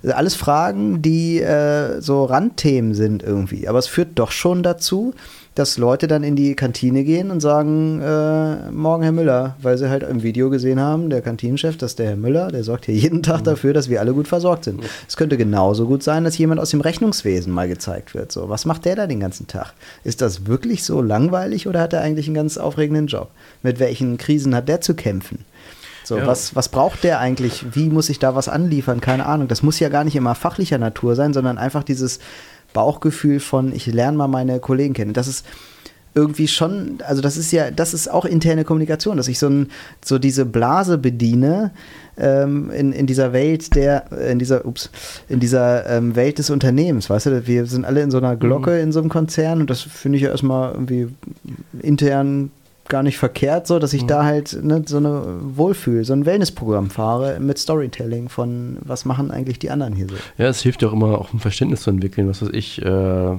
Mhm. 0.03 0.13
Alles 0.13 0.37
Fragen, 0.37 1.03
die 1.03 1.41
äh, 1.41 2.01
so 2.01 2.25
Randthemen 2.25 2.95
sind 2.95 3.25
irgendwie, 3.25 3.67
aber 3.67 3.81
es 3.81 3.89
führt 3.89 4.11
doch 4.15 4.31
schon 4.31 4.63
dazu, 4.63 4.76
dazu, 4.77 5.15
dass 5.55 5.79
Leute 5.79 6.07
dann 6.07 6.23
in 6.23 6.37
die 6.37 6.55
Kantine 6.55 7.03
gehen 7.03 7.31
und 7.31 7.41
sagen, 7.41 8.01
äh, 8.03 8.71
morgen 8.71 9.03
Herr 9.03 9.13
Müller, 9.13 9.57
weil 9.63 9.79
sie 9.79 9.89
halt 9.89 10.03
im 10.03 10.23
Video 10.23 10.51
gesehen 10.51 10.79
haben, 10.79 11.09
der 11.09 11.23
Kantinenchef, 11.23 11.79
dass 11.79 11.97
der 11.97 12.09
Herr 12.09 12.17
Müller, 12.17 12.51
der 12.51 12.63
sorgt 12.63 12.85
hier 12.85 12.95
jeden 12.95 13.23
Tag 13.23 13.41
mhm. 13.41 13.45
dafür, 13.45 13.73
dass 13.73 13.89
wir 13.89 14.01
alle 14.01 14.13
gut 14.13 14.29
versorgt 14.29 14.65
sind. 14.65 14.83
Es 15.09 15.17
könnte 15.17 15.37
genauso 15.37 15.87
gut 15.87 16.03
sein, 16.03 16.25
dass 16.25 16.37
jemand 16.37 16.61
aus 16.61 16.71
dem 16.71 16.83
Rechnungswesen 16.83 17.53
mal 17.53 17.69
gezeigt 17.69 18.15
wird. 18.15 18.33
So, 18.33 18.49
was 18.49 18.67
macht 18.67 18.85
der 18.85 18.97
da 18.97 19.07
den 19.07 19.21
ganzen 19.21 19.47
Tag? 19.47 19.73
Ist 20.05 20.21
das 20.21 20.47
wirklich 20.47 20.85
so 20.85 21.01
langweilig 21.01 21.67
oder 21.67 21.81
hat 21.81 21.95
er 21.95 22.03
eigentlich 22.03 22.27
einen 22.27 22.35
ganz 22.35 22.59
aufregenden 22.59 23.07
Job? 23.07 23.31
Mit 23.63 23.81
welchen 23.81 24.19
Krisen 24.19 24.55
hat 24.55 24.69
der 24.69 24.83
zu 24.83 24.95
kämpfen? 24.95 25.45
So, 26.05 26.19
ja. 26.19 26.27
was, 26.27 26.55
was 26.55 26.69
braucht 26.69 27.03
der 27.03 27.19
eigentlich? 27.19 27.65
Wie 27.75 27.89
muss 27.89 28.11
ich 28.11 28.21
da 28.21 28.37
was 28.37 28.49
anliefern? 28.49 29.01
Keine 29.01 29.27
Ahnung. 29.27 29.49
Das 29.49 29.65
muss 29.65 29.81
ja 29.81 29.89
gar 29.89 30.05
nicht 30.05 30.15
immer 30.15 30.37
fachlicher 30.37 30.79
Natur 30.79 31.17
sein, 31.17 31.33
sondern 31.33 31.59
einfach 31.59 31.83
dieses 31.83 32.21
Bauchgefühl 32.77 33.41
von, 33.41 33.75
ich 33.75 33.87
lerne 33.87 34.19
mal 34.19 34.29
meine 34.29 34.61
Kollegen 34.61 34.93
kennen. 34.93 35.15
Das 35.15 35.29
ist 35.29 35.47
irgendwie 36.15 36.47
schon, 36.47 36.99
also 37.07 37.23
das 37.23 37.39
ist 37.39 37.53
ja, 37.53 37.71
das 37.71 37.95
ist 37.95 38.11
auch 38.11 38.27
interne 38.27 38.65
Kommunikation, 38.65 39.17
dass 39.17 39.29
ich 39.29 39.39
so, 39.39 39.49
ein, 39.49 39.71
so 40.05 40.19
diese 40.19 40.45
Blase 40.45 40.99
bediene 40.99 41.71
ähm, 42.19 42.71
in, 42.71 42.93
in 42.93 43.07
dieser 43.07 43.33
Welt 43.33 43.75
der, 43.75 44.13
in 44.31 44.39
dieser, 44.39 44.67
ups, 44.67 44.91
in 45.31 45.41
dieser 45.41 45.89
ähm, 45.89 46.15
Welt 46.17 46.39
des 46.39 46.51
Unternehmens, 46.51 47.09
weißt 47.09 47.27
du, 47.27 47.47
wir 47.47 47.65
sind 47.65 47.87
alle 47.87 48.03
in 48.03 48.11
so 48.11 48.19
einer 48.19 48.37
Glocke 48.37 48.73
mhm. 48.73 48.81
in 48.81 48.93
so 48.93 49.01
einem 49.01 49.09
Konzern 49.09 49.63
und 49.63 49.71
das 49.71 49.81
finde 49.81 50.17
ich 50.17 50.25
ja 50.25 50.31
erstmal 50.31 50.73
irgendwie 50.73 51.09
intern 51.81 52.51
gar 52.89 53.03
nicht 53.03 53.19
verkehrt, 53.19 53.67
so 53.67 53.79
dass 53.79 53.93
ich 53.93 54.03
mhm. 54.03 54.09
da 54.09 54.25
halt 54.25 54.59
ne, 54.63 54.83
so 54.87 54.99
eine 54.99 55.23
Wohlfühl, 55.41 56.05
so 56.05 56.13
ein 56.13 56.27
Wellnessprogramm 56.27 56.91
fahre 56.91 57.41
mit 57.41 57.59
Storytelling 57.59 58.29
von 58.29 58.79
was 58.83 59.05
machen 59.05 59.31
eigentlich 59.31 59.59
die 59.59 59.71
anderen 59.71 59.95
hier 59.95 60.07
so. 60.09 60.17
Ja, 60.39 60.49
es 60.49 60.61
hilft 60.61 60.83
ja 60.83 60.89
auch 60.89 60.93
immer 60.93 61.19
auch 61.19 61.33
ein 61.33 61.41
Verständnis 61.41 61.83
zu 61.83 61.91
entwickeln, 61.91 62.29
was 62.29 62.43
weiß 62.43 62.51
ich, 62.53 62.83
äh, 62.83 63.37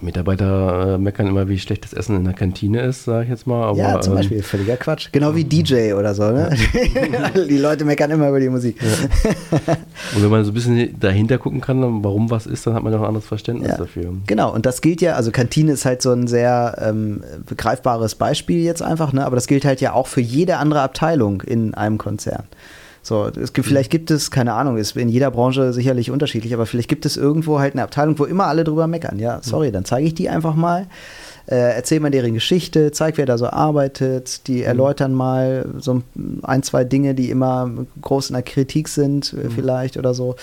Mitarbeiter 0.00 0.94
äh, 0.94 0.98
meckern 0.98 1.26
immer, 1.26 1.48
wie 1.48 1.58
schlecht 1.58 1.84
das 1.84 1.92
Essen 1.92 2.16
in 2.16 2.24
der 2.24 2.34
Kantine 2.34 2.82
ist, 2.82 3.04
sage 3.04 3.24
ich 3.24 3.30
jetzt 3.30 3.46
mal. 3.46 3.64
Aber, 3.64 3.78
ja, 3.78 4.00
zum 4.00 4.14
Beispiel, 4.14 4.38
ähm, 4.38 4.42
völliger 4.42 4.76
Quatsch. 4.76 5.08
Genau 5.12 5.34
wie 5.34 5.44
DJ 5.44 5.94
oder 5.94 6.14
so, 6.14 6.30
ne? 6.30 6.50
die 7.48 7.58
Leute 7.58 7.84
meckern 7.84 8.10
immer 8.10 8.28
über 8.28 8.38
die 8.38 8.48
Musik. 8.48 8.76
Ja. 8.80 9.74
Und 10.14 10.22
wenn 10.22 10.30
man 10.30 10.44
so 10.44 10.50
ein 10.52 10.54
bisschen 10.54 10.98
dahinter 11.00 11.38
gucken 11.38 11.60
kann, 11.60 12.04
warum 12.04 12.30
was 12.30 12.46
ist, 12.46 12.66
dann 12.66 12.74
hat 12.74 12.82
man 12.82 12.94
auch 12.94 13.00
ein 13.00 13.06
anderes 13.06 13.26
Verständnis 13.26 13.70
ja. 13.70 13.76
dafür. 13.76 14.12
Genau, 14.26 14.52
und 14.52 14.66
das 14.66 14.80
gilt 14.80 15.00
ja, 15.00 15.14
also 15.14 15.30
Kantine 15.30 15.72
ist 15.72 15.84
halt 15.84 16.02
so 16.02 16.12
ein 16.12 16.26
sehr 16.26 16.76
ähm, 16.80 17.22
begreifbares 17.46 18.14
Beispiel 18.14 18.62
jetzt 18.62 18.82
einfach, 18.82 19.12
ne? 19.12 19.24
aber 19.24 19.36
das 19.36 19.46
gilt 19.46 19.64
halt 19.64 19.80
ja 19.80 19.94
auch 19.94 20.06
für 20.06 20.20
jede 20.20 20.58
andere 20.58 20.82
Abteilung 20.82 21.42
in 21.42 21.74
einem 21.74 21.98
Konzern. 21.98 22.44
So, 23.08 23.24
es 23.24 23.54
gibt, 23.54 23.66
vielleicht 23.66 23.90
gibt 23.90 24.10
es, 24.10 24.30
keine 24.30 24.52
Ahnung, 24.52 24.76
ist 24.76 24.94
in 24.94 25.08
jeder 25.08 25.30
Branche 25.30 25.72
sicherlich 25.72 26.10
unterschiedlich, 26.10 26.52
aber 26.52 26.66
vielleicht 26.66 26.90
gibt 26.90 27.06
es 27.06 27.16
irgendwo 27.16 27.58
halt 27.58 27.72
eine 27.72 27.82
Abteilung, 27.82 28.18
wo 28.18 28.26
immer 28.26 28.48
alle 28.48 28.64
drüber 28.64 28.86
meckern. 28.86 29.18
Ja, 29.18 29.40
sorry, 29.42 29.72
dann 29.72 29.86
zeige 29.86 30.06
ich 30.06 30.14
die 30.14 30.28
einfach 30.28 30.54
mal. 30.54 30.88
Äh, 31.46 31.74
erzähl 31.74 32.00
mal 32.00 32.10
deren 32.10 32.34
Geschichte, 32.34 32.92
zeig, 32.92 33.16
wer 33.16 33.24
da 33.24 33.38
so 33.38 33.46
arbeitet, 33.46 34.46
die 34.46 34.58
mhm. 34.58 34.64
erläutern 34.64 35.14
mal 35.14 35.64
so 35.78 36.02
ein, 36.42 36.62
zwei 36.62 36.84
Dinge, 36.84 37.14
die 37.14 37.30
immer 37.30 37.70
groß 38.02 38.28
in 38.28 38.34
der 38.34 38.42
Kritik 38.42 38.88
sind, 38.88 39.32
äh, 39.32 39.44
mhm. 39.44 39.50
vielleicht 39.52 39.96
oder 39.96 40.12
so. 40.12 40.36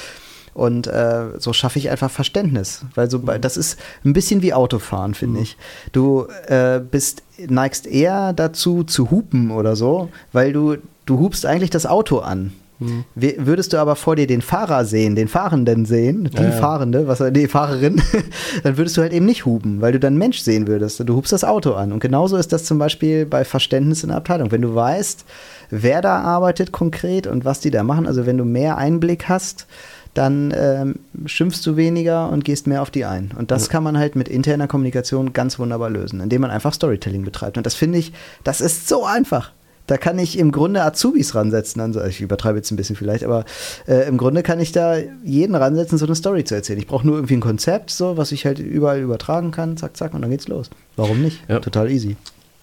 Und 0.55 0.87
äh, 0.87 1.37
so 1.37 1.53
schaffe 1.53 1.77
ich 1.77 1.91
einfach 1.91 2.09
Verständnis. 2.09 2.83
Weil 2.95 3.11
so, 3.11 3.19
mhm. 3.19 3.41
das 3.41 3.57
ist 3.57 3.77
ein 4.03 4.13
bisschen 4.13 4.41
wie 4.41 4.55
Autofahren, 4.55 5.13
finde 5.13 5.37
mhm. 5.37 5.43
ich. 5.43 5.57
Du 5.91 6.25
äh, 6.47 6.79
bist, 6.79 7.21
neigst 7.47 7.85
eher 7.85 8.33
dazu 8.33 8.83
zu 8.83 9.11
hupen 9.11 9.51
oder 9.51 9.75
so, 9.75 10.09
weil 10.31 10.51
du 10.51 10.77
du 11.05 11.19
hubst 11.19 11.45
eigentlich 11.45 11.69
das 11.69 11.85
Auto 11.85 12.19
an. 12.19 12.53
Mhm. 12.79 13.05
Würdest 13.15 13.71
du 13.71 13.77
aber 13.77 13.95
vor 13.95 14.17
dir 14.17 14.27
den 14.27 14.41
Fahrer 14.41 14.83
sehen, 14.83 15.15
den 15.15 15.29
Fahrenden 15.29 15.85
sehen, 15.85 16.29
die 16.37 16.43
ja, 16.43 16.51
Fahrende, 16.51 17.07
was 17.07 17.23
die 17.31 17.47
Fahrerin, 17.47 18.01
dann 18.63 18.77
würdest 18.77 18.97
du 18.97 19.01
halt 19.01 19.13
eben 19.13 19.25
nicht 19.25 19.45
huben, 19.45 19.79
weil 19.79 19.93
du 19.93 19.99
dann 19.99 20.17
Mensch 20.17 20.39
sehen 20.39 20.67
würdest. 20.67 21.01
Du 21.07 21.15
hubst 21.15 21.31
das 21.31 21.45
Auto 21.45 21.73
an. 21.73 21.93
Und 21.93 22.01
genauso 22.01 22.35
ist 22.35 22.51
das 22.51 22.65
zum 22.65 22.77
Beispiel 22.77 23.25
bei 23.25 23.45
Verständnis 23.45 24.03
in 24.03 24.09
der 24.09 24.17
Abteilung. 24.17 24.51
Wenn 24.51 24.61
du 24.61 24.75
weißt, 24.75 25.25
wer 25.69 26.01
da 26.01 26.19
arbeitet 26.19 26.73
konkret 26.73 27.27
und 27.27 27.45
was 27.45 27.61
die 27.61 27.71
da 27.71 27.83
machen, 27.83 28.07
also 28.07 28.25
wenn 28.25 28.37
du 28.37 28.43
mehr 28.43 28.77
Einblick 28.77 29.29
hast, 29.29 29.67
dann 30.13 30.53
ähm, 30.57 30.95
schimpfst 31.25 31.61
du 31.65 31.75
weniger 31.75 32.29
und 32.29 32.45
gehst 32.45 32.67
mehr 32.67 32.81
auf 32.81 32.89
die 32.89 33.05
ein. 33.05 33.31
Und 33.37 33.51
das 33.51 33.67
ja. 33.67 33.71
kann 33.71 33.83
man 33.83 33.97
halt 33.97 34.15
mit 34.15 34.29
interner 34.29 34.67
Kommunikation 34.67 35.33
ganz 35.33 35.59
wunderbar 35.59 35.89
lösen, 35.89 36.21
indem 36.21 36.41
man 36.41 36.51
einfach 36.51 36.73
Storytelling 36.73 37.23
betreibt. 37.23 37.57
Und 37.57 37.65
das 37.65 37.75
finde 37.75 37.99
ich, 37.99 38.11
das 38.43 38.59
ist 38.59 38.87
so 38.87 39.05
einfach. 39.05 39.51
Da 39.87 39.97
kann 39.97 40.17
ich 40.17 40.37
im 40.37 40.51
Grunde 40.51 40.83
Azubis 40.83 41.35
ransetzen. 41.35 41.81
Also 41.81 42.03
ich 42.03 42.21
übertreibe 42.21 42.57
jetzt 42.57 42.71
ein 42.71 42.75
bisschen 42.75 42.95
vielleicht, 42.95 43.23
aber 43.23 43.45
äh, 43.87 44.07
im 44.07 44.17
Grunde 44.17 44.41
kann 44.41 44.59
ich 44.59 44.71
da 44.71 44.97
jeden 45.23 45.55
ransetzen, 45.55 45.97
so 45.97 46.05
eine 46.05 46.15
Story 46.15 46.43
zu 46.43 46.55
erzählen. 46.55 46.79
Ich 46.79 46.87
brauche 46.87 47.05
nur 47.05 47.17
irgendwie 47.17 47.35
ein 47.35 47.41
Konzept, 47.41 47.91
so 47.91 48.17
was 48.17 48.31
ich 48.31 48.45
halt 48.45 48.59
überall 48.59 48.99
übertragen 48.99 49.51
kann, 49.51 49.77
zack, 49.77 49.95
zack, 49.95 50.13
und 50.13 50.21
dann 50.21 50.31
geht's 50.31 50.47
los. 50.47 50.69
Warum 50.95 51.21
nicht? 51.21 51.39
Ja. 51.47 51.59
Total 51.59 51.91
easy. 51.91 52.15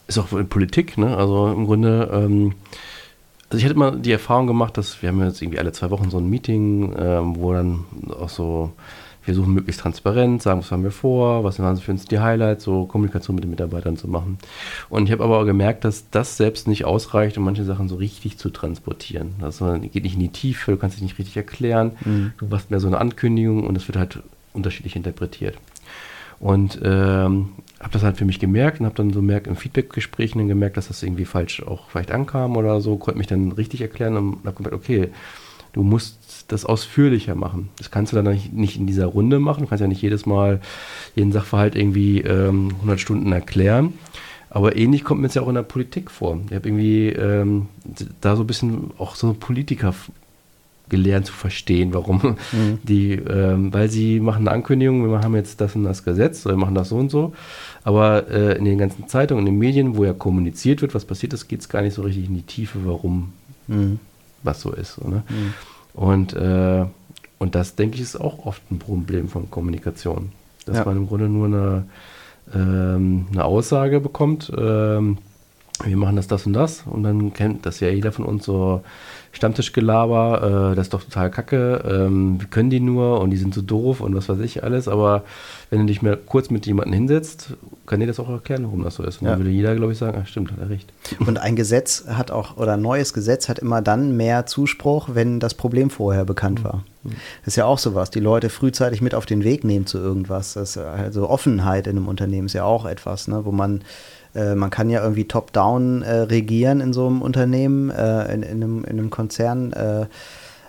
Ist 0.08 0.18
auch 0.18 0.32
in 0.32 0.48
Politik, 0.48 0.98
ne? 0.98 1.16
Also 1.16 1.52
im 1.52 1.66
Grunde, 1.66 2.10
ähm, 2.12 2.54
also 3.50 3.58
ich 3.58 3.64
hatte 3.64 3.78
mal 3.78 3.98
die 3.98 4.12
Erfahrung 4.12 4.46
gemacht, 4.46 4.76
dass 4.76 5.00
wir 5.00 5.10
haben 5.10 5.22
jetzt 5.22 5.40
irgendwie 5.40 5.58
alle 5.58 5.72
zwei 5.72 5.90
Wochen 5.90 6.10
so 6.10 6.18
ein 6.18 6.28
Meeting, 6.28 6.94
ähm, 6.98 7.36
wo 7.36 7.52
dann 7.52 7.84
auch 8.18 8.28
so 8.28 8.72
wir 9.24 9.34
suchen 9.34 9.54
möglichst 9.54 9.80
transparent, 9.82 10.42
sagen, 10.42 10.60
was 10.60 10.70
haben 10.70 10.82
wir 10.82 10.90
vor, 10.90 11.44
was 11.44 11.56
sind 11.56 11.80
für 11.80 11.92
uns 11.92 12.06
die 12.06 12.18
Highlights, 12.18 12.64
so 12.64 12.86
Kommunikation 12.86 13.36
mit 13.36 13.44
den 13.44 13.50
Mitarbeitern 13.50 13.96
zu 13.96 14.08
machen. 14.08 14.38
Und 14.88 15.06
ich 15.06 15.12
habe 15.12 15.24
aber 15.24 15.40
auch 15.40 15.44
gemerkt, 15.44 15.84
dass 15.84 16.10
das 16.10 16.36
selbst 16.36 16.66
nicht 16.66 16.84
ausreicht, 16.84 17.38
um 17.38 17.44
manche 17.44 17.64
Sachen 17.64 17.88
so 17.88 17.96
richtig 17.96 18.38
zu 18.38 18.50
transportieren. 18.50 19.34
Das 19.40 19.58
geht 19.92 20.02
nicht 20.02 20.14
in 20.14 20.20
die 20.20 20.28
Tiefe, 20.30 20.72
du 20.72 20.76
kannst 20.76 20.96
dich 20.96 21.02
nicht 21.02 21.18
richtig 21.18 21.36
erklären, 21.36 21.92
mhm. 22.04 22.32
du 22.38 22.46
machst 22.46 22.70
mehr 22.70 22.80
so 22.80 22.88
eine 22.88 22.98
Ankündigung 22.98 23.64
und 23.66 23.76
es 23.76 23.86
wird 23.88 23.98
halt 23.98 24.20
unterschiedlich 24.52 24.96
interpretiert. 24.96 25.56
Und 26.40 26.80
ähm, 26.82 27.50
habe 27.78 27.92
das 27.92 28.02
halt 28.02 28.16
für 28.16 28.24
mich 28.24 28.40
gemerkt 28.40 28.80
und 28.80 28.86
habe 28.86 28.96
dann 28.96 29.12
so 29.12 29.22
merkt 29.22 29.46
im 29.46 29.54
Feedback-Gesprächen 29.54 30.48
gemerkt, 30.48 30.76
dass 30.76 30.88
das 30.88 31.02
irgendwie 31.02 31.24
falsch 31.24 31.62
auch 31.62 31.88
vielleicht 31.88 32.10
ankam 32.10 32.56
oder 32.56 32.80
so, 32.80 32.96
konnte 32.96 33.18
mich 33.18 33.28
dann 33.28 33.52
richtig 33.52 33.80
erklären 33.80 34.16
und 34.16 34.38
habe 34.44 34.56
gemerkt, 34.56 34.74
okay, 34.74 35.10
du 35.72 35.82
musst 35.82 36.21
das 36.48 36.64
ausführlicher 36.64 37.34
machen. 37.34 37.68
Das 37.76 37.90
kannst 37.90 38.12
du 38.12 38.16
dann 38.16 38.38
nicht 38.52 38.76
in 38.76 38.86
dieser 38.86 39.06
Runde 39.06 39.38
machen. 39.38 39.62
Du 39.62 39.68
kannst 39.68 39.80
ja 39.80 39.88
nicht 39.88 40.02
jedes 40.02 40.26
Mal 40.26 40.60
jeden 41.14 41.32
Sachverhalt 41.32 41.76
irgendwie 41.76 42.20
ähm, 42.20 42.70
100 42.76 43.00
Stunden 43.00 43.32
erklären. 43.32 43.94
Aber 44.50 44.76
ähnlich 44.76 45.02
kommt 45.02 45.22
mir 45.22 45.28
es 45.28 45.34
ja 45.34 45.42
auch 45.42 45.48
in 45.48 45.54
der 45.54 45.62
Politik 45.62 46.10
vor. 46.10 46.38
Ich 46.48 46.54
habe 46.54 46.68
irgendwie 46.68 47.08
ähm, 47.08 47.68
da 48.20 48.36
so 48.36 48.42
ein 48.42 48.46
bisschen 48.46 48.90
auch 48.98 49.14
so 49.14 49.32
Politiker 49.32 49.94
gelernt 50.90 51.24
zu 51.24 51.32
verstehen, 51.32 51.94
warum 51.94 52.36
mhm. 52.52 52.78
die, 52.82 53.12
ähm, 53.12 53.72
weil 53.72 53.88
sie 53.88 54.20
machen 54.20 54.46
eine 54.46 54.54
Ankündigung, 54.54 55.10
wir 55.10 55.20
haben 55.20 55.34
jetzt 55.34 55.58
das 55.62 55.74
und 55.74 55.84
das 55.84 56.04
Gesetz, 56.04 56.44
oder 56.44 56.54
wir 56.54 56.60
machen 56.60 56.74
das 56.74 56.90
so 56.90 56.96
und 56.96 57.10
so. 57.10 57.32
Aber 57.82 58.28
äh, 58.28 58.58
in 58.58 58.66
den 58.66 58.76
ganzen 58.76 59.08
Zeitungen, 59.08 59.46
in 59.46 59.54
den 59.54 59.58
Medien, 59.58 59.96
wo 59.96 60.04
ja 60.04 60.12
kommuniziert 60.12 60.82
wird, 60.82 60.94
was 60.94 61.06
passiert 61.06 61.32
ist, 61.32 61.48
geht 61.48 61.60
es 61.60 61.70
gar 61.70 61.80
nicht 61.80 61.94
so 61.94 62.02
richtig 62.02 62.26
in 62.28 62.34
die 62.34 62.42
Tiefe, 62.42 62.80
warum 62.84 63.32
mhm. 63.68 64.00
was 64.42 64.60
so 64.60 64.70
ist. 64.72 64.96
So, 64.96 65.08
ne? 65.08 65.22
mhm. 65.30 65.54
Und, 65.94 66.32
äh, 66.34 66.84
und 67.38 67.54
das, 67.54 67.74
denke 67.74 67.96
ich, 67.96 68.02
ist 68.02 68.16
auch 68.16 68.46
oft 68.46 68.62
ein 68.70 68.78
Problem 68.78 69.28
von 69.28 69.50
Kommunikation. 69.50 70.32
Dass 70.66 70.78
ja. 70.78 70.84
man 70.84 70.96
im 70.96 71.08
Grunde 71.08 71.28
nur 71.28 71.46
eine, 71.46 71.84
ähm, 72.54 73.26
eine 73.32 73.44
Aussage 73.44 74.00
bekommt, 74.00 74.52
ähm, 74.56 75.18
wir 75.84 75.96
machen 75.96 76.16
das, 76.16 76.28
das 76.28 76.46
und 76.46 76.52
das. 76.52 76.84
Und 76.86 77.02
dann 77.02 77.32
kennt 77.32 77.66
das 77.66 77.80
ja 77.80 77.88
jeder 77.88 78.12
von 78.12 78.24
uns 78.24 78.44
so 78.44 78.82
Stammtischgelaber, 79.32 80.72
äh, 80.72 80.76
das 80.76 80.86
ist 80.86 80.94
doch 80.94 81.02
total 81.02 81.30
kacke, 81.30 81.82
ähm, 81.88 82.40
wir 82.40 82.48
können 82.48 82.70
die 82.70 82.80
nur 82.80 83.20
und 83.20 83.30
die 83.30 83.38
sind 83.38 83.54
so 83.54 83.62
doof 83.62 84.00
und 84.00 84.14
was 84.14 84.28
weiß 84.28 84.38
ich 84.40 84.62
alles. 84.62 84.88
Aber 84.88 85.24
wenn 85.70 85.80
du 85.80 85.86
dich 85.86 86.02
mal 86.02 86.16
kurz 86.18 86.50
mit 86.50 86.66
jemandem 86.66 86.92
hinsetzt, 86.92 87.54
kann 87.86 88.00
dir 88.00 88.06
das 88.06 88.20
auch 88.20 88.28
erklären, 88.28 88.64
warum 88.64 88.84
das 88.84 88.96
so 88.96 89.02
ist. 89.02 89.22
Und 89.22 89.26
ja. 89.26 89.32
dann 89.32 89.40
würde 89.40 89.50
jeder, 89.50 89.74
glaube 89.74 89.92
ich, 89.92 89.98
sagen, 89.98 90.20
ach 90.22 90.26
stimmt, 90.26 90.52
hat 90.52 90.58
er 90.60 90.68
recht. 90.68 90.92
Und 91.26 91.38
ein 91.38 91.56
Gesetz 91.56 92.04
hat 92.06 92.30
auch, 92.30 92.58
oder 92.58 92.74
ein 92.74 92.82
neues 92.82 93.14
Gesetz 93.14 93.48
hat 93.48 93.58
immer 93.58 93.80
dann 93.80 94.16
mehr 94.16 94.44
Zuspruch, 94.44 95.08
wenn 95.14 95.40
das 95.40 95.54
Problem 95.54 95.88
vorher 95.88 96.26
bekannt 96.26 96.60
mhm. 96.60 96.64
war. 96.64 96.84
Das 97.04 97.48
ist 97.48 97.56
ja 97.56 97.64
auch 97.64 97.78
sowas, 97.78 98.10
die 98.10 98.20
Leute 98.20 98.48
frühzeitig 98.48 99.00
mit 99.00 99.14
auf 99.14 99.26
den 99.26 99.42
Weg 99.42 99.64
nehmen 99.64 99.86
zu 99.86 99.98
irgendwas. 99.98 100.54
Das, 100.54 100.76
also 100.76 101.28
Offenheit 101.28 101.86
in 101.86 101.96
einem 101.96 102.06
Unternehmen 102.06 102.46
ist 102.46 102.52
ja 102.52 102.64
auch 102.64 102.84
etwas, 102.84 103.26
ne, 103.26 103.44
wo 103.44 103.50
man 103.50 103.82
äh, 104.34 104.54
man 104.54 104.70
kann 104.70 104.90
ja 104.90 105.02
irgendwie 105.02 105.24
top-down 105.24 106.02
äh, 106.02 106.20
regieren 106.20 106.80
in 106.80 106.92
so 106.92 107.06
einem 107.06 107.22
Unternehmen, 107.22 107.90
äh, 107.90 108.32
in, 108.32 108.42
in, 108.42 108.62
einem, 108.62 108.84
in, 108.84 108.98
einem, 108.98 109.10
Konzern. 109.10 109.72
Äh, 109.72 110.06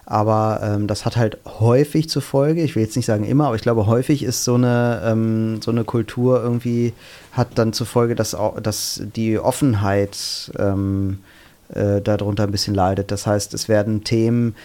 aber 0.06 0.60
ähm, 0.62 0.88
das 0.88 1.06
hat 1.06 1.16
halt 1.16 1.38
häufig 1.46 2.10
zur 2.10 2.22
Folge, 2.22 2.62
ich 2.62 2.76
will 2.76 2.84
jetzt 2.84 2.98
nicht 2.98 3.06
sagen 3.06 3.24
immer, 3.24 3.48
aber 3.48 3.56
ich 3.56 3.62
glaube, 3.62 3.88
häufig 3.88 4.24
ist 4.24 4.44
so 4.44 4.56
eine, 4.56 5.02
ähm, 5.06 5.62
so 5.62 5.72
eine 5.72 5.86
Kultur 5.86 6.44
irgendwie, 6.44 6.92
hat 7.32 7.50
dann 7.56 7.72
zur 7.72 7.88
Folge, 7.88 8.14
dass, 8.14 8.36
auch, 8.36 8.60
dass 8.60 9.02
die 9.16 9.40
Offenheit 9.40 10.52
ähm, 10.60 11.20
äh, 11.74 12.02
darunter 12.02 12.44
ein 12.44 12.52
bisschen 12.52 12.76
leidet. 12.76 13.12
Das 13.12 13.26
heißt, 13.26 13.54
es 13.54 13.70
werden 13.70 14.04
Themen 14.04 14.56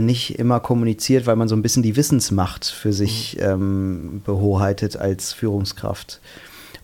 nicht 0.00 0.38
immer 0.38 0.60
kommuniziert, 0.60 1.24
weil 1.24 1.34
man 1.36 1.48
so 1.48 1.56
ein 1.56 1.62
bisschen 1.62 1.82
die 1.82 1.96
Wissensmacht 1.96 2.66
für 2.66 2.92
sich 2.92 3.38
mhm. 3.38 3.42
ähm, 3.42 4.22
behoheit 4.22 4.94
als 4.96 5.32
Führungskraft. 5.32 6.20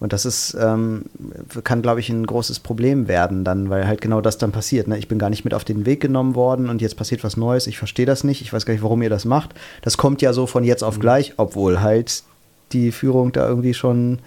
Und 0.01 0.13
das 0.13 0.25
ist, 0.25 0.57
ähm, 0.61 1.05
kann, 1.65 1.83
glaube 1.83 2.01
ich, 2.01 2.09
ein 2.09 2.27
großes 2.27 2.61
Problem 2.61 3.09
werden 3.09 3.45
dann, 3.45 3.69
weil 3.69 3.87
halt 3.87 4.01
genau 4.01 4.21
das 4.21 4.39
dann 4.39 4.53
passiert. 4.53 4.87
Ne? 4.87 4.99
Ich 4.99 5.09
bin 5.09 5.19
gar 5.19 5.31
nicht 5.31 5.45
mit 5.45 5.55
auf 5.55 5.65
den 5.65 5.87
Weg 5.87 6.01
genommen 6.01 6.35
worden 6.35 6.69
und 6.69 6.81
jetzt 6.81 6.97
passiert 6.97 7.25
was 7.25 7.37
Neues. 7.37 7.67
Ich 7.67 7.79
verstehe 7.79 8.07
das 8.07 8.25
nicht. 8.25 8.41
Ich 8.43 8.53
weiß 8.53 8.65
gar 8.65 8.75
nicht, 8.75 8.83
warum 8.83 9.03
ihr 9.03 9.11
das 9.11 9.25
macht. 9.25 9.55
Das 9.83 9.97
kommt 9.97 10.23
ja 10.23 10.33
so 10.33 10.47
von 10.47 10.65
jetzt 10.65 10.85
auf 10.85 10.97
mhm. 10.97 11.01
gleich, 11.01 11.35
obwohl 11.37 11.81
halt 11.81 12.23
die 12.73 12.93
Führung 12.93 13.33
da 13.33 13.49
irgendwie 13.49 13.75
schon 13.75 14.21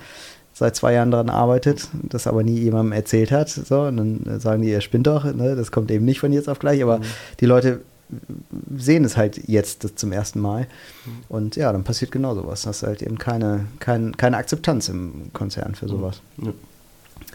seit 0.54 0.76
zwei 0.76 0.94
Jahren 0.94 1.12
daran 1.12 1.30
arbeitet, 1.30 1.88
das 2.04 2.28
aber 2.28 2.44
nie 2.44 2.60
jemandem 2.60 2.92
erzählt 2.92 3.32
hat. 3.32 3.50
So, 3.50 3.84
und 3.84 3.98
dann 3.98 4.40
sagen 4.40 4.62
die, 4.62 4.70
ihr 4.70 4.82
spinnt 4.82 5.08
doch, 5.08 5.24
ne? 5.24 5.56
das 5.56 5.72
kommt 5.72 5.90
eben 5.90 6.06
nicht 6.06 6.20
von 6.20 6.34
jetzt 6.34 6.50
auf 6.50 6.60
gleich, 6.60 6.84
aber 6.84 7.00
mhm. 7.00 7.04
die 7.40 7.46
Leute 7.46 7.82
sehen 8.76 9.06
es 9.06 9.18
halt 9.18 9.48
jetzt 9.48 9.98
zum 9.98 10.12
ersten 10.12 10.40
Mal. 10.40 10.68
Und 11.30 11.56
ja, 11.56 11.72
dann 11.72 11.84
passiert 11.84 12.12
genau 12.12 12.36
sowas. 12.36 12.66
Hast 12.66 12.84
halt 12.84 13.02
eben 13.02 13.18
keine, 13.18 13.68
kein, 13.80 14.16
keine 14.18 14.38
Akzeptanz 14.38 14.90
im 14.90 15.32
Konzern 15.34 15.76
für 15.76 15.88
sowas. 15.88 16.22
Ja. 16.38 16.54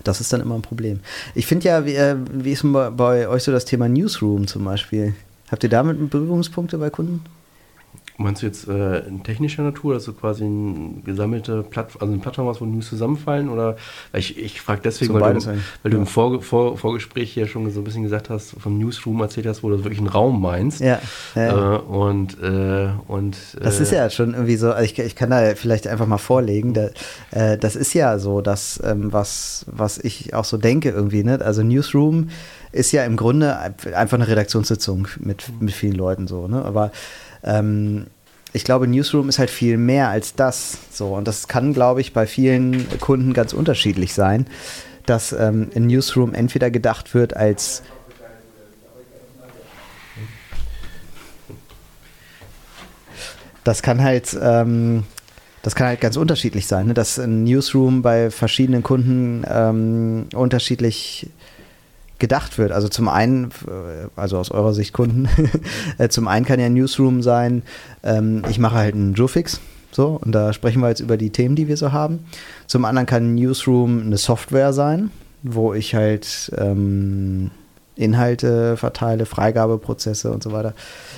Das 0.04 0.20
ist 0.20 0.32
dann 0.32 0.40
immer 0.40 0.54
ein 0.54 0.62
Problem. 0.62 1.00
Ich 1.34 1.46
finde 1.46 1.66
ja, 1.66 1.86
wie, 1.86 1.94
äh, 1.94 2.16
wie 2.32 2.52
ist 2.52 2.62
bei, 2.64 2.90
bei 2.90 3.28
euch 3.28 3.44
so 3.44 3.52
das 3.52 3.64
Thema 3.64 3.88
Newsroom 3.88 4.46
zum 4.46 4.64
Beispiel? 4.64 5.14
Habt 5.50 5.62
ihr 5.62 5.70
damit 5.70 6.10
Berührungspunkte 6.10 6.78
bei 6.78 6.90
Kunden? 6.90 7.24
Meinst 8.18 8.40
du 8.40 8.46
jetzt 8.46 8.66
äh, 8.66 9.00
in 9.00 9.22
technischer 9.22 9.62
Natur, 9.62 9.94
also 9.94 10.14
quasi 10.14 10.44
eine 10.44 11.02
gesammelte 11.04 11.62
Plattform, 11.62 12.00
also 12.00 12.12
eine 12.12 12.22
Plattform 12.22 12.46
was 12.46 12.60
wo 12.62 12.64
News 12.64 12.88
zusammenfallen? 12.88 13.50
Oder 13.50 13.76
ich, 14.14 14.38
ich 14.38 14.62
frage 14.62 14.80
deswegen, 14.82 15.12
so 15.12 15.20
weil, 15.20 15.34
du, 15.34 15.46
weil 15.46 15.56
ja. 15.84 15.90
du, 15.90 15.96
im 15.98 16.06
Vor, 16.06 16.40
Vor, 16.40 16.78
Vorgespräch 16.78 17.32
hier 17.32 17.46
schon 17.46 17.70
so 17.70 17.80
ein 17.80 17.84
bisschen 17.84 18.04
gesagt 18.04 18.30
hast, 18.30 18.56
vom 18.58 18.78
Newsroom 18.78 19.20
erzählt 19.20 19.46
hast, 19.46 19.62
wo 19.62 19.68
du 19.68 19.84
wirklich 19.84 19.98
einen 19.98 20.08
Raum 20.08 20.40
meinst. 20.40 20.80
Ja. 20.80 20.98
ja. 21.34 21.74
Äh, 21.74 21.78
und, 21.80 22.42
äh, 22.42 22.88
und 23.06 23.36
das 23.60 23.80
ist 23.80 23.92
ja 23.92 24.08
schon 24.08 24.32
irgendwie 24.32 24.56
so, 24.56 24.72
also 24.72 24.84
ich, 24.84 24.98
ich 24.98 25.14
kann 25.14 25.28
da 25.28 25.54
vielleicht 25.54 25.86
einfach 25.86 26.06
mal 26.06 26.16
vorlegen. 26.16 26.72
Da, 26.72 26.88
äh, 27.32 27.58
das 27.58 27.76
ist 27.76 27.92
ja 27.92 28.18
so, 28.18 28.40
dass 28.40 28.80
ähm, 28.82 29.12
was, 29.12 29.66
was 29.68 29.98
ich 29.98 30.32
auch 30.32 30.44
so 30.44 30.56
denke 30.56 30.88
irgendwie, 30.88 31.22
ne? 31.22 31.40
Also 31.42 31.62
Newsroom 31.62 32.30
ist 32.72 32.92
ja 32.92 33.04
im 33.04 33.16
Grunde 33.16 33.56
einfach 33.94 34.16
eine 34.16 34.28
Redaktionssitzung 34.28 35.08
mit, 35.18 35.44
mit 35.60 35.72
vielen 35.72 35.94
Leuten 35.94 36.26
so, 36.26 36.48
ne? 36.48 36.64
Aber 36.64 36.92
ähm, 37.46 38.06
ich 38.52 38.64
glaube, 38.64 38.86
Newsroom 38.86 39.28
ist 39.28 39.38
halt 39.38 39.50
viel 39.50 39.76
mehr 39.76 40.08
als 40.08 40.34
das. 40.34 40.78
So, 40.90 41.14
und 41.14 41.28
das 41.28 41.48
kann, 41.48 41.72
glaube 41.72 42.00
ich, 42.00 42.12
bei 42.12 42.26
vielen 42.26 42.86
Kunden 43.00 43.32
ganz 43.32 43.52
unterschiedlich 43.52 44.14
sein, 44.14 44.46
dass 45.04 45.32
ähm, 45.32 45.70
ein 45.74 45.86
Newsroom 45.86 46.34
entweder 46.34 46.70
gedacht 46.70 47.14
wird 47.14 47.36
als 47.36 47.82
das 53.62 53.82
kann 53.82 54.02
halt 54.02 54.36
ähm, 54.40 55.04
das 55.62 55.74
kann 55.74 55.88
halt 55.88 56.00
ganz 56.00 56.16
unterschiedlich 56.16 56.68
sein, 56.68 56.86
ne? 56.86 56.94
dass 56.94 57.18
ein 57.18 57.42
Newsroom 57.42 58.00
bei 58.00 58.30
verschiedenen 58.30 58.84
Kunden 58.84 59.44
ähm, 59.50 60.28
unterschiedlich 60.32 61.28
gedacht 62.18 62.58
wird. 62.58 62.72
Also 62.72 62.88
zum 62.88 63.08
einen, 63.08 63.50
äh, 63.66 64.08
also 64.16 64.38
aus 64.38 64.50
eurer 64.50 64.72
Sicht 64.74 64.92
Kunden, 64.92 65.28
äh, 65.98 66.08
zum 66.08 66.28
einen 66.28 66.46
kann 66.46 66.60
ja 66.60 66.68
Newsroom 66.68 67.22
sein, 67.22 67.62
ähm, 68.02 68.42
ich 68.48 68.58
mache 68.58 68.76
halt 68.76 68.94
einen 68.94 69.14
Joe-Fix, 69.14 69.60
so, 69.92 70.18
und 70.22 70.32
da 70.32 70.52
sprechen 70.52 70.80
wir 70.80 70.88
jetzt 70.88 71.00
über 71.00 71.16
die 71.16 71.30
Themen, 71.30 71.56
die 71.56 71.68
wir 71.68 71.76
so 71.76 71.92
haben. 71.92 72.20
Zum 72.66 72.84
anderen 72.84 73.06
kann 73.06 73.34
Newsroom 73.34 74.02
eine 74.02 74.18
Software 74.18 74.72
sein, 74.72 75.10
wo 75.42 75.72
ich 75.72 75.94
halt 75.94 76.52
ähm, 76.58 77.50
Inhalte 77.96 78.76
verteile, 78.76 79.26
Freigabeprozesse 79.26 80.30
und 80.30 80.42
so 80.42 80.52
weiter. 80.52 80.74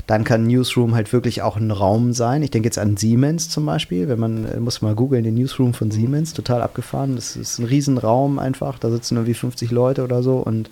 Dann 0.07 0.25
kann 0.25 0.47
Newsroom 0.47 0.95
halt 0.95 1.13
wirklich 1.13 1.43
auch 1.43 1.57
ein 1.57 1.71
Raum 1.71 2.13
sein. 2.13 2.43
Ich 2.43 2.51
denke 2.51 2.69
jetzt 2.69 2.79
an 2.79 2.97
Siemens 2.97 3.51
zum 3.51 3.67
Beispiel. 3.67 4.09
Wenn 4.09 4.21
man, 4.21 4.47
äh, 4.47 4.61
muss 4.61 4.81
mal 4.81 4.95
googeln, 4.95 5.25
den 5.25 5.35
Newsroom 5.35 5.75
von 5.75 5.91
Siemens, 5.91 6.33
total 6.33 6.63
abgefahren. 6.63 7.17
Das 7.17 7.37
ist 7.37 7.59
ein 7.59 7.65
Riesenraum 7.65 8.39
einfach. 8.39 8.79
Da 8.79 8.91
sitzen 8.91 9.17
irgendwie 9.17 9.35
50 9.35 9.71
Leute 9.71 10.05
oder 10.05 10.23
so 10.23 10.39
und 10.39 10.71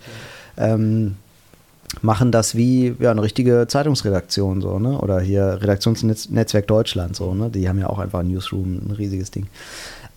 ähm, 0.57 1.17
machen 2.03 2.33
das 2.33 2.55
wie 2.55 2.95
ja, 2.99 3.11
eine 3.11 3.23
richtige 3.23 3.67
Zeitungsredaktion 3.69 4.61
so, 4.61 4.79
ne? 4.79 4.99
Oder 4.99 5.21
hier 5.21 5.59
Redaktionsnetzwerk 5.61 6.67
Deutschland 6.67 7.17
so, 7.17 7.35
ne? 7.35 7.51
Die 7.51 7.69
haben 7.69 7.79
ja 7.79 7.89
auch 7.89 7.99
einfach 7.99 8.21
ein 8.21 8.29
Newsroom, 8.29 8.81
ein 8.87 8.91
riesiges 8.93 9.31
Ding. 9.31 9.47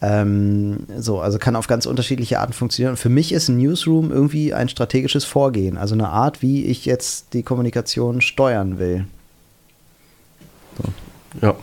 Ähm, 0.02 0.86
so, 0.98 1.20
also 1.20 1.40
kann 1.40 1.56
auf 1.56 1.68
ganz 1.68 1.86
unterschiedliche 1.86 2.40
Arten 2.40 2.54
funktionieren. 2.54 2.96
Für 2.96 3.10
mich 3.10 3.34
ist 3.34 3.50
ein 3.50 3.58
Newsroom 3.58 4.12
irgendwie 4.12 4.54
ein 4.54 4.70
strategisches 4.70 5.26
Vorgehen, 5.26 5.78
also 5.78 5.94
eine 5.94 6.10
Art, 6.10 6.42
wie 6.42 6.66
ich 6.66 6.86
jetzt 6.86 7.34
die 7.34 7.44
Kommunikation 7.44 8.22
steuern 8.22 8.80
will. 8.80 9.06
So. 10.78 11.46
Ja. 11.46 11.56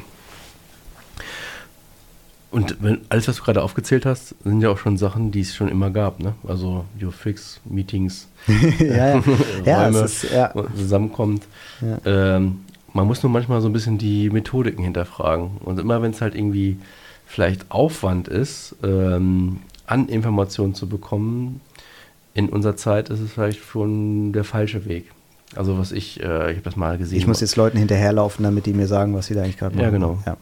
Und 2.50 2.76
wenn, 2.80 3.00
alles, 3.09 3.28
was 3.28 3.37
du 3.37 3.42
gerade 3.42 3.62
aufgezählt 3.62 4.06
hast, 4.06 4.35
sind 4.44 4.61
ja 4.61 4.70
auch 4.70 4.78
schon 4.78 4.96
Sachen, 4.96 5.30
die 5.30 5.40
es 5.40 5.54
schon 5.54 5.68
immer 5.68 5.90
gab, 5.90 6.20
ne? 6.20 6.35
Also 6.46 6.85
Fix, 7.11 7.61
Meetings, 7.64 8.28
ja, 8.78 9.20
ja. 9.64 9.85
Räume, 9.85 10.00
ist, 10.00 10.30
ja. 10.30 10.52
zusammenkommt. 10.76 11.42
Ja. 11.80 12.37
Ähm, 12.37 12.61
man 12.92 13.06
muss 13.06 13.22
nur 13.22 13.30
manchmal 13.30 13.61
so 13.61 13.68
ein 13.68 13.72
bisschen 13.72 13.98
die 13.98 14.30
Methodiken 14.30 14.82
hinterfragen. 14.82 15.59
Und 15.61 15.78
immer 15.78 16.00
wenn 16.02 16.12
es 16.12 16.20
halt 16.20 16.35
irgendwie 16.35 16.78
vielleicht 17.26 17.70
Aufwand 17.70 18.28
ist, 18.28 18.76
ähm, 18.82 19.59
an 19.87 20.09
Informationen 20.09 20.74
zu 20.74 20.88
bekommen, 20.88 21.61
in 22.32 22.48
unserer 22.48 22.76
Zeit 22.76 23.09
ist 23.09 23.20
es 23.20 23.32
vielleicht 23.32 23.62
schon 23.64 24.32
der 24.32 24.44
falsche 24.44 24.87
Weg. 24.87 25.11
Also 25.54 25.78
was 25.78 25.92
ich, 25.92 26.22
äh, 26.22 26.50
ich 26.50 26.56
habe 26.56 26.64
das 26.64 26.76
mal 26.76 26.98
gesehen. 26.98 27.18
Ich 27.18 27.26
muss 27.26 27.40
jetzt 27.40 27.56
Leuten 27.56 27.78
hinterherlaufen, 27.78 28.42
damit 28.42 28.66
die 28.66 28.72
mir 28.72 28.87
sagen, 28.87 29.14
was 29.14 29.26
sie 29.26 29.35
da 29.35 29.42
eigentlich 29.42 29.59
gerade 29.59 29.74
machen. 29.74 29.85
Ja, 29.85 29.90
genau. 29.90 30.18
Ja. 30.26 30.37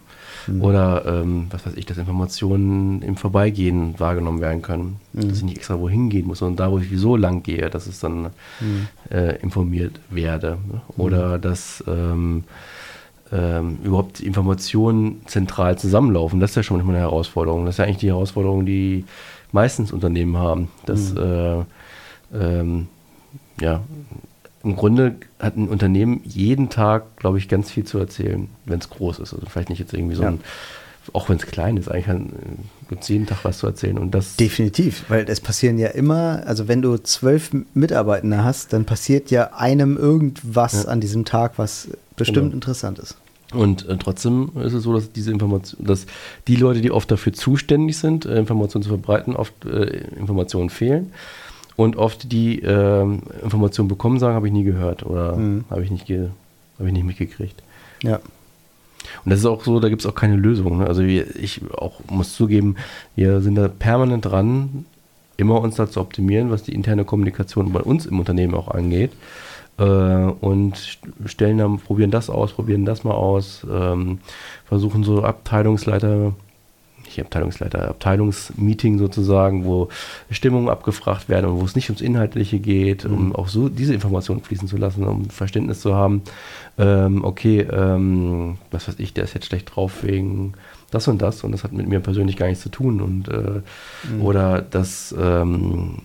Mhm. 0.46 0.62
Oder 0.62 1.04
ähm, 1.06 1.46
was 1.50 1.66
weiß 1.66 1.74
ich, 1.76 1.86
dass 1.86 1.98
Informationen 1.98 3.02
im 3.02 3.16
Vorbeigehen 3.16 3.94
wahrgenommen 3.98 4.40
werden 4.40 4.62
können. 4.62 4.96
Mhm. 5.12 5.28
Dass 5.28 5.38
ich 5.38 5.44
nicht 5.44 5.56
extra 5.56 5.78
wohin 5.78 6.10
gehen 6.10 6.26
muss, 6.26 6.38
sondern 6.38 6.56
da, 6.56 6.72
wo 6.72 6.78
ich 6.78 6.90
wieso 6.90 7.16
lang 7.16 7.42
gehe, 7.42 7.70
dass 7.70 7.86
es 7.86 8.00
dann 8.00 8.30
mhm. 8.60 8.88
äh, 9.10 9.36
informiert 9.36 10.00
werde. 10.10 10.58
Oder 10.96 11.38
mhm. 11.38 11.40
dass 11.40 11.84
ähm, 11.86 12.44
ähm, 13.32 13.78
überhaupt 13.82 14.20
Informationen 14.20 15.22
zentral 15.26 15.78
zusammenlaufen. 15.78 16.40
Das 16.40 16.50
ist 16.50 16.56
ja 16.56 16.62
schon 16.62 16.76
manchmal 16.76 16.96
eine 16.96 17.04
Herausforderung. 17.04 17.64
Das 17.64 17.74
ist 17.74 17.78
ja 17.78 17.84
eigentlich 17.84 17.98
die 17.98 18.08
Herausforderung, 18.08 18.66
die 18.66 19.04
meistens 19.52 19.92
Unternehmen 19.92 20.36
haben. 20.36 20.68
Dass, 20.86 21.14
mhm. 21.14 21.18
äh, 21.20 21.64
ähm, 22.38 22.88
ja, 23.60 23.82
im 24.64 24.76
Grunde 24.76 25.16
hat 25.38 25.56
ein 25.56 25.68
Unternehmen 25.68 26.22
jeden 26.24 26.70
Tag, 26.70 27.16
glaube 27.16 27.38
ich, 27.38 27.48
ganz 27.48 27.70
viel 27.70 27.84
zu 27.84 27.98
erzählen, 27.98 28.48
wenn 28.64 28.78
es 28.78 28.90
groß 28.90 29.18
ist. 29.18 29.34
Also 29.34 29.46
vielleicht 29.46 29.68
nicht 29.68 29.78
jetzt 29.78 29.92
irgendwie 29.92 30.16
so 30.16 30.22
ja. 30.22 30.30
ein, 30.30 30.40
auch 31.12 31.28
wenn 31.28 31.36
es 31.36 31.46
klein 31.46 31.76
ist, 31.76 31.90
eigentlich 31.90 32.32
gibt 32.88 33.02
es 33.02 33.08
jeden 33.08 33.26
Tag 33.26 33.38
was 33.42 33.58
zu 33.58 33.66
erzählen. 33.66 33.98
Und 33.98 34.12
das 34.12 34.36
Definitiv, 34.36 35.04
weil 35.08 35.28
es 35.28 35.40
passieren 35.40 35.78
ja 35.78 35.88
immer, 35.88 36.42
also 36.46 36.66
wenn 36.66 36.80
du 36.80 36.96
zwölf 36.96 37.50
Mitarbeitende 37.74 38.42
hast, 38.42 38.72
dann 38.72 38.86
passiert 38.86 39.30
ja 39.30 39.52
einem 39.52 39.96
irgendwas 39.96 40.84
ja. 40.84 40.90
an 40.90 41.00
diesem 41.00 41.24
Tag, 41.24 41.58
was 41.58 41.88
bestimmt 42.16 42.46
genau. 42.46 42.54
interessant 42.54 42.98
ist. 42.98 43.16
Und 43.52 43.88
äh, 43.88 43.96
trotzdem 43.98 44.50
ist 44.62 44.72
es 44.72 44.82
so, 44.82 44.92
dass 44.92 45.12
diese 45.12 45.30
Information, 45.30 45.84
dass 45.84 46.06
die 46.48 46.56
Leute, 46.56 46.80
die 46.80 46.90
oft 46.90 47.10
dafür 47.10 47.32
zuständig 47.32 47.98
sind, 47.98 48.24
äh, 48.24 48.38
Informationen 48.38 48.82
zu 48.82 48.88
verbreiten, 48.88 49.36
oft 49.36 49.52
äh, 49.64 50.06
Informationen 50.16 50.70
fehlen. 50.70 51.12
Und 51.76 51.96
oft 51.96 52.30
die 52.30 52.60
ähm, 52.60 53.22
Informationen 53.42 53.88
bekommen, 53.88 54.18
sagen, 54.18 54.34
habe 54.34 54.46
ich 54.46 54.52
nie 54.52 54.64
gehört 54.64 55.04
oder 55.04 55.36
mhm. 55.36 55.64
habe 55.70 55.82
ich, 55.82 55.90
nicht 55.90 56.08
hab 56.08 56.86
ich 56.86 56.92
nicht 56.92 57.04
mitgekriegt. 57.04 57.62
Ja. 58.02 58.20
Und 59.24 59.30
das 59.30 59.40
ist 59.40 59.46
auch 59.46 59.64
so, 59.64 59.80
da 59.80 59.88
gibt 59.88 60.02
es 60.02 60.06
auch 60.06 60.14
keine 60.14 60.36
Lösung. 60.36 60.78
Ne? 60.78 60.86
Also 60.86 61.02
ich 61.02 61.60
auch 61.72 62.00
muss 62.08 62.34
zugeben, 62.34 62.76
wir 63.16 63.40
sind 63.40 63.56
da 63.56 63.68
permanent 63.68 64.24
dran, 64.24 64.86
immer 65.36 65.60
uns 65.60 65.76
dazu 65.76 66.00
optimieren, 66.00 66.50
was 66.50 66.62
die 66.62 66.74
interne 66.74 67.04
Kommunikation 67.04 67.72
bei 67.72 67.80
uns 67.80 68.06
im 68.06 68.18
Unternehmen 68.18 68.54
auch 68.54 68.68
angeht. 68.68 69.12
Äh, 69.76 69.82
und 69.82 70.98
stellen 71.26 71.58
dann, 71.58 71.78
probieren 71.78 72.10
das 72.10 72.30
aus, 72.30 72.52
probieren 72.52 72.84
das 72.84 73.02
mal 73.02 73.14
aus, 73.14 73.66
ähm, 73.70 74.20
versuchen 74.66 75.02
so 75.02 75.22
Abteilungsleiter, 75.24 76.34
nicht 77.04 77.20
Abteilungsleiter, 77.20 77.88
Abteilungsmeeting 77.88 78.98
sozusagen, 78.98 79.64
wo 79.64 79.88
Stimmungen 80.30 80.68
abgefragt 80.68 81.28
werden 81.28 81.50
und 81.50 81.60
wo 81.60 81.64
es 81.64 81.74
nicht 81.74 81.88
ums 81.90 82.00
Inhaltliche 82.00 82.58
geht, 82.58 83.04
um 83.04 83.26
mhm. 83.26 83.36
auch 83.36 83.48
so 83.48 83.68
diese 83.68 83.94
Informationen 83.94 84.42
fließen 84.42 84.68
zu 84.68 84.76
lassen, 84.76 85.04
um 85.04 85.30
Verständnis 85.30 85.80
zu 85.80 85.94
haben, 85.94 86.22
ähm, 86.78 87.24
okay, 87.24 87.60
ähm, 87.60 88.58
was 88.70 88.88
weiß 88.88 88.96
ich, 88.98 89.14
der 89.14 89.24
ist 89.24 89.34
jetzt 89.34 89.46
schlecht 89.46 89.74
drauf 89.74 90.02
wegen 90.02 90.54
das 90.90 91.08
und 91.08 91.20
das 91.22 91.42
und 91.44 91.52
das 91.52 91.64
hat 91.64 91.72
mit 91.72 91.88
mir 91.88 92.00
persönlich 92.00 92.36
gar 92.36 92.46
nichts 92.46 92.62
zu 92.62 92.68
tun 92.68 93.00
und 93.00 93.28
äh, 93.28 93.60
mhm. 94.10 94.22
oder 94.22 94.62
dass 94.62 95.14
ähm, 95.18 95.98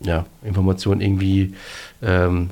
ja, 0.00 0.26
Informationen 0.42 1.00
irgendwie 1.00 1.54
ähm, 2.02 2.50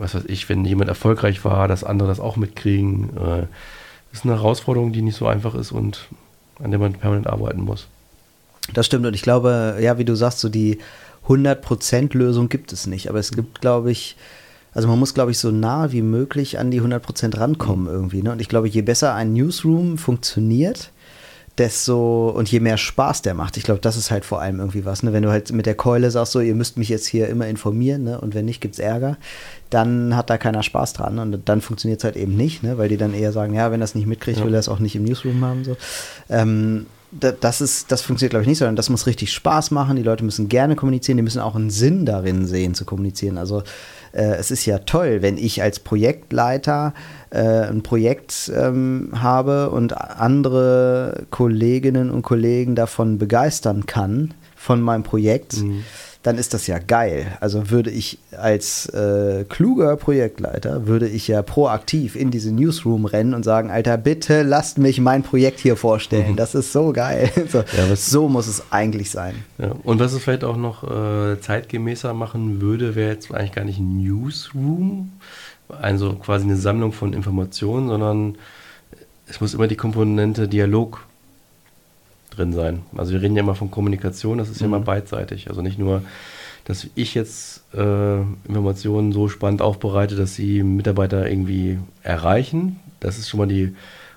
was 0.00 0.14
weiß 0.14 0.24
ich, 0.26 0.48
wenn 0.48 0.64
jemand 0.64 0.88
erfolgreich 0.88 1.44
war, 1.44 1.68
dass 1.68 1.84
andere 1.84 2.08
das 2.08 2.20
auch 2.20 2.36
mitkriegen. 2.36 3.10
Äh, 3.16 3.46
das 4.10 4.20
ist 4.20 4.24
eine 4.24 4.34
Herausforderung, 4.34 4.92
die 4.92 5.02
nicht 5.02 5.16
so 5.16 5.26
einfach 5.26 5.54
ist 5.54 5.70
und 5.70 6.08
an 6.62 6.70
der 6.70 6.80
man 6.80 6.92
permanent 6.94 7.26
arbeiten 7.26 7.62
muss. 7.62 7.88
Das 8.74 8.86
stimmt 8.86 9.06
und 9.06 9.14
ich 9.14 9.22
glaube, 9.22 9.78
ja, 9.80 9.98
wie 9.98 10.04
du 10.04 10.14
sagst, 10.14 10.40
so 10.40 10.48
die 10.48 10.78
100% 11.26 12.16
Lösung 12.16 12.48
gibt 12.48 12.72
es 12.72 12.86
nicht, 12.86 13.08
aber 13.08 13.18
es 13.18 13.32
gibt, 13.32 13.60
glaube 13.60 13.90
ich, 13.90 14.16
also 14.72 14.88
man 14.88 14.98
muss, 14.98 15.14
glaube 15.14 15.32
ich, 15.32 15.38
so 15.38 15.50
nah 15.50 15.92
wie 15.92 16.02
möglich 16.02 16.58
an 16.58 16.70
die 16.70 16.80
100% 16.80 17.38
rankommen 17.38 17.86
irgendwie. 17.88 18.22
Ne? 18.22 18.32
Und 18.32 18.40
ich 18.40 18.48
glaube, 18.48 18.68
je 18.68 18.82
besser 18.82 19.14
ein 19.14 19.32
Newsroom 19.32 19.98
funktioniert, 19.98 20.90
desto 21.60 22.30
und 22.30 22.50
je 22.50 22.58
mehr 22.58 22.78
Spaß 22.78 23.20
der 23.20 23.34
macht. 23.34 23.58
Ich 23.58 23.64
glaube, 23.64 23.80
das 23.80 23.96
ist 23.96 24.10
halt 24.10 24.24
vor 24.24 24.40
allem 24.40 24.58
irgendwie 24.60 24.86
was. 24.86 25.02
Ne? 25.02 25.12
Wenn 25.12 25.22
du 25.22 25.30
halt 25.30 25.52
mit 25.52 25.66
der 25.66 25.74
Keule 25.74 26.10
sagst, 26.10 26.32
so, 26.32 26.40
ihr 26.40 26.54
müsst 26.54 26.78
mich 26.78 26.88
jetzt 26.88 27.06
hier 27.06 27.28
immer 27.28 27.46
informieren, 27.48 28.04
ne? 28.04 28.18
und 28.18 28.34
wenn 28.34 28.46
nicht, 28.46 28.62
gibt 28.62 28.74
es 28.74 28.78
Ärger, 28.80 29.18
dann 29.68 30.16
hat 30.16 30.30
da 30.30 30.38
keiner 30.38 30.62
Spaß 30.62 30.94
dran 30.94 31.18
und 31.18 31.48
dann 31.48 31.60
funktioniert 31.60 32.00
es 32.00 32.04
halt 32.04 32.16
eben 32.16 32.34
nicht, 32.34 32.62
ne? 32.62 32.78
weil 32.78 32.88
die 32.88 32.96
dann 32.96 33.12
eher 33.12 33.32
sagen, 33.32 33.52
ja, 33.52 33.70
wenn 33.70 33.78
das 33.80 33.94
nicht 33.94 34.06
mitkriegt, 34.06 34.38
ja. 34.38 34.46
will 34.46 34.54
er 34.54 34.60
es 34.60 34.70
auch 34.70 34.78
nicht 34.78 34.96
im 34.96 35.04
Newsroom 35.04 35.44
haben. 35.44 35.64
So. 35.64 35.76
Ähm, 36.30 36.86
das 37.12 37.60
ist, 37.60 37.92
das 37.92 38.02
funktioniert, 38.02 38.30
glaube 38.30 38.44
ich, 38.44 38.48
nicht, 38.48 38.58
sondern 38.58 38.76
das 38.76 38.88
muss 38.88 39.06
richtig 39.06 39.32
Spaß 39.32 39.70
machen. 39.72 39.96
Die 39.96 40.02
Leute 40.02 40.24
müssen 40.24 40.48
gerne 40.48 40.76
kommunizieren, 40.76 41.18
die 41.18 41.24
müssen 41.24 41.40
auch 41.40 41.56
einen 41.56 41.70
Sinn 41.70 42.06
darin 42.06 42.46
sehen, 42.46 42.74
zu 42.74 42.84
kommunizieren. 42.84 43.36
Also 43.36 43.64
es 44.18 44.50
ist 44.50 44.66
ja 44.66 44.78
toll, 44.78 45.22
wenn 45.22 45.38
ich 45.38 45.62
als 45.62 45.80
Projektleiter 45.80 46.94
äh, 47.30 47.40
ein 47.40 47.82
Projekt 47.82 48.50
ähm, 48.54 49.12
habe 49.14 49.70
und 49.70 49.92
andere 49.96 51.26
Kolleginnen 51.30 52.10
und 52.10 52.22
Kollegen 52.22 52.74
davon 52.74 53.18
begeistern 53.18 53.86
kann, 53.86 54.34
von 54.56 54.80
meinem 54.80 55.02
Projekt. 55.02 55.58
Mhm 55.58 55.84
dann 56.22 56.36
ist 56.36 56.52
das 56.52 56.66
ja 56.66 56.78
geil. 56.78 57.38
Also 57.40 57.70
würde 57.70 57.90
ich 57.90 58.18
als 58.36 58.86
äh, 58.86 59.44
kluger 59.48 59.96
Projektleiter, 59.96 60.86
würde 60.86 61.08
ich 61.08 61.28
ja 61.28 61.40
proaktiv 61.40 62.14
in 62.14 62.30
diese 62.30 62.52
Newsroom 62.52 63.06
rennen 63.06 63.32
und 63.32 63.42
sagen, 63.42 63.70
Alter, 63.70 63.96
bitte 63.96 64.42
lasst 64.42 64.76
mich 64.76 65.00
mein 65.00 65.22
Projekt 65.22 65.60
hier 65.60 65.76
vorstellen. 65.76 66.32
Mhm. 66.32 66.36
Das 66.36 66.54
ist 66.54 66.72
so 66.72 66.92
geil. 66.92 67.30
so, 67.48 67.58
ja, 67.58 67.96
so, 67.96 68.28
muss 68.28 68.48
es 68.48 68.64
eigentlich 68.70 69.10
sein. 69.10 69.34
Ja. 69.56 69.74
Und 69.82 69.98
was 69.98 70.12
es 70.12 70.22
vielleicht 70.22 70.44
auch 70.44 70.58
noch 70.58 70.84
äh, 70.84 71.40
zeitgemäßer 71.40 72.12
machen 72.12 72.60
würde, 72.60 72.94
wäre 72.94 73.12
jetzt 73.12 73.32
eigentlich 73.32 73.52
gar 73.52 73.64
nicht 73.64 73.78
ein 73.78 74.02
Newsroom, 74.02 75.12
also 75.68 76.14
quasi 76.14 76.44
eine 76.44 76.56
Sammlung 76.56 76.92
von 76.92 77.14
Informationen, 77.14 77.88
sondern 77.88 78.36
es 79.26 79.40
muss 79.40 79.54
immer 79.54 79.68
die 79.68 79.76
Komponente 79.76 80.48
Dialog 80.48 81.06
drin 82.40 82.52
sein. 82.52 82.82
Also 82.96 83.12
wir 83.12 83.22
reden 83.22 83.36
ja 83.36 83.42
immer 83.42 83.54
von 83.54 83.70
Kommunikation, 83.70 84.38
das 84.38 84.48
ist 84.48 84.60
mhm. 84.60 84.70
ja 84.70 84.76
immer 84.76 84.84
beidseitig. 84.84 85.48
Also 85.48 85.62
nicht 85.62 85.78
nur, 85.78 86.02
dass 86.64 86.86
ich 86.94 87.14
jetzt 87.14 87.62
äh, 87.74 88.20
Informationen 88.48 89.12
so 89.12 89.28
spannend 89.28 89.62
aufbereite, 89.62 90.16
dass 90.16 90.34
sie 90.34 90.62
Mitarbeiter 90.62 91.28
irgendwie 91.28 91.78
erreichen. 92.02 92.80
Das 93.00 93.18
ist 93.18 93.28
schon 93.28 93.38
mal 93.38 93.46
die 93.46 93.74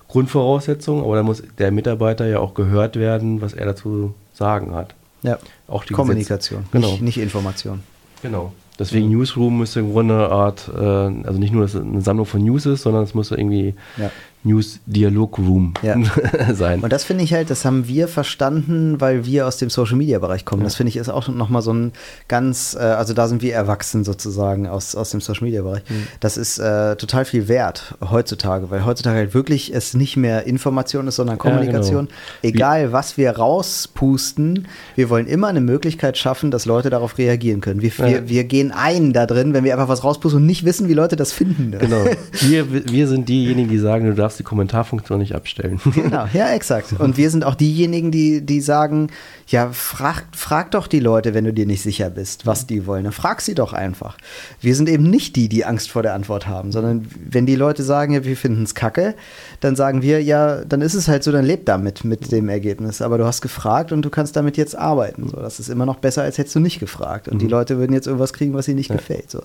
Grundvoraussetzung, 0.08 1.02
aber 1.02 1.16
da 1.16 1.22
muss 1.22 1.42
der 1.58 1.70
Mitarbeiter 1.70 2.26
ja 2.26 2.38
auch 2.38 2.54
gehört 2.54 2.96
werden, 2.96 3.40
was 3.40 3.52
er 3.52 3.66
dazu 3.66 4.14
sagen 4.32 4.74
hat. 4.74 4.94
Ja, 5.22 5.38
auch 5.68 5.84
die 5.84 5.94
Kommunikation, 5.94 6.64
genau. 6.70 6.90
Nicht, 6.92 7.02
nicht 7.02 7.18
Information. 7.18 7.82
Genau. 8.22 8.52
Deswegen 8.78 9.06
mhm. 9.06 9.18
Newsroom 9.18 9.58
müsste 9.58 9.80
im 9.80 9.92
Grunde 9.92 10.14
eine 10.14 10.28
Art, 10.28 10.68
äh, 10.68 10.80
also 10.80 11.38
nicht 11.38 11.52
nur, 11.52 11.62
dass 11.62 11.74
es 11.74 11.80
eine 11.80 12.00
Sammlung 12.00 12.26
von 12.26 12.42
News 12.42 12.66
ist, 12.66 12.82
sondern 12.82 13.04
es 13.04 13.14
muss 13.14 13.30
irgendwie 13.30 13.74
ja. 13.96 14.10
News 14.44 14.80
Dialog 14.86 15.38
Room 15.38 15.74
ja. 15.82 15.96
sein. 16.54 16.80
Und 16.80 16.92
das 16.92 17.04
finde 17.04 17.24
ich 17.24 17.32
halt, 17.32 17.50
das 17.50 17.64
haben 17.64 17.88
wir 17.88 18.08
verstanden, 18.08 19.00
weil 19.00 19.24
wir 19.24 19.46
aus 19.46 19.56
dem 19.56 19.70
Social 19.70 19.96
Media 19.96 20.18
Bereich 20.18 20.44
kommen. 20.44 20.62
Ja. 20.62 20.66
Das 20.66 20.76
finde 20.76 20.90
ich 20.90 20.96
ist 20.96 21.08
auch 21.08 21.28
nochmal 21.28 21.62
so 21.62 21.72
ein 21.72 21.92
ganz, 22.28 22.76
äh, 22.78 22.82
also 22.82 23.14
da 23.14 23.26
sind 23.26 23.42
wir 23.42 23.54
erwachsen 23.54 24.04
sozusagen 24.04 24.66
aus, 24.66 24.94
aus 24.94 25.10
dem 25.10 25.20
Social 25.20 25.44
Media 25.44 25.62
Bereich. 25.62 25.82
Mhm. 25.88 26.06
Das 26.20 26.36
ist 26.36 26.58
äh, 26.58 26.96
total 26.96 27.24
viel 27.24 27.48
wert 27.48 27.94
heutzutage, 28.10 28.70
weil 28.70 28.84
heutzutage 28.84 29.16
halt 29.16 29.34
wirklich 29.34 29.74
es 29.74 29.94
nicht 29.94 30.16
mehr 30.16 30.46
Information 30.46 31.08
ist, 31.08 31.16
sondern 31.16 31.38
Kommunikation. 31.38 32.06
Ja, 32.06 32.50
genau. 32.50 32.54
Egal, 32.54 32.92
was 32.92 33.16
wir 33.16 33.30
rauspusten, 33.30 34.68
wir 34.94 35.08
wollen 35.10 35.26
immer 35.26 35.48
eine 35.48 35.60
Möglichkeit 35.60 36.18
schaffen, 36.18 36.50
dass 36.50 36.66
Leute 36.66 36.90
darauf 36.90 37.16
reagieren 37.16 37.60
können. 37.60 37.80
Wir, 37.80 37.96
wir, 37.98 38.28
wir 38.28 38.44
gehen 38.44 38.72
ein 38.72 39.12
da 39.12 39.26
drin, 39.26 39.54
wenn 39.54 39.64
wir 39.64 39.72
einfach 39.72 39.88
was 39.88 40.04
rauspusten 40.04 40.42
und 40.42 40.46
nicht 40.46 40.64
wissen, 40.64 40.88
wie 40.88 40.94
Leute 40.94 41.16
das 41.16 41.32
finden. 41.32 41.76
Genau. 41.78 42.04
Wir, 42.40 42.66
wir 42.90 43.08
sind 43.08 43.28
diejenigen, 43.28 43.68
die 43.68 43.78
sagen, 43.78 44.06
du 44.06 44.14
darfst 44.14 44.33
darfst 44.34 44.40
die 44.40 44.44
Kommentarfunktion 44.44 45.18
nicht 45.18 45.34
abstellen. 45.34 45.80
Genau, 45.94 46.26
ja, 46.32 46.50
exakt. 46.50 46.92
Und 46.98 47.16
wir 47.16 47.30
sind 47.30 47.44
auch 47.44 47.54
diejenigen, 47.54 48.10
die, 48.10 48.40
die 48.44 48.60
sagen, 48.60 49.10
ja, 49.46 49.70
frag, 49.70 50.24
frag 50.32 50.72
doch 50.72 50.88
die 50.88 50.98
Leute, 50.98 51.32
wenn 51.32 51.44
du 51.44 51.52
dir 51.52 51.66
nicht 51.66 51.82
sicher 51.82 52.10
bist, 52.10 52.46
was 52.46 52.66
die 52.66 52.86
wollen. 52.86 53.04
Dann 53.04 53.12
frag 53.12 53.40
sie 53.40 53.54
doch 53.54 53.72
einfach. 53.72 54.18
Wir 54.60 54.74
sind 54.74 54.88
eben 54.88 55.04
nicht 55.08 55.36
die, 55.36 55.48
die 55.48 55.64
Angst 55.64 55.90
vor 55.90 56.02
der 56.02 56.14
Antwort 56.14 56.46
haben, 56.48 56.72
sondern 56.72 57.06
wenn 57.16 57.46
die 57.46 57.54
Leute 57.54 57.84
sagen, 57.84 58.12
ja, 58.12 58.24
wir 58.24 58.36
finden 58.36 58.64
es 58.64 58.74
kacke, 58.74 59.14
dann 59.60 59.76
sagen 59.76 60.02
wir, 60.02 60.22
ja, 60.22 60.64
dann 60.64 60.82
ist 60.82 60.94
es 60.94 61.06
halt 61.06 61.22
so, 61.22 61.30
dann 61.30 61.44
lebt 61.44 61.68
damit 61.68 62.04
mit 62.04 62.32
dem 62.32 62.48
Ergebnis. 62.48 63.00
Aber 63.00 63.16
du 63.16 63.24
hast 63.24 63.40
gefragt 63.40 63.92
und 63.92 64.02
du 64.02 64.10
kannst 64.10 64.34
damit 64.36 64.56
jetzt 64.56 64.76
arbeiten. 64.76 65.28
So, 65.28 65.36
das 65.36 65.60
ist 65.60 65.68
immer 65.68 65.86
noch 65.86 65.96
besser, 65.96 66.22
als 66.22 66.38
hättest 66.38 66.56
du 66.56 66.60
nicht 66.60 66.80
gefragt. 66.80 67.28
Und 67.28 67.36
mhm. 67.36 67.38
die 67.38 67.48
Leute 67.48 67.78
würden 67.78 67.92
jetzt 67.92 68.06
irgendwas 68.06 68.32
kriegen, 68.32 68.52
was 68.54 68.66
ihnen 68.66 68.78
nicht 68.78 68.90
ja. 68.90 68.96
gefällt. 68.96 69.30
So. 69.30 69.42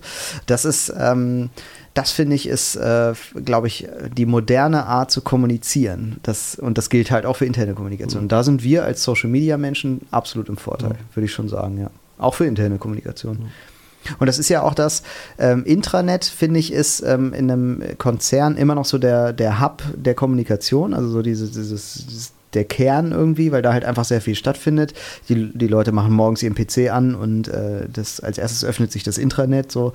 Das 0.48 0.66
ist, 0.66 0.92
ähm, 0.98 1.52
das 2.00 2.12
finde 2.12 2.34
ich 2.34 2.48
ist, 2.48 2.78
äh, 2.78 3.14
glaube 3.44 3.68
ich, 3.68 3.86
die 4.16 4.26
moderne 4.26 4.86
Art 4.86 5.12
zu 5.12 5.22
kommunizieren. 5.22 6.16
Das, 6.24 6.56
und 6.56 6.78
das 6.78 6.90
gilt 6.90 7.12
halt 7.12 7.26
auch 7.26 7.36
für 7.36 7.46
interne 7.46 7.74
Kommunikation. 7.74 8.22
Mhm. 8.22 8.26
Und 8.26 8.32
da 8.32 8.44
sind 8.44 8.64
wir 8.64 8.86
als 8.86 9.04
Social 9.04 9.30
Media 9.30 9.58
Menschen 9.58 10.08
absolut 10.10 10.48
im 10.48 10.56
Vorteil, 10.56 10.92
mhm. 10.92 11.16
würde 11.16 11.26
ich 11.26 11.34
schon 11.34 11.50
sagen, 11.50 11.78
ja. 11.78 11.92
Auch 12.18 12.36
für 12.36 12.46
interne 12.46 12.78
Kommunikation. 12.78 13.40
Mhm. 13.40 14.16
Und 14.18 14.28
das 14.28 14.40
ist 14.40 14.48
ja 14.48 14.62
auch 14.62 14.74
das, 14.74 15.04
ähm, 15.40 15.66
Intranet, 15.66 16.24
finde 16.24 16.62
ich, 16.62 16.72
ist 16.72 17.02
ähm, 17.02 17.34
in 17.34 17.52
einem 17.52 17.84
Konzern 17.98 18.56
immer 18.56 18.76
noch 18.76 18.86
so 18.86 18.98
der, 18.98 19.34
der 19.34 19.60
Hub 19.60 19.84
der 19.94 20.14
Kommunikation, 20.14 20.94
also 20.94 21.10
so 21.10 21.22
dieses, 21.22 21.52
dieses, 21.52 22.06
dieses 22.08 22.32
der 22.54 22.66
Kern 22.66 23.12
irgendwie, 23.12 23.52
weil 23.52 23.62
da 23.62 23.74
halt 23.74 23.86
einfach 23.86 24.06
sehr 24.06 24.22
viel 24.22 24.36
stattfindet. 24.36 24.94
Die, 25.28 25.52
die 25.54 25.68
Leute 25.68 25.92
machen 25.92 26.14
morgens 26.14 26.44
ihren 26.44 26.56
PC 26.56 26.92
an 26.92 27.16
und 27.16 27.48
äh, 27.48 27.88
das, 27.92 28.20
als 28.20 28.38
erstes 28.38 28.64
öffnet 28.64 28.92
sich 28.92 29.04
das 29.04 29.18
Intranet 29.18 29.72
so. 29.72 29.94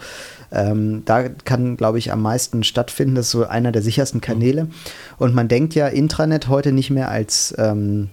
Ähm, 0.53 1.03
da 1.05 1.29
kann, 1.29 1.77
glaube 1.77 1.99
ich, 1.99 2.13
am 2.13 2.23
meisten 2.23 2.63
stattfinden. 2.65 3.17
Das 3.17 3.27
ist 3.27 3.33
so 3.33 3.47
einer 3.47 3.73
der 3.73 3.83
sichersten 3.83 4.21
Kanäle. 4.21 4.69
Und 5.19 5.35
man 5.35 5.49
denkt 5.49 5.75
ja 5.75 5.89
Intranet 5.89 6.49
heute 6.49 6.73
nicht 6.73 6.91
mehr 6.91 7.09
als 7.09 7.55
ähm, 7.59 8.11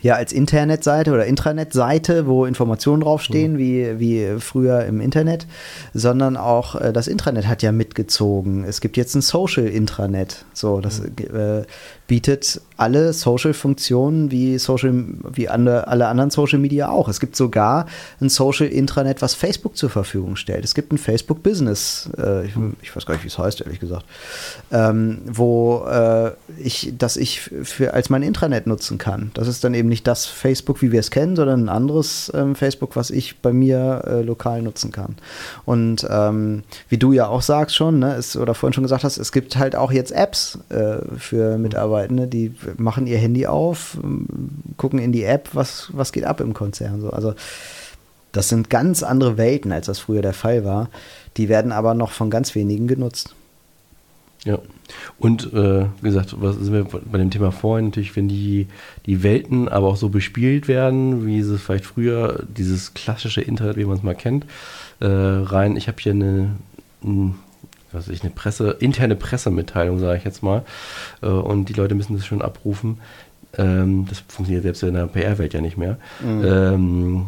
ja, 0.00 0.14
als 0.14 0.32
Internetseite 0.32 1.12
oder 1.12 1.26
Intranet-Seite, 1.26 2.26
wo 2.26 2.44
Informationen 2.44 3.02
draufstehen, 3.02 3.54
mhm. 3.54 3.58
wie, 3.58 4.00
wie 4.00 4.40
früher 4.40 4.84
im 4.84 5.00
Internet, 5.00 5.46
sondern 5.94 6.36
auch 6.36 6.74
äh, 6.74 6.92
das 6.92 7.06
Intranet 7.06 7.46
hat 7.46 7.62
ja 7.62 7.72
mitgezogen. 7.72 8.64
Es 8.64 8.80
gibt 8.80 8.96
jetzt 8.96 9.14
ein 9.14 9.20
Social-Intranet. 9.20 10.44
So, 10.54 10.80
das 10.80 11.00
mhm. 11.00 11.36
äh, 11.36 11.62
bietet 12.12 12.60
alle 12.76 13.14
Social-Funktionen 13.14 14.30
wie 14.30 14.58
Social, 14.58 14.92
wie 15.32 15.48
alle, 15.48 15.88
alle 15.88 16.08
anderen 16.08 16.30
Social 16.30 16.58
Media 16.58 16.90
auch. 16.90 17.08
Es 17.08 17.20
gibt 17.20 17.36
sogar 17.36 17.86
ein 18.20 18.28
Social-Intranet, 18.28 19.22
was 19.22 19.34
Facebook 19.34 19.78
zur 19.78 19.88
Verfügung 19.88 20.36
stellt. 20.36 20.62
Es 20.62 20.74
gibt 20.74 20.92
ein 20.92 20.98
Facebook 20.98 21.42
Business, 21.42 22.10
äh, 22.18 22.44
ich, 22.44 22.52
ich, 22.82 22.94
weiß 22.94 23.06
gar 23.06 23.14
nicht, 23.14 23.24
wie 23.24 23.28
es 23.28 23.38
heißt, 23.38 23.62
ehrlich 23.62 23.80
gesagt, 23.80 24.04
ähm, 24.72 25.22
wo 25.24 25.86
äh, 25.86 26.32
ich, 26.58 26.92
das 26.98 27.16
ich 27.16 27.40
für, 27.40 27.94
als 27.94 28.10
mein 28.10 28.22
Intranet 28.22 28.66
nutzen 28.66 28.98
kann. 28.98 29.30
Das 29.32 29.48
ist 29.48 29.64
dann 29.64 29.72
eben 29.72 29.88
nicht 29.88 30.06
das 30.06 30.26
Facebook, 30.26 30.82
wie 30.82 30.92
wir 30.92 31.00
es 31.00 31.10
kennen, 31.10 31.34
sondern 31.34 31.64
ein 31.64 31.68
anderes 31.70 32.30
ähm, 32.34 32.54
Facebook, 32.54 32.94
was 32.94 33.10
ich 33.10 33.38
bei 33.38 33.54
mir 33.54 34.02
äh, 34.06 34.20
lokal 34.20 34.60
nutzen 34.60 34.92
kann. 34.92 35.16
Und 35.64 36.06
ähm, 36.10 36.62
wie 36.90 36.98
du 36.98 37.12
ja 37.12 37.28
auch 37.28 37.42
sagst 37.42 37.74
schon, 37.74 38.00
ne, 38.00 38.16
ist, 38.16 38.36
oder 38.36 38.54
vorhin 38.54 38.74
schon 38.74 38.84
gesagt 38.84 39.02
hast, 39.02 39.16
es 39.16 39.32
gibt 39.32 39.56
halt 39.56 39.76
auch 39.76 39.92
jetzt 39.92 40.12
Apps 40.12 40.58
äh, 40.68 40.96
für 41.16 41.56
Mitarbeiter 41.56 42.01
Mitarbeitende, 42.02 42.26
die 42.26 42.54
machen 42.76 43.06
ihr 43.06 43.18
Handy 43.18 43.46
auf, 43.46 43.98
gucken 44.76 44.98
in 44.98 45.12
die 45.12 45.24
App, 45.24 45.50
was, 45.52 45.90
was 45.92 46.12
geht 46.12 46.24
ab 46.24 46.40
im 46.40 46.54
Konzern. 46.54 47.00
So. 47.00 47.10
Also 47.10 47.34
das 48.32 48.48
sind 48.48 48.70
ganz 48.70 49.02
andere 49.02 49.36
Welten, 49.36 49.72
als 49.72 49.86
das 49.86 49.98
früher 49.98 50.22
der 50.22 50.32
Fall 50.32 50.64
war. 50.64 50.88
Die 51.36 51.48
werden 51.48 51.72
aber 51.72 51.94
noch 51.94 52.12
von 52.12 52.30
ganz 52.30 52.54
wenigen 52.54 52.86
genutzt. 52.86 53.34
Ja. 54.44 54.58
Und 55.18 55.52
äh, 55.52 55.86
wie 56.00 56.08
gesagt, 56.08 56.34
was 56.40 56.56
sind 56.56 56.72
wir 56.72 56.84
bei 56.84 57.18
dem 57.18 57.30
Thema 57.30 57.52
vorhin 57.52 57.86
natürlich, 57.86 58.16
wenn 58.16 58.28
die, 58.28 58.66
die 59.06 59.22
Welten 59.22 59.68
aber 59.68 59.86
auch 59.86 59.96
so 59.96 60.08
bespielt 60.08 60.66
werden, 60.66 61.26
wie 61.26 61.38
es 61.38 61.60
vielleicht 61.60 61.84
früher, 61.84 62.44
dieses 62.48 62.92
klassische 62.92 63.40
Internet, 63.40 63.76
wie 63.76 63.84
man 63.84 63.96
es 63.96 64.02
mal 64.02 64.16
kennt, 64.16 64.44
äh, 65.00 65.06
rein, 65.06 65.76
ich 65.76 65.86
habe 65.86 65.98
hier 66.00 66.12
eine, 66.12 66.56
ein, 67.04 67.36
was 67.92 68.08
ich, 68.08 68.22
eine 68.22 68.30
Presse, 68.30 68.76
interne 68.80 69.16
Pressemitteilung, 69.16 69.98
sage 69.98 70.18
ich 70.18 70.24
jetzt 70.24 70.42
mal, 70.42 70.64
äh, 71.22 71.26
und 71.26 71.68
die 71.68 71.74
Leute 71.74 71.94
müssen 71.94 72.16
das 72.16 72.26
schon 72.26 72.42
abrufen. 72.42 72.98
Ähm, 73.56 74.06
das 74.08 74.20
funktioniert 74.20 74.62
selbst 74.62 74.82
in 74.82 74.94
der 74.94 75.06
PR-Welt 75.06 75.54
ja 75.54 75.60
nicht 75.60 75.76
mehr. 75.76 75.98
Mhm. 76.22 76.44
Ähm, 76.44 77.26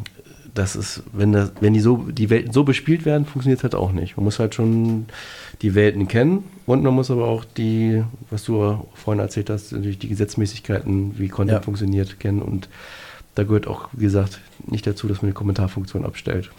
das 0.55 0.77
ist, 0.77 1.03
wenn, 1.13 1.33
das, 1.33 1.53
wenn 1.61 1.75
die 1.75 1.81
so, 1.81 1.97
die 1.97 2.31
Welten 2.31 2.53
so 2.53 2.63
bespielt 2.63 3.05
werden, 3.05 3.27
funktioniert 3.27 3.59
es 3.59 3.65
halt 3.65 3.75
auch 3.75 3.93
nicht. 3.93 4.17
Man 4.17 4.25
muss 4.25 4.39
halt 4.39 4.55
schon 4.55 5.07
die 5.63 5.75
Welten 5.75 6.07
kennen 6.07 6.45
und 6.67 6.83
man 6.83 6.95
muss 6.95 7.11
aber 7.11 7.27
auch 7.27 7.45
die, 7.45 8.05
was 8.31 8.45
du 8.45 8.87
vorhin 8.95 9.21
erzählt 9.21 9.51
hast, 9.51 9.73
natürlich 9.73 9.99
die 9.99 10.09
Gesetzmäßigkeiten, 10.09 11.19
wie 11.19 11.29
Content 11.29 11.59
ja. 11.59 11.61
funktioniert, 11.61 12.21
kennen 12.21 12.41
und 12.41 12.69
da 13.35 13.43
gehört 13.43 13.67
auch, 13.67 13.89
wie 13.93 14.05
gesagt, 14.05 14.41
nicht 14.65 14.87
dazu, 14.87 15.09
dass 15.09 15.23
man 15.23 15.33
die 15.33 15.35
Kommentarfunktion 15.35 16.05
abstellt. 16.05 16.51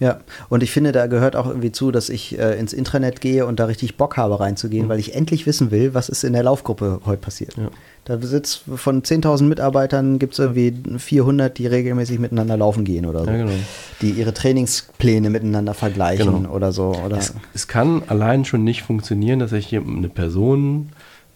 Ja, 0.00 0.20
und 0.48 0.62
ich 0.62 0.72
finde, 0.72 0.92
da 0.92 1.06
gehört 1.06 1.36
auch 1.36 1.46
irgendwie 1.46 1.72
zu, 1.72 1.90
dass 1.90 2.08
ich 2.08 2.38
äh, 2.38 2.58
ins 2.58 2.72
Intranet 2.72 3.20
gehe 3.20 3.44
und 3.44 3.60
da 3.60 3.66
richtig 3.66 3.98
Bock 3.98 4.16
habe 4.16 4.40
reinzugehen, 4.40 4.86
mhm. 4.86 4.88
weil 4.88 4.98
ich 4.98 5.14
endlich 5.14 5.46
wissen 5.46 5.70
will, 5.70 5.92
was 5.92 6.08
ist 6.08 6.24
in 6.24 6.32
der 6.32 6.42
Laufgruppe 6.42 7.00
heute 7.04 7.20
passiert. 7.20 7.54
Ja. 7.58 7.68
Da 8.06 8.18
sitzt 8.18 8.62
von 8.76 9.02
10.000 9.02 9.42
Mitarbeitern 9.44 10.18
gibt 10.18 10.32
es 10.32 10.38
irgendwie 10.38 10.74
400, 10.98 11.56
die 11.58 11.66
regelmäßig 11.66 12.18
miteinander 12.18 12.56
laufen 12.56 12.84
gehen 12.84 13.04
oder 13.04 13.24
so. 13.24 13.30
Ja, 13.30 13.36
genau. 13.36 13.52
Die 14.00 14.10
ihre 14.12 14.32
Trainingspläne 14.32 15.28
miteinander 15.28 15.74
vergleichen 15.74 16.42
genau. 16.42 16.50
oder 16.50 16.72
so. 16.72 16.94
Oder 17.04 17.18
es, 17.18 17.34
es, 17.52 17.68
kann 17.68 18.02
allein 18.06 18.46
schon 18.46 18.64
nicht 18.64 18.82
funktionieren, 18.82 19.38
dass 19.38 19.52
ich 19.52 19.66
hier 19.66 19.82
eine 19.86 20.08
Person 20.08 20.92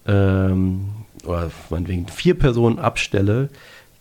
ähm, 0.06 0.86
oder 1.26 1.50
meinetwegen 1.68 2.08
vier 2.08 2.38
Personen 2.38 2.78
abstelle, 2.78 3.50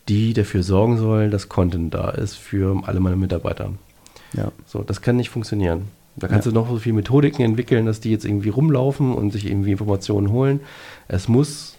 die 0.08 0.32
dafür 0.32 0.62
sorgen 0.62 0.96
sollen, 0.96 1.30
dass 1.30 1.50
Content 1.50 1.92
da 1.92 2.10
ist 2.10 2.34
für 2.34 2.82
alle 2.86 3.00
meine 3.00 3.16
Mitarbeiter. 3.16 3.72
Ja. 4.34 4.52
So, 4.66 4.82
das 4.82 5.02
kann 5.02 5.16
nicht 5.16 5.30
funktionieren. 5.30 5.84
Da 6.16 6.28
kannst 6.28 6.46
ja. 6.46 6.52
du 6.52 6.58
noch 6.58 6.68
so 6.68 6.78
viele 6.78 6.96
Methodiken 6.96 7.42
entwickeln, 7.42 7.86
dass 7.86 8.00
die 8.00 8.10
jetzt 8.10 8.24
irgendwie 8.24 8.48
rumlaufen 8.48 9.14
und 9.14 9.32
sich 9.32 9.46
irgendwie 9.46 9.72
Informationen 9.72 10.30
holen. 10.30 10.60
Es 11.08 11.28
muss 11.28 11.76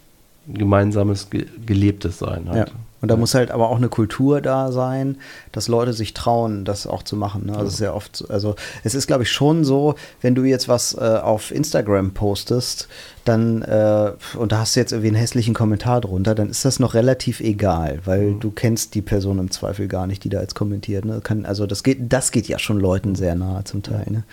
gemeinsames, 0.48 1.30
gelebtes 1.66 2.20
sein. 2.20 2.50
Halt. 2.50 2.70
Ja. 2.70 2.76
Und 3.02 3.10
da 3.10 3.16
ja. 3.16 3.20
muss 3.20 3.36
halt 3.36 3.52
aber 3.52 3.70
auch 3.70 3.78
eine 3.78 3.90
Kultur 3.90 4.42
da 4.42 4.72
sein, 4.72 5.18
dass 5.52 5.68
Leute 5.68 5.94
sich 5.94 6.14
trauen, 6.14 6.66
das 6.66 6.88
auch 6.88 7.04
zu 7.04 7.16
machen. 7.16 7.46
Ne? 7.48 7.52
Also 7.52 7.64
ja. 7.64 7.68
es 7.68 7.74
ist 7.74 7.80
ja 7.82 7.94
oft, 7.94 8.26
also 8.30 8.56
es 8.84 8.96
ist, 8.96 9.08
glaube 9.08 9.24
ich, 9.24 9.32
schon 9.32 9.64
so, 9.64 9.96
wenn 10.22 10.34
du 10.34 10.44
jetzt 10.44 10.68
was 10.68 10.96
äh, 10.96 11.20
auf 11.22 11.52
Instagram 11.52 12.14
postest, 12.14 12.88
dann, 13.26 13.64
äh, 13.64 14.12
und 14.38 14.52
da 14.52 14.60
hast 14.60 14.76
du 14.76 14.80
jetzt 14.80 14.92
irgendwie 14.92 15.10
einen 15.10 15.18
hässlichen 15.18 15.54
Kommentar 15.54 16.00
drunter, 16.00 16.36
dann 16.36 16.50
ist 16.50 16.64
das 16.64 16.80
noch 16.80 16.94
relativ 16.94 17.42
egal, 17.42 18.00
weil 18.06 18.32
mhm. 18.32 18.40
du 18.40 18.52
kennst 18.52 18.96
die 18.96 19.02
Person 19.02 19.40
im 19.40 19.52
Zweifel 19.52 19.88
gar 19.88 20.08
nicht, 20.08 20.24
die 20.24 20.30
da 20.30 20.42
jetzt 20.42 20.56
kommentiert. 20.56 21.06
Ne? 21.06 21.22
Kann, 21.22 21.46
also 21.46 21.66
das 21.66 21.84
geht, 21.84 22.14
das 22.14 22.32
geht 22.32 22.48
ja 22.48 22.60
schon 22.60 22.80
Leuten 22.80 23.16
sehr 23.16 23.36
nahe 23.36 23.64
zum 23.64 23.84
Teil. 23.84 24.06
Ne? 24.10 24.24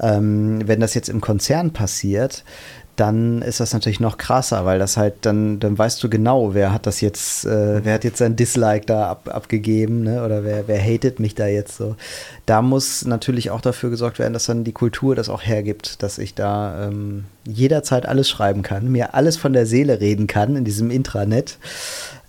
Ähm, 0.00 0.66
wenn 0.66 0.80
das 0.80 0.94
jetzt 0.94 1.08
im 1.08 1.20
Konzern 1.20 1.72
passiert, 1.72 2.44
dann 2.96 3.42
ist 3.42 3.60
das 3.60 3.72
natürlich 3.72 4.00
noch 4.00 4.18
krasser, 4.18 4.64
weil 4.64 4.78
das 4.78 4.96
halt 4.96 5.14
dann, 5.22 5.60
dann 5.60 5.76
weißt 5.76 6.02
du 6.02 6.08
genau, 6.08 6.54
wer 6.54 6.72
hat 6.72 6.86
das 6.86 7.00
jetzt, 7.00 7.44
äh, 7.44 7.84
wer 7.84 7.94
hat 7.94 8.04
jetzt 8.04 8.18
sein 8.18 8.36
Dislike 8.36 8.86
da 8.86 9.10
ab, 9.10 9.28
abgegeben, 9.30 10.02
ne? 10.02 10.24
Oder 10.24 10.44
wer, 10.44 10.66
wer 10.66 10.80
hatet 10.80 11.20
mich 11.20 11.34
da 11.34 11.46
jetzt 11.46 11.76
so. 11.76 11.96
Da 12.46 12.62
muss 12.62 13.04
natürlich 13.04 13.50
auch 13.50 13.60
dafür 13.60 13.90
gesorgt 13.90 14.18
werden, 14.18 14.32
dass 14.32 14.46
dann 14.46 14.64
die 14.64 14.72
Kultur 14.72 15.14
das 15.14 15.28
auch 15.28 15.42
hergibt, 15.42 16.02
dass 16.02 16.18
ich 16.18 16.34
da 16.34 16.86
ähm, 16.86 17.24
jederzeit 17.46 18.06
alles 18.06 18.28
schreiben 18.28 18.62
kann, 18.62 18.90
mir 18.90 19.14
alles 19.14 19.36
von 19.36 19.52
der 19.52 19.66
Seele 19.66 20.00
reden 20.00 20.26
kann 20.26 20.56
in 20.56 20.64
diesem 20.64 20.90
Intranet 20.90 21.58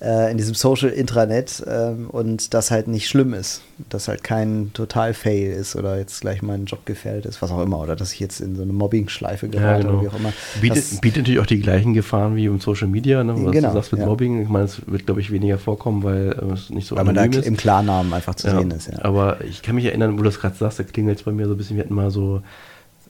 äh, 0.01 0.31
in 0.31 0.37
diesem 0.37 0.53
Social 0.53 0.89
Intranet 0.89 1.63
ähm, 1.67 2.09
und 2.09 2.53
das 2.53 2.71
halt 2.71 2.87
nicht 2.87 3.07
schlimm 3.07 3.33
ist. 3.33 3.61
Dass 3.89 4.07
halt 4.07 4.23
kein 4.23 4.71
Total-Fail 4.73 5.51
ist 5.51 5.75
oder 5.75 5.97
jetzt 5.97 6.21
gleich 6.21 6.41
mein 6.41 6.65
Job 6.65 6.85
gefährdet 6.85 7.25
ist, 7.25 7.41
was 7.41 7.51
auch 7.51 7.61
immer. 7.61 7.79
Oder 7.79 7.95
dass 7.95 8.13
ich 8.13 8.19
jetzt 8.19 8.39
in 8.39 8.55
so 8.55 8.61
eine 8.61 8.73
Mobbing-Schleife 8.73 9.49
gerate 9.49 9.67
ja, 9.67 9.77
genau. 9.77 9.93
oder 9.93 10.01
wie 10.03 10.07
auch 10.07 10.19
immer. 10.19 10.33
Bietet, 10.61 11.01
bietet, 11.01 11.23
natürlich 11.23 11.39
auch 11.39 11.45
die 11.45 11.59
gleichen 11.59 11.93
Gefahren 11.93 12.35
wie 12.35 12.45
im 12.45 12.59
Social 12.59 12.87
Media, 12.87 13.23
ne? 13.23 13.33
was 13.37 13.51
genau, 13.51 13.69
du 13.69 13.73
sagst 13.73 13.91
mit 13.91 14.01
ja. 14.01 14.07
Mobbing. 14.07 14.41
Ich 14.43 14.49
meine, 14.49 14.65
es 14.65 14.81
wird, 14.87 15.05
glaube 15.05 15.21
ich, 15.21 15.31
weniger 15.31 15.57
vorkommen, 15.57 16.03
weil 16.03 16.31
äh, 16.31 16.53
es 16.53 16.69
nicht 16.69 16.87
so 16.87 16.95
Weil 16.95 17.05
man 17.05 17.15
da 17.15 17.23
ist. 17.25 17.45
im 17.45 17.57
Klarnamen 17.57 18.13
einfach 18.13 18.35
zu 18.35 18.47
ja, 18.47 18.57
sehen 18.57 18.71
ist, 18.71 18.89
ja. 18.91 19.03
Aber 19.03 19.43
ich 19.45 19.61
kann 19.61 19.75
mich 19.75 19.85
erinnern, 19.85 20.13
wo 20.13 20.17
du 20.17 20.23
das 20.23 20.39
gerade 20.39 20.55
sagst, 20.55 20.79
da 20.79 20.83
klingelt 20.83 21.19
es 21.19 21.23
bei 21.23 21.31
mir 21.31 21.45
so 21.47 21.53
ein 21.53 21.57
bisschen, 21.57 21.75
wir 21.77 21.83
hatten 21.83 21.95
mal 21.95 22.11
so 22.11 22.41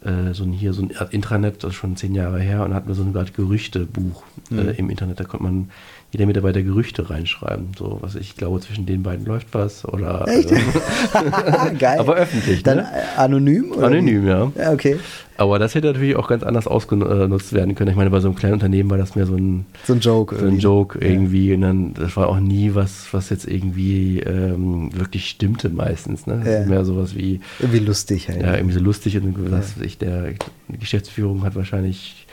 äh, 0.04 0.34
so 0.34 0.44
ein, 0.44 0.52
hier 0.52 0.74
so 0.74 0.82
ein 0.82 0.92
Intranet, 1.12 1.64
das 1.64 1.72
ist 1.72 1.78
schon 1.78 1.96
zehn 1.96 2.16
Jahre 2.16 2.40
her, 2.40 2.64
und 2.64 2.74
hatten 2.74 2.88
wir 2.88 2.96
so 2.96 3.04
ein 3.04 3.14
Gerüchtebuch 3.14 4.24
mhm. 4.50 4.60
äh, 4.60 4.72
im 4.74 4.90
Internet. 4.90 5.20
Da 5.20 5.24
konnte 5.24 5.44
man 5.44 5.70
jeder 6.12 6.26
Mitarbeiter 6.26 6.62
Gerüchte 6.62 7.10
reinschreiben. 7.10 7.72
So, 7.78 7.98
was 8.00 8.16
ich 8.16 8.38
glaube, 8.38 8.62
zwischen 8.62 8.86
den 8.86 9.04
beiden 9.04 9.26
läuft 9.26 9.48
was. 9.52 9.84
Oder, 9.84 10.26
Echt? 10.28 10.52
Also, 10.52 11.72
Geil. 11.80 12.00
Aber 12.00 12.16
öffentlich. 12.16 12.64
Dann 12.64 12.78
ne? 12.78 12.88
anonym? 13.18 13.74
Oder 13.74 13.88
anonym, 13.88 14.26
ja. 14.26 14.52
ja. 14.58 14.72
Okay. 14.72 14.98
Aber 15.36 15.60
das 15.60 15.76
hätte 15.76 15.88
natürlich 15.88 16.16
auch 16.16 16.30
ganz 16.30 16.44
anders 16.44 16.66
ausgenutzt 16.66 17.54
werden 17.54 17.76
können. 17.76 17.92
Ich 17.92 17.98
meine, 17.98 18.10
bei 18.10 18.22
so 18.22 18.30
einem 18.30 18.38
kleinen 18.38 18.54
Unternehmen 18.54 18.90
war 18.90 18.98
das 18.98 19.16
mehr 19.16 19.26
so 19.26 19.36
ein, 19.36 19.66
so 19.84 19.94
ein 19.94 20.00
Joke. 20.00 20.36
So 20.36 20.46
ein 20.48 20.60
Joke 20.60 20.98
irgendwie. 20.98 21.50
Ja. 21.50 21.56
Und 21.56 21.62
dann, 21.62 21.94
das 21.94 22.16
war 22.16 22.30
auch 22.30 22.40
nie 22.40 22.74
was, 22.74 23.08
was 23.12 23.30
jetzt 23.30 23.46
irgendwie 23.46 24.22
ähm, 24.22 24.90
wirklich 24.98 25.30
stimmte 25.30 25.70
meistens. 25.70 26.26
Ne? 26.26 26.38
Das 26.40 26.48
ja. 26.48 26.60
ist 26.62 26.70
mehr 26.70 26.86
sowas 26.86 27.16
wie. 27.16 27.42
Irgendwie 27.60 27.80
lustig 27.80 28.30
halt. 28.30 28.42
Ja, 28.42 28.56
irgendwie 28.56 28.74
so 28.76 28.80
lustig. 28.80 29.18
Und 29.18 29.52
was 29.52 29.76
ich, 29.82 29.98
der 29.98 30.34
die 30.70 30.80
Geschäftsführung 30.80 31.44
hat 31.44 31.56
wahrscheinlich 31.56 32.26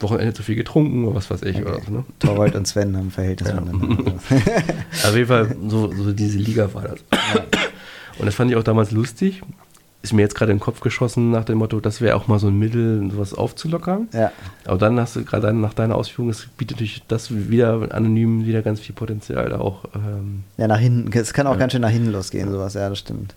Wochenende 0.00 0.34
zu 0.34 0.42
viel 0.42 0.56
getrunken 0.56 1.04
oder 1.04 1.16
was 1.16 1.30
weiß 1.30 1.42
ich. 1.42 1.56
Okay. 1.56 1.64
Oder 1.64 1.80
so, 1.82 1.92
ne? 1.92 2.04
Torwald 2.18 2.56
und 2.56 2.66
Sven 2.66 2.96
haben 2.96 3.10
Verhältnis 3.10 3.50
ja. 3.50 3.60
miteinander. 3.60 4.12
Auf 5.04 5.14
jeden 5.14 5.28
Fall, 5.28 5.56
so, 5.68 5.92
so 5.92 6.12
diese 6.12 6.38
Liga 6.38 6.72
war 6.74 6.82
das. 6.82 7.04
Ja. 7.34 7.44
Und 8.18 8.26
das 8.26 8.34
fand 8.34 8.50
ich 8.50 8.56
auch 8.56 8.64
damals 8.64 8.90
lustig. 8.90 9.42
Ist 10.02 10.14
mir 10.14 10.22
jetzt 10.22 10.34
gerade 10.34 10.50
in 10.50 10.58
den 10.58 10.62
Kopf 10.62 10.80
geschossen 10.80 11.30
nach 11.30 11.44
dem 11.44 11.58
Motto, 11.58 11.78
das 11.78 12.00
wäre 12.00 12.16
auch 12.16 12.26
mal 12.26 12.38
so 12.38 12.48
ein 12.48 12.58
Mittel, 12.58 13.10
sowas 13.10 13.34
aufzulockern. 13.34 14.08
Ja. 14.14 14.32
Aber 14.64 14.78
dann 14.78 14.98
hast 14.98 15.16
du 15.16 15.24
gerade 15.24 15.52
nach 15.52 15.74
deiner 15.74 15.94
Ausführung, 15.94 16.30
es 16.30 16.46
bietet 16.56 16.78
natürlich 16.78 17.02
das 17.06 17.30
wieder 17.50 17.88
anonym 17.90 18.46
wieder 18.46 18.62
ganz 18.62 18.80
viel 18.80 18.94
Potenzial 18.94 19.52
auch. 19.52 19.84
Ähm, 19.94 20.44
ja, 20.56 20.68
nach 20.68 20.78
hinten. 20.78 21.16
Es 21.16 21.34
kann 21.34 21.46
auch 21.46 21.52
ja. 21.52 21.58
ganz 21.58 21.72
schön 21.72 21.82
nach 21.82 21.90
hinten 21.90 22.12
losgehen, 22.12 22.50
sowas, 22.50 22.74
ja, 22.74 22.88
das 22.88 22.98
stimmt. 22.98 23.34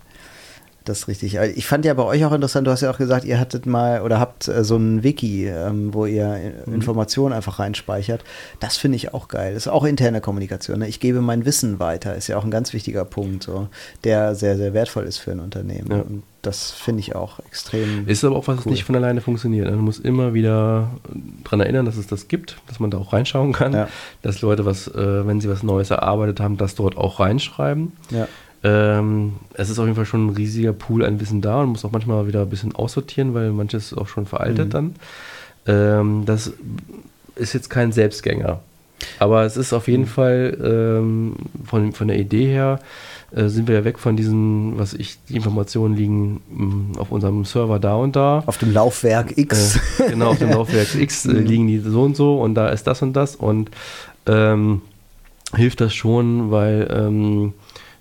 Das 0.84 0.98
ist 0.98 1.08
richtig. 1.08 1.36
Ich 1.56 1.66
fand 1.66 1.86
ja 1.86 1.94
bei 1.94 2.02
euch 2.02 2.24
auch 2.26 2.32
interessant, 2.32 2.66
du 2.66 2.70
hast 2.70 2.82
ja 2.82 2.90
auch 2.90 2.98
gesagt, 2.98 3.24
ihr 3.24 3.40
hattet 3.40 3.64
mal 3.64 4.02
oder 4.02 4.20
habt 4.20 4.48
äh, 4.48 4.64
so 4.64 4.76
ein 4.76 5.02
Wiki, 5.02 5.46
ähm, 5.46 5.94
wo 5.94 6.04
ihr 6.04 6.54
mhm. 6.66 6.74
Informationen 6.74 7.32
einfach 7.32 7.58
reinspeichert. 7.58 8.22
Das 8.60 8.76
finde 8.76 8.96
ich 8.96 9.14
auch 9.14 9.28
geil. 9.28 9.54
Das 9.54 9.64
ist 9.64 9.72
auch 9.72 9.84
interne 9.84 10.20
Kommunikation. 10.20 10.80
Ne? 10.80 10.88
Ich 10.88 11.00
gebe 11.00 11.22
mein 11.22 11.46
Wissen 11.46 11.78
weiter, 11.78 12.14
ist 12.14 12.28
ja 12.28 12.36
auch 12.36 12.44
ein 12.44 12.50
ganz 12.50 12.74
wichtiger 12.74 13.06
Punkt, 13.06 13.44
so, 13.44 13.68
der 14.04 14.34
sehr, 14.34 14.58
sehr 14.58 14.74
wertvoll 14.74 15.04
ist 15.04 15.16
für 15.16 15.32
ein 15.32 15.40
Unternehmen. 15.40 15.90
Ja. 15.90 16.00
Und 16.02 16.22
das 16.42 16.72
finde 16.72 17.00
ich 17.00 17.14
auch 17.14 17.38
extrem. 17.40 18.06
Ist 18.06 18.22
aber 18.22 18.36
auch 18.36 18.46
was, 18.46 18.66
cool. 18.66 18.72
nicht 18.72 18.84
von 18.84 18.94
alleine 18.94 19.22
funktioniert. 19.22 19.70
Man 19.70 19.80
muss 19.80 19.98
immer 19.98 20.34
wieder 20.34 20.90
daran 21.44 21.60
erinnern, 21.60 21.86
dass 21.86 21.96
es 21.96 22.06
das 22.06 22.28
gibt, 22.28 22.58
dass 22.66 22.80
man 22.80 22.90
da 22.90 22.98
auch 22.98 23.14
reinschauen 23.14 23.54
kann, 23.54 23.72
ja. 23.72 23.88
dass 24.20 24.42
Leute 24.42 24.66
was, 24.66 24.88
äh, 24.88 25.26
wenn 25.26 25.40
sie 25.40 25.48
was 25.48 25.62
Neues 25.62 25.90
erarbeitet 25.90 26.40
haben, 26.40 26.58
das 26.58 26.74
dort 26.74 26.98
auch 26.98 27.20
reinschreiben. 27.20 27.92
Ja. 28.10 28.28
Ähm, 28.64 29.34
es 29.52 29.68
ist 29.68 29.78
auf 29.78 29.84
jeden 29.84 29.94
Fall 29.94 30.06
schon 30.06 30.26
ein 30.26 30.30
riesiger 30.30 30.72
Pool 30.72 31.04
an 31.04 31.20
Wissen 31.20 31.42
da 31.42 31.60
und 31.60 31.68
muss 31.68 31.84
auch 31.84 31.92
manchmal 31.92 32.26
wieder 32.26 32.42
ein 32.42 32.50
bisschen 32.50 32.74
aussortieren, 32.74 33.34
weil 33.34 33.50
manches 33.50 33.92
auch 33.92 34.08
schon 34.08 34.24
veraltet 34.24 34.68
mhm. 34.68 34.70
dann. 34.70 34.94
Ähm, 35.66 36.22
das 36.24 36.52
ist 37.36 37.52
jetzt 37.52 37.68
kein 37.68 37.92
Selbstgänger. 37.92 38.60
Aber 39.18 39.44
es 39.44 39.58
ist 39.58 39.74
auf 39.74 39.86
jeden 39.86 40.04
mhm. 40.04 40.08
Fall 40.08 40.58
ähm, 40.62 41.36
von, 41.66 41.92
von 41.92 42.08
der 42.08 42.18
Idee 42.18 42.46
her, 42.46 42.80
äh, 43.34 43.48
sind 43.48 43.68
wir 43.68 43.74
ja 43.74 43.84
weg 43.84 43.98
von 43.98 44.16
diesen, 44.16 44.78
was 44.78 44.94
ich, 44.94 45.18
die 45.28 45.36
Informationen 45.36 45.94
liegen 45.94 46.40
mh, 46.50 46.64
mm, 46.64 46.92
auf 46.98 47.10
unserem 47.10 47.44
Server 47.44 47.78
da 47.78 47.96
und 47.96 48.16
da. 48.16 48.44
Auf 48.46 48.58
dem 48.58 48.72
Laufwerk 48.72 49.36
X. 49.36 49.78
Äh, 49.98 50.10
genau, 50.10 50.30
auf 50.30 50.38
dem 50.38 50.50
Laufwerk 50.52 50.94
X 50.94 51.26
äh, 51.26 51.32
mhm. 51.32 51.44
liegen 51.44 51.66
die 51.66 51.78
so 51.80 52.02
und 52.02 52.16
so 52.16 52.40
und 52.40 52.54
da 52.54 52.68
ist 52.68 52.86
das 52.86 53.02
und 53.02 53.12
das 53.12 53.36
und 53.36 53.70
ähm, 54.26 54.82
hilft 55.54 55.80
das 55.80 55.94
schon, 55.94 56.50
weil 56.50 56.88
ähm, 56.90 57.52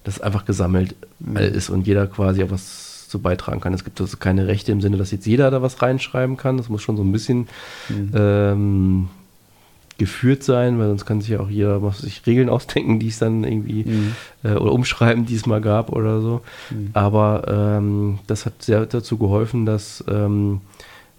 das 0.04 0.22
einfach 0.22 0.46
gesammelt 0.46 0.96
mhm. 1.20 1.38
ist 1.38 1.70
und 1.70 1.88
jeder 1.88 2.08
quasi 2.08 2.44
auch 2.44 2.52
was 2.52 3.08
zu 3.08 3.20
beitragen 3.20 3.62
kann. 3.62 3.74
Es 3.74 3.84
gibt 3.84 4.02
also 4.02 4.18
keine 4.18 4.48
Rechte 4.48 4.72
im 4.72 4.82
Sinne, 4.82 4.98
dass 4.98 5.12
jetzt 5.12 5.28
jeder 5.28 5.52
da 5.52 5.62
was 5.62 5.82
reinschreiben 5.82 6.36
kann. 6.36 6.58
Das 6.58 6.70
muss 6.70 6.82
schon 6.82 6.98
so 6.98 7.04
ein 7.04 7.12
bisschen 7.12 7.48
mhm. 7.90 8.12
ähm, 8.16 9.10
geführt 10.00 10.44
sein, 10.44 10.80
weil 10.80 10.88
sonst 10.88 11.06
kann 11.06 11.22
sich 11.22 11.30
ja 11.30 11.40
auch 11.40 11.50
jeder 11.50 11.84
was 11.84 12.00
sich 12.00 12.26
Regeln 12.26 12.50
ausdenken, 12.56 13.00
die 13.00 13.10
es 13.10 13.20
dann 13.20 13.44
irgendwie 13.44 13.84
mhm. 13.84 14.16
äh, 14.44 14.56
oder 14.56 14.74
umschreiben, 14.74 15.26
die 15.26 15.36
es 15.36 15.46
mal 15.46 15.62
gab 15.62 15.92
oder 15.92 16.22
so. 16.22 16.42
Mhm. 16.72 16.90
Aber 16.94 17.44
ähm, 17.48 18.20
das 18.28 18.46
hat 18.46 18.64
sehr 18.64 18.86
dazu 18.86 19.18
geholfen, 19.18 19.66
dass 19.66 20.04
ähm, 20.08 20.62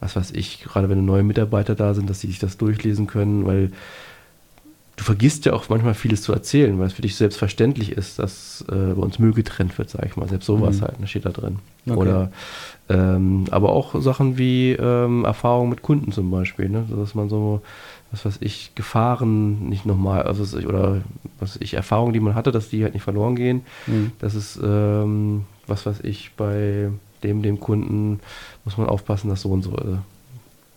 was 0.01 0.17
weiß 0.17 0.33
ich, 0.33 0.63
gerade 0.63 0.89
wenn 0.89 1.05
neue 1.05 1.23
Mitarbeiter 1.23 1.75
da 1.75 1.95
sind, 1.95 2.11
dass 2.11 2.21
sie 2.21 2.27
sich 2.27 2.39
das 2.39 2.59
durchlesen 2.59 3.07
können, 3.07 3.47
weil 3.47 3.71
du 4.97 5.03
vergisst 5.03 5.45
ja 5.45 5.53
auch 5.53 5.69
manchmal 5.69 5.95
vieles 5.95 6.23
zu 6.23 6.33
erzählen, 6.33 6.79
weil 6.79 6.87
es 6.87 6.93
für 6.93 7.03
dich 7.03 7.17
selbstverständlich 7.17 7.93
ist, 7.93 8.19
dass 8.19 8.65
äh, 8.69 8.95
bei 8.95 9.03
uns 9.03 9.19
Müll 9.19 9.33
getrennt 9.33 9.77
wird, 9.79 9.91
sag 9.91 10.07
ich 10.07 10.17
mal. 10.17 10.29
Selbst 10.29 10.47
sowas 10.47 10.77
mhm. 10.77 10.83
halt, 10.83 11.01
ne, 11.01 11.07
steht 11.07 11.27
da 11.27 11.31
drin. 11.31 11.59
Okay. 11.87 11.97
Oder 11.97 12.31
ähm, 12.89 13.47
aber 13.51 13.71
auch 13.71 14.01
Sachen 14.01 14.39
wie 14.39 14.73
ähm, 14.73 15.25
Erfahrungen 15.25 15.71
mit 15.71 15.83
Kunden 15.83 16.13
zum 16.13 16.31
Beispiel, 16.31 16.69
ne? 16.69 16.85
dass 16.89 17.15
man 17.15 17.29
so, 17.29 17.63
was 18.11 18.25
weiß 18.25 18.39
ich, 18.41 18.73
Gefahren 18.75 19.69
nicht 19.69 19.87
nochmal, 19.87 20.23
also 20.23 20.57
oder 20.59 21.03
was 21.41 21.57
weiß 21.57 21.63
ich, 21.63 21.75
Erfahrungen, 21.75 22.13
die 22.13 22.21
man 22.21 22.35
hatte, 22.35 22.53
dass 22.53 22.69
die 22.69 22.85
halt 22.85 22.95
nicht 22.95 23.03
verloren 23.03 23.37
gehen. 23.37 23.63
Mhm. 23.87 24.13
Das 24.21 24.35
ist, 24.35 24.61
ähm, 24.63 25.45
was 25.67 25.87
weiß 25.87 26.01
ich, 26.03 26.33
bei 26.37 26.91
dem, 27.23 27.43
dem 27.43 27.59
Kunden 27.59 28.21
muss 28.65 28.77
man 28.77 28.87
aufpassen, 28.87 29.29
dass 29.31 29.43
so 29.43 29.49
und 29.49 29.63
so 29.63 29.73
äh, 29.73 29.97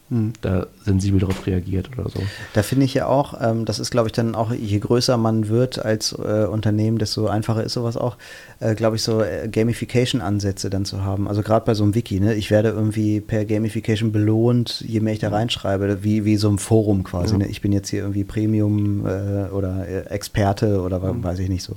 hm. 0.10 0.34
da 0.41 0.68
sensibel 0.86 1.20
darauf 1.20 1.45
reagiert 1.45 1.89
oder 1.91 2.10
so. 2.10 2.20
Da 2.53 2.64
finde 2.64 2.86
ich 2.86 2.93
ja 2.93 3.08
auch, 3.08 3.34
ähm, 3.41 3.66
das 3.66 3.80
ist, 3.80 3.91
glaube 3.91 4.08
ich, 4.08 4.14
dann 4.14 4.36
auch, 4.36 4.51
je 4.53 4.80
größer 4.80 5.18
man 5.18 5.49
wird 5.49 5.84
als 5.84 6.14
äh, 6.14 6.45
Unternehmen, 6.45 6.97
desto 6.97 7.28
einfacher 7.28 7.64
ist 7.64 7.74
sowas 7.74 7.97
auch, 7.97 8.16
äh, 8.60 8.74
glaube 8.74 8.95
ich, 8.95 9.03
so 9.03 9.22
äh, 9.22 9.49
Gamification-Ansätze 9.49 10.70
dann 10.70 10.86
zu 10.86 11.03
haben. 11.03 11.28
Also 11.28 11.41
gerade 11.41 11.66
bei 11.66 11.74
so 11.74 11.84
einem 11.84 11.93
Wiki, 11.93 12.20
ne? 12.22 12.36
ich 12.36 12.51
werde 12.51 12.70
irgendwie 12.70 13.20
per 13.20 13.43
Gamification 13.43 14.14
belohnt, 14.14 14.84
je 14.88 15.01
mehr 15.01 15.14
ich 15.14 15.20
da 15.20 15.30
reinschreibe, 15.30 16.03
wie, 16.03 16.24
wie 16.24 16.38
so 16.38 16.49
ein 16.49 16.58
Forum 16.58 17.03
quasi. 17.03 17.34
Ja. 17.34 17.39
Ne? 17.39 17.47
Ich 17.47 17.62
bin 17.62 17.74
jetzt 17.74 17.89
hier 17.89 18.01
irgendwie 18.01 18.24
Premium 18.24 19.05
äh, 19.05 19.49
oder 19.49 19.88
äh, 19.88 20.10
Experte 20.10 20.82
oder 20.82 20.99
mhm. 20.99 21.24
weiß 21.24 21.39
ich 21.39 21.49
nicht 21.49 21.64
so 21.64 21.76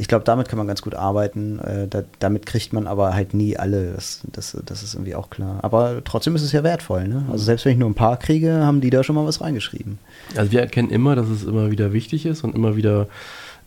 ich 0.00 0.06
glaube, 0.06 0.24
damit 0.24 0.48
kann 0.48 0.58
man 0.58 0.68
ganz 0.68 0.80
gut 0.80 0.94
arbeiten. 0.94 1.58
Äh, 1.58 1.88
da, 1.88 2.04
damit 2.20 2.46
kriegt 2.46 2.72
man 2.72 2.86
aber 2.86 3.14
halt 3.14 3.34
nie 3.34 3.56
alle. 3.56 3.92
Das, 3.92 4.20
das, 4.30 4.56
das 4.64 4.84
ist 4.84 4.94
irgendwie 4.94 5.16
auch 5.16 5.28
klar. 5.28 5.58
Aber 5.62 6.02
trotzdem 6.04 6.36
ist 6.36 6.42
es 6.42 6.52
ja 6.52 6.62
wertvoll. 6.62 7.08
Ne? 7.08 7.26
Also 7.30 7.44
selbst 7.44 7.64
wenn 7.64 7.72
ich 7.72 7.78
nur 7.78 7.90
ein 7.90 7.94
paar 7.94 8.16
kriege, 8.16 8.64
haben 8.64 8.80
die 8.80 8.90
da 8.90 9.02
schon 9.02 9.16
mal 9.16 9.26
was 9.26 9.40
reingeschrieben. 9.40 9.98
Also 10.36 10.52
wir 10.52 10.60
erkennen 10.60 10.90
immer, 10.90 11.16
dass 11.16 11.28
es 11.28 11.42
immer 11.42 11.72
wieder 11.72 11.92
wichtig 11.92 12.26
ist 12.26 12.44
und 12.44 12.54
immer 12.54 12.76
wieder 12.76 13.08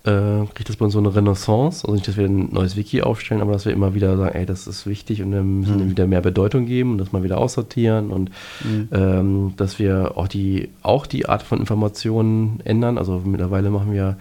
äh, 0.04 0.46
kriegt 0.56 0.70
das 0.70 0.78
bei 0.78 0.86
uns 0.86 0.94
so 0.94 1.00
eine 1.00 1.14
Renaissance. 1.14 1.84
Also 1.84 1.94
nicht, 1.94 2.08
dass 2.08 2.16
wir 2.16 2.26
ein 2.26 2.54
neues 2.54 2.78
Wiki 2.78 3.02
aufstellen, 3.02 3.42
aber 3.42 3.52
dass 3.52 3.66
wir 3.66 3.74
immer 3.74 3.94
wieder 3.94 4.16
sagen, 4.16 4.34
ey, 4.34 4.46
das 4.46 4.68
ist 4.68 4.88
wichtig 4.88 5.22
und 5.22 5.34
wir 5.34 5.44
müssen 5.44 5.86
mhm. 5.86 5.90
wieder 5.92 6.08
mehr 6.08 6.22
Bedeutung 6.22 6.66
geben 6.66 6.94
und 6.94 6.98
das 6.98 7.12
mal 7.12 7.24
wieder 7.24 7.40
aussortieren 7.40 8.10
und 8.10 8.32
mhm. 8.64 8.88
ähm, 8.94 9.54
dass 9.58 9.80
wir 9.80 10.14
auch 10.16 10.30
die, 10.30 10.70
auch 10.82 11.06
die 11.08 11.28
Art 11.28 11.44
von 11.44 11.60
Informationen 11.60 12.62
ändern. 12.64 12.98
Also 12.98 13.22
mittlerweile 13.26 13.70
machen 13.70 13.92
wir 13.92 14.16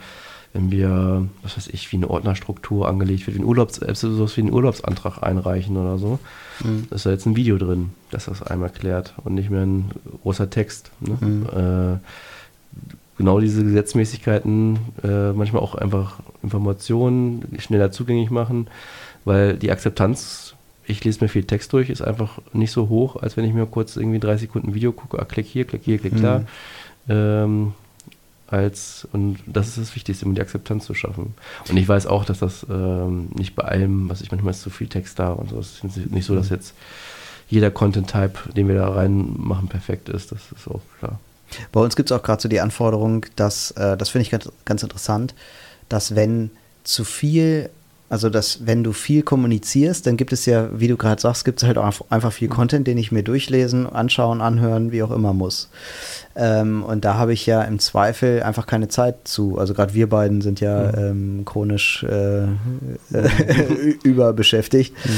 wenn 0.53 0.71
wir, 0.71 1.29
was 1.43 1.57
weiß 1.57 1.69
ich, 1.69 1.93
wie 1.93 1.97
eine 1.97 2.11
Ordnerstruktur 2.11 2.89
angelegt 2.89 3.27
wird, 3.27 3.37
wie 3.37 3.41
ein 3.41 3.47
Urlaubs, 3.47 3.77
sowas 3.77 4.37
wie 4.37 4.41
einen 4.41 4.53
Urlaubsantrag 4.53 5.23
einreichen 5.23 5.77
oder 5.77 5.97
so, 5.97 6.19
mhm. 6.65 6.89
ist 6.91 7.07
da 7.07 7.11
jetzt 7.11 7.27
ein 7.27 7.37
Video 7.37 7.57
drin, 7.57 7.91
das 8.11 8.25
das 8.25 8.43
einmal 8.43 8.69
erklärt 8.69 9.15
und 9.23 9.35
nicht 9.35 9.51
mehr 9.51 9.63
ein 9.63 9.91
großer 10.23 10.51
Text. 10.51 10.91
Ne? 11.01 11.19
Mhm. 11.21 11.47
Äh, 11.47 11.99
genau 13.17 13.39
diese 13.39 13.63
Gesetzmäßigkeiten, 13.63 14.79
äh, 15.05 15.33
manchmal 15.33 15.63
auch 15.63 15.77
einfach 15.77 16.19
Informationen 16.43 17.45
schneller 17.59 17.93
zugänglich 17.93 18.31
machen, 18.31 18.67
weil 19.25 19.57
die 19.57 19.71
Akzeptanz, 19.71 20.55
ich 20.85 21.05
lese 21.05 21.23
mir 21.23 21.29
viel 21.29 21.45
Text 21.45 21.73
durch, 21.73 21.91
ist 21.91 22.03
einfach 22.03 22.39
nicht 22.53 22.73
so 22.73 22.89
hoch, 22.89 23.17
als 23.17 23.37
wenn 23.37 23.45
ich 23.45 23.55
mir 23.55 23.67
kurz 23.67 23.97
irgendwie 23.97 24.19
drei 24.19 24.37
Sekunden 24.37 24.75
Video 24.75 24.91
gucke, 24.91 25.21
ah, 25.21 25.25
klick 25.25 25.47
hier, 25.47 25.65
klick 25.65 25.83
hier, 25.85 25.99
klick 25.99 26.15
mhm. 26.15 26.23
da. 26.23 26.45
Ähm, 27.09 27.75
als 28.51 29.07
und 29.13 29.39
das 29.47 29.69
ist 29.69 29.79
das 29.79 29.95
Wichtigste, 29.95 30.27
um 30.27 30.35
die 30.35 30.41
Akzeptanz 30.41 30.85
zu 30.85 30.95
schaffen. 30.95 31.35
Und 31.69 31.77
ich 31.77 31.89
weiß 31.89 32.07
auch, 32.07 32.25
dass 32.25 32.41
das 32.41 32.67
ähm, 32.69 33.29
nicht 33.35 33.55
bei 33.55 33.65
allem, 33.65 34.09
was 34.09 34.21
ich 34.21 34.31
manchmal 34.31 34.53
ist 34.53 34.63
zu 34.63 34.71
viel 34.71 34.89
Text 34.89 35.19
da 35.19 35.33
und 35.33 35.51
so. 35.51 35.59
Es 35.59 35.83
ist 35.85 36.11
nicht 36.11 36.27
so, 36.27 36.35
dass 36.35 36.49
jetzt 36.49 36.75
jeder 37.49 37.71
Content-Type, 37.71 38.53
den 38.57 38.69
wir 38.69 38.77
da 38.77 38.89
reinmachen, 38.89 39.69
perfekt 39.69 40.09
ist. 40.09 40.33
Das 40.33 40.41
ist 40.57 40.69
auch 40.69 40.81
klar. 40.99 41.19
Bei 41.73 41.81
uns 41.81 41.97
gibt 41.97 42.11
es 42.11 42.17
auch 42.17 42.23
gerade 42.23 42.41
so 42.41 42.49
die 42.49 42.61
Anforderung, 42.61 43.27
dass, 43.37 43.73
äh, 43.73 43.97
das 43.97 44.09
finde 44.09 44.23
ich 44.23 44.31
ganz, 44.31 44.49
ganz 44.65 44.83
interessant, 44.83 45.35
dass 45.89 46.15
wenn 46.15 46.51
zu 46.85 47.05
viel 47.05 47.71
also, 48.11 48.29
dass 48.29 48.67
wenn 48.67 48.83
du 48.83 48.93
viel 48.93 49.23
kommunizierst, 49.23 50.05
dann 50.05 50.17
gibt 50.17 50.33
es 50.33 50.45
ja, 50.45 50.69
wie 50.73 50.89
du 50.89 50.97
gerade 50.97 51.23
sagst, 51.23 51.45
gibt 51.45 51.63
es 51.63 51.67
halt 51.67 51.79
auch 51.79 52.11
einfach 52.11 52.33
viel 52.33 52.49
Content, 52.49 52.89
den 52.89 52.99
ich 52.99 53.13
mir 53.13 53.23
durchlesen, 53.23 53.87
anschauen, 53.87 54.41
anhören, 54.41 54.91
wie 54.91 55.05
auch 55.05 55.13
immer 55.13 55.33
muss. 55.33 55.71
Ähm, 56.35 56.83
und 56.83 57.05
da 57.05 57.15
habe 57.15 57.33
ich 57.33 57.47
ja 57.47 57.63
im 57.63 57.79
Zweifel 57.79 58.43
einfach 58.43 58.67
keine 58.67 58.89
Zeit 58.89 59.29
zu. 59.29 59.59
Also 59.59 59.75
gerade 59.75 59.95
wir 59.95 60.09
beiden 60.09 60.41
sind 60.41 60.61
ja 60.61 60.93
ähm, 60.93 61.45
chronisch 61.45 62.03
äh, 62.03 62.45
äh, 62.45 62.49
überbeschäftigt. 64.03 64.93
Mhm. 65.05 65.11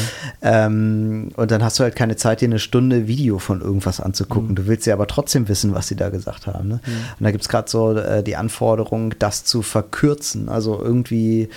Ähm, 0.42 1.28
und 1.36 1.50
dann 1.50 1.64
hast 1.64 1.78
du 1.78 1.84
halt 1.84 1.96
keine 1.96 2.16
Zeit, 2.16 2.42
dir 2.42 2.46
eine 2.46 2.58
Stunde 2.58 3.08
Video 3.08 3.38
von 3.38 3.62
irgendwas 3.62 4.00
anzugucken. 4.00 4.50
Mhm. 4.50 4.54
Du 4.54 4.66
willst 4.66 4.86
ja 4.86 4.92
aber 4.92 5.06
trotzdem 5.06 5.48
wissen, 5.48 5.74
was 5.74 5.88
sie 5.88 5.96
da 5.96 6.10
gesagt 6.10 6.46
haben. 6.46 6.68
Ne? 6.68 6.80
Mhm. 6.84 6.92
Und 7.20 7.24
da 7.24 7.30
gibt 7.30 7.42
es 7.42 7.48
gerade 7.48 7.70
so 7.70 7.92
äh, 7.92 8.22
die 8.22 8.36
Anforderung, 8.36 9.14
das 9.18 9.44
zu 9.44 9.62
verkürzen. 9.62 10.50
Also 10.50 10.78
irgendwie 10.82 11.48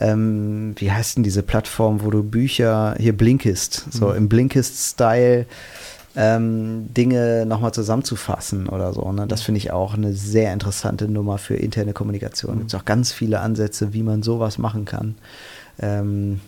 ähm, 0.00 0.74
wie 0.76 0.90
heißt 0.90 1.16
denn 1.16 1.22
diese 1.22 1.42
Plattform, 1.42 2.02
wo 2.02 2.10
du 2.10 2.22
Bücher, 2.22 2.94
hier 2.98 3.16
Blinkist, 3.16 3.86
so 3.90 4.08
mhm. 4.08 4.16
im 4.16 4.28
Blinkist-Style 4.28 5.46
ähm, 6.16 6.92
Dinge 6.92 7.44
nochmal 7.46 7.72
zusammenzufassen 7.72 8.68
oder 8.68 8.92
so. 8.92 9.12
Ne? 9.12 9.26
Das 9.26 9.42
finde 9.42 9.58
ich 9.58 9.70
auch 9.70 9.94
eine 9.94 10.12
sehr 10.12 10.52
interessante 10.52 11.06
Nummer 11.06 11.38
für 11.38 11.54
interne 11.54 11.92
Kommunikation. 11.92 12.54
Mhm. 12.54 12.58
Gibt 12.60 12.74
es 12.74 12.80
auch 12.80 12.84
ganz 12.84 13.12
viele 13.12 13.40
Ansätze, 13.40 13.92
wie 13.92 14.02
man 14.02 14.22
sowas 14.22 14.58
machen 14.58 14.86
kann. 14.86 15.14
Ähm, 15.78 16.40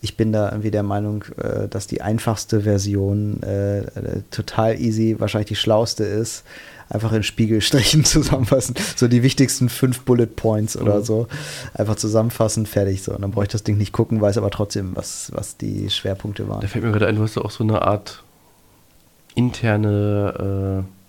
ich 0.00 0.16
bin 0.16 0.32
da 0.32 0.50
irgendwie 0.50 0.70
der 0.70 0.82
Meinung, 0.82 1.24
äh, 1.38 1.68
dass 1.68 1.86
die 1.86 2.02
einfachste 2.02 2.62
Version 2.62 3.42
äh, 3.42 3.78
äh, 3.78 4.22
total 4.30 4.80
easy, 4.80 5.16
wahrscheinlich 5.18 5.48
die 5.48 5.56
schlauste 5.56 6.04
ist 6.04 6.44
einfach 6.88 7.12
in 7.12 7.22
Spiegelstrichen 7.22 8.04
zusammenfassen. 8.04 8.74
So 8.96 9.08
die 9.08 9.22
wichtigsten 9.22 9.68
fünf 9.68 10.00
Bullet 10.00 10.26
Points 10.26 10.76
oder 10.76 10.98
mhm. 10.98 11.04
so. 11.04 11.26
Einfach 11.74 11.96
zusammenfassen, 11.96 12.66
fertig 12.66 13.02
so. 13.02 13.12
Und 13.12 13.22
dann 13.22 13.30
brauche 13.30 13.44
ich 13.44 13.50
das 13.50 13.64
Ding 13.64 13.78
nicht 13.78 13.92
gucken, 13.92 14.20
weiß 14.20 14.38
aber 14.38 14.50
trotzdem, 14.50 14.94
was, 14.96 15.30
was 15.34 15.56
die 15.56 15.90
Schwerpunkte 15.90 16.48
waren. 16.48 16.60
Da 16.60 16.68
fällt 16.68 16.84
mir 16.84 16.92
gerade 16.92 17.06
ein, 17.06 17.16
du 17.16 17.22
hast 17.22 17.36
ja 17.36 17.42
auch 17.42 17.50
so 17.50 17.64
eine 17.64 17.82
Art 17.82 18.22
interne 19.34 20.84
äh, 20.84 21.03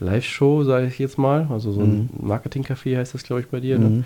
Live-Show, 0.00 0.64
sage 0.64 0.86
ich 0.86 0.98
jetzt 0.98 1.18
mal. 1.18 1.46
Also 1.50 1.72
so 1.72 1.80
ein 1.80 2.10
mhm. 2.12 2.28
Marketing-Café 2.28 2.96
heißt 2.96 3.14
das, 3.14 3.22
glaube 3.22 3.42
ich, 3.42 3.48
bei 3.48 3.60
dir. 3.60 3.78
Ne? 3.78 3.88
Mhm. 3.88 4.04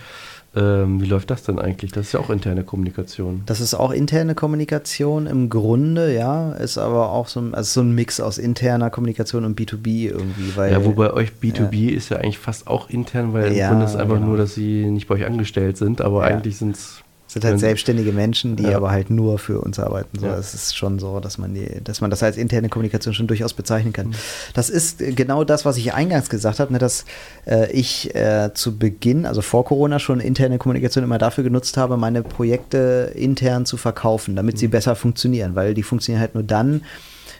Ähm, 0.56 1.00
wie 1.00 1.06
läuft 1.06 1.30
das 1.30 1.42
denn 1.42 1.58
eigentlich? 1.58 1.92
Das 1.92 2.06
ist 2.06 2.12
ja 2.12 2.20
auch 2.20 2.30
interne 2.30 2.64
Kommunikation. 2.64 3.42
Das 3.46 3.60
ist 3.60 3.74
auch 3.74 3.90
interne 3.90 4.34
Kommunikation 4.34 5.26
im 5.26 5.50
Grunde, 5.50 6.14
ja. 6.14 6.52
Ist 6.52 6.78
aber 6.78 7.10
auch 7.10 7.28
so 7.28 7.40
ein, 7.40 7.54
also 7.54 7.80
so 7.80 7.86
ein 7.86 7.94
Mix 7.94 8.18
aus 8.18 8.38
interner 8.38 8.90
Kommunikation 8.90 9.44
und 9.44 9.58
B2B 9.58 10.08
irgendwie. 10.08 10.56
Weil, 10.56 10.72
ja, 10.72 10.84
wobei 10.84 11.12
euch 11.12 11.32
B2B 11.42 11.90
ja. 11.90 11.96
ist 11.96 12.08
ja 12.08 12.18
eigentlich 12.18 12.38
fast 12.38 12.66
auch 12.66 12.88
intern, 12.88 13.34
weil 13.34 13.52
ja, 13.52 13.66
im 13.66 13.70
Grunde 13.70 13.84
ist 13.84 13.92
es 13.92 13.96
einfach 13.96 14.16
genau. 14.16 14.28
nur, 14.28 14.36
dass 14.38 14.54
sie 14.54 14.86
nicht 14.86 15.06
bei 15.06 15.16
euch 15.16 15.26
angestellt 15.26 15.76
sind, 15.76 16.00
aber 16.00 16.22
ja. 16.22 16.34
eigentlich 16.34 16.56
sind 16.56 16.76
es 16.76 17.02
sind 17.40 17.50
halt 17.50 17.60
selbstständige 17.60 18.12
Menschen, 18.12 18.56
die 18.56 18.64
ja. 18.64 18.76
aber 18.76 18.90
halt 18.90 19.10
nur 19.10 19.38
für 19.38 19.60
uns 19.60 19.78
arbeiten. 19.78 20.18
So, 20.18 20.26
ja. 20.26 20.36
Es 20.36 20.54
ist 20.54 20.76
schon 20.76 20.98
so, 20.98 21.20
dass 21.20 21.38
man, 21.38 21.54
die, 21.54 21.66
dass 21.82 22.00
man 22.00 22.10
das 22.10 22.22
als 22.22 22.36
interne 22.36 22.68
Kommunikation 22.68 23.14
schon 23.14 23.26
durchaus 23.26 23.54
bezeichnen 23.54 23.92
kann. 23.92 24.08
Mhm. 24.08 24.14
Das 24.54 24.70
ist 24.70 24.98
genau 24.98 25.44
das, 25.44 25.64
was 25.64 25.76
ich 25.76 25.94
eingangs 25.94 26.30
gesagt 26.30 26.60
habe, 26.60 26.72
ne, 26.72 26.78
dass 26.78 27.04
äh, 27.46 27.70
ich 27.72 28.14
äh, 28.14 28.50
zu 28.54 28.78
Beginn, 28.78 29.26
also 29.26 29.42
vor 29.42 29.64
Corona, 29.64 29.98
schon 29.98 30.20
interne 30.20 30.58
Kommunikation 30.58 31.04
immer 31.04 31.18
dafür 31.18 31.44
genutzt 31.44 31.76
habe, 31.76 31.96
meine 31.96 32.22
Projekte 32.22 33.12
intern 33.14 33.66
zu 33.66 33.76
verkaufen, 33.76 34.36
damit 34.36 34.56
mhm. 34.56 34.58
sie 34.58 34.68
besser 34.68 34.96
funktionieren, 34.96 35.54
weil 35.54 35.74
die 35.74 35.82
funktionieren 35.82 36.20
halt 36.20 36.34
nur 36.34 36.44
dann, 36.44 36.82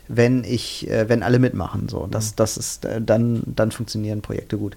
wenn 0.09 0.43
ich, 0.45 0.91
äh, 0.91 1.09
wenn 1.09 1.23
alle 1.23 1.39
mitmachen. 1.39 1.89
So, 1.89 2.07
das, 2.11 2.33
mhm. 2.33 2.37
das 2.37 2.57
ist, 2.57 2.85
äh, 2.85 3.01
dann, 3.01 3.43
dann 3.47 3.71
funktionieren 3.71 4.23
Projekte 4.23 4.57
gut. 4.57 4.77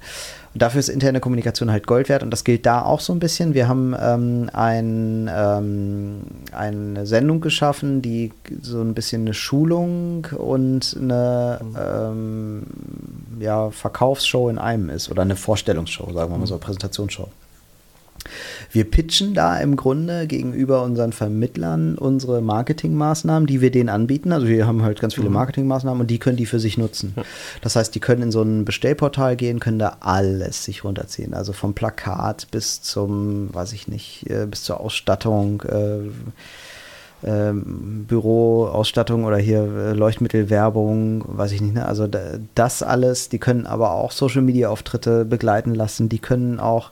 Und 0.54 0.62
dafür 0.62 0.80
ist 0.80 0.90
interne 0.90 1.22
Kommunikation 1.22 1.72
halt 1.72 1.88
Gold 1.88 2.10
wert 2.10 2.24
und 2.24 2.32
das 2.32 2.44
gilt 2.44 2.66
da 2.66 2.82
auch 2.82 3.00
so 3.00 3.14
ein 3.14 3.20
bisschen. 3.20 3.54
Wir 3.54 3.68
haben 3.68 3.96
ähm, 4.00 4.50
ein, 4.54 5.30
ähm, 5.34 6.22
eine 6.52 7.06
Sendung 7.06 7.40
geschaffen, 7.40 8.02
die 8.02 8.34
so 8.62 8.82
ein 8.82 8.94
bisschen 8.94 9.22
eine 9.22 9.34
Schulung 9.34 10.28
und 10.38 10.98
eine 11.00 11.60
mhm. 11.64 11.78
ähm, 11.80 12.64
ja, 13.40 13.72
Verkaufsshow 13.72 14.50
in 14.50 14.58
einem 14.58 14.90
ist 14.90 15.10
oder 15.10 15.22
eine 15.22 15.38
Vorstellungsshow, 15.38 16.12
sagen 16.14 16.32
wir 16.32 16.38
mal 16.38 16.48
so, 16.48 16.56
mhm. 16.56 16.60
Präsentationsshow. 16.60 17.30
Wir 18.72 18.90
pitchen 18.90 19.34
da 19.34 19.58
im 19.60 19.76
Grunde 19.76 20.28
gegenüber 20.28 20.84
unseren 20.84 21.14
Vermittlern 21.14 21.98
unsere 21.98 22.42
Marketingmaßnahmen, 22.42 23.48
die 23.48 23.62
wir 23.62 23.72
denen 23.72 23.90
anbieten. 23.90 24.32
Also 24.32 24.48
wir 24.48 24.68
haben 24.68 24.84
halt 24.84 25.00
ganz 25.02 25.16
viele 25.16 25.30
mhm. 25.30 25.36
Marketingmaßnahmen 25.36 26.02
und 26.02 26.08
die 26.08 26.20
können 26.20 26.38
die 26.38 26.46
für 26.46 26.60
sich 26.60 26.78
nutzen. 26.78 27.16
Das 27.62 27.76
heißt, 27.76 27.94
die 27.94 28.00
können 28.00 28.24
in 28.24 28.32
so 28.32 28.42
ein 28.42 28.66
Bestellportal 28.66 29.36
gehen, 29.36 29.60
können 29.60 29.80
da 29.80 29.98
alles 30.00 30.66
sich 30.66 30.84
runterziehen. 30.84 31.34
Also 31.34 31.54
vom 31.54 31.74
Plakat 31.74 32.48
bis 32.52 32.82
zum, 32.82 33.54
weiß 33.54 33.74
ich 33.74 33.88
nicht, 33.88 34.30
äh, 34.30 34.46
bis 34.46 34.64
zur 34.64 34.80
Ausstattung. 34.80 35.62
Äh, 35.62 36.10
ähm, 37.24 38.06
Büroausstattung 38.08 39.26
oder 39.26 39.38
hier 39.38 39.60
äh, 39.60 39.94
Leuchtmittelwerbung, 39.94 41.24
weiß 41.28 41.52
ich 41.52 41.62
nicht, 41.62 41.76
ne? 41.76 41.86
Also 41.86 42.08
das 42.56 42.82
alles, 42.82 43.30
die 43.30 43.38
können 43.38 43.68
aber 43.68 43.92
auch 43.92 44.12
Social 44.12 44.42
Media 44.42 44.70
Auftritte 44.70 45.24
begleiten 45.24 45.76
lassen, 45.76 46.10
die 46.10 46.18
können 46.18 46.60
auch 46.60 46.90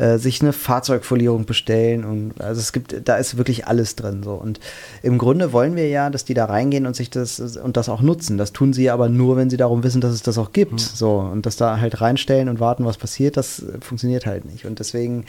äh, 0.00 0.18
sich 0.18 0.40
eine 0.40 0.54
Fahrzeugfolierung 0.54 1.44
bestellen 1.44 2.04
und 2.06 2.40
also 2.40 2.58
es 2.58 2.72
gibt, 2.72 3.06
da 3.06 3.16
ist 3.16 3.36
wirklich 3.36 3.66
alles 3.66 3.96
drin 3.96 4.22
so 4.22 4.32
und 4.32 4.58
im 5.02 5.18
Grunde 5.18 5.52
wollen 5.52 5.76
wir 5.76 5.88
ja, 5.88 6.08
dass 6.08 6.24
die 6.24 6.32
da 6.32 6.46
reingehen 6.46 6.86
und 6.86 6.96
sich 6.96 7.10
das 7.10 7.38
und 7.38 7.76
das 7.76 7.90
auch 7.90 8.00
nutzen. 8.00 8.38
Das 8.38 8.54
tun 8.54 8.72
sie 8.72 8.88
aber 8.88 9.10
nur, 9.10 9.36
wenn 9.36 9.50
sie 9.50 9.58
darum 9.58 9.82
wissen, 9.82 10.00
dass 10.00 10.14
es 10.14 10.22
das 10.22 10.38
auch 10.38 10.52
gibt. 10.52 10.72
Mhm. 10.72 10.78
So 10.78 11.18
und 11.18 11.44
das 11.44 11.56
da 11.56 11.80
halt 11.80 12.00
reinstellen 12.00 12.48
und 12.48 12.60
warten, 12.60 12.86
was 12.86 12.96
passiert, 12.96 13.36
das 13.36 13.62
funktioniert 13.80 14.24
halt 14.24 14.46
nicht 14.46 14.64
und 14.64 14.78
deswegen 14.78 15.26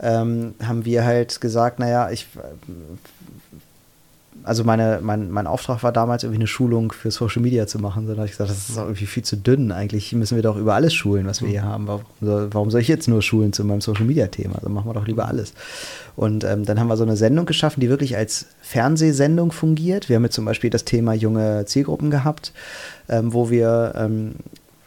ähm, 0.00 0.54
haben 0.62 0.86
wir 0.86 1.04
halt 1.04 1.40
gesagt, 1.42 1.78
naja, 1.78 2.10
ich 2.10 2.26
also 4.44 4.64
meine, 4.64 5.00
mein, 5.02 5.30
mein 5.30 5.46
Auftrag 5.46 5.82
war 5.82 5.92
damals 5.92 6.22
irgendwie 6.22 6.38
eine 6.38 6.46
Schulung 6.46 6.92
für 6.92 7.10
Social 7.10 7.42
Media 7.42 7.66
zu 7.66 7.78
machen. 7.78 8.06
Dann 8.06 8.16
habe 8.16 8.26
ich 8.26 8.32
gesagt, 8.32 8.50
das 8.50 8.68
ist 8.68 8.76
irgendwie 8.76 9.06
viel 9.06 9.24
zu 9.24 9.36
dünn. 9.36 9.72
Eigentlich 9.72 10.12
müssen 10.12 10.36
wir 10.36 10.42
doch 10.42 10.56
über 10.56 10.74
alles 10.74 10.94
schulen, 10.94 11.26
was 11.26 11.42
wir 11.42 11.48
hier 11.48 11.62
mhm. 11.62 11.66
haben. 11.66 11.86
Warum 11.88 12.04
soll, 12.20 12.48
warum 12.52 12.70
soll 12.70 12.80
ich 12.80 12.88
jetzt 12.88 13.08
nur 13.08 13.22
schulen 13.22 13.52
zu 13.52 13.64
meinem 13.64 13.80
Social 13.80 14.04
Media 14.04 14.28
Thema? 14.28 14.56
Also 14.56 14.68
machen 14.68 14.88
wir 14.88 14.94
doch 14.94 15.06
lieber 15.06 15.26
alles. 15.26 15.52
Und 16.14 16.44
ähm, 16.44 16.64
dann 16.64 16.78
haben 16.78 16.88
wir 16.88 16.96
so 16.96 17.04
eine 17.04 17.16
Sendung 17.16 17.46
geschaffen, 17.46 17.80
die 17.80 17.88
wirklich 17.88 18.16
als 18.16 18.46
Fernsehsendung 18.62 19.52
fungiert. 19.52 20.08
Wir 20.08 20.16
haben 20.16 20.24
jetzt 20.24 20.34
zum 20.34 20.44
Beispiel 20.44 20.70
das 20.70 20.84
Thema 20.84 21.12
junge 21.12 21.64
Zielgruppen 21.66 22.10
gehabt, 22.10 22.52
ähm, 23.08 23.32
wo 23.32 23.50
wir 23.50 23.94
ähm, 23.96 24.36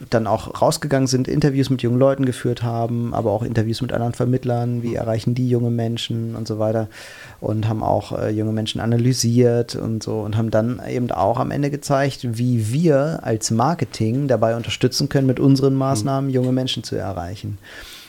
dann 0.10 0.28
auch 0.28 0.62
rausgegangen 0.62 1.08
sind, 1.08 1.28
Interviews 1.28 1.70
mit 1.70 1.82
jungen 1.82 2.00
Leuten 2.00 2.26
geführt 2.26 2.64
haben, 2.64 3.14
aber 3.14 3.32
auch 3.32 3.44
Interviews 3.44 3.82
mit 3.82 3.92
anderen 3.92 4.14
Vermittlern, 4.14 4.82
wie 4.82 4.96
erreichen 4.96 5.36
die 5.36 5.50
junge 5.50 5.72
Menschen 5.72 6.36
und 6.36 6.48
so 6.48 6.60
weiter 6.60 6.88
und 7.42 7.68
haben 7.68 7.84
auch 7.84 8.18
äh, 8.18 8.30
junge 8.30 8.54
Menschen 8.54 8.80
analysiert 8.80 9.76
und 9.76 10.02
so 10.02 10.20
und 10.22 10.38
haben 10.38 10.52
dann 10.52 10.82
eben 10.88 11.12
auch 11.12 11.40
am 11.40 11.52
Ende 11.52 11.70
gezeigt, 11.70 12.38
wie 12.38 12.72
wir 12.72 13.20
als 13.24 13.52
Marketing 13.52 14.28
dabei 14.28 14.56
unterstützen 14.56 15.10
können, 15.10 15.28
mit 15.28 15.40
unseren 15.40 15.76
Maßnahmen 15.76 16.30
junge 16.30 16.52
Menschen 16.52 16.84
zu 16.84 16.96
erreichen. 16.96 17.58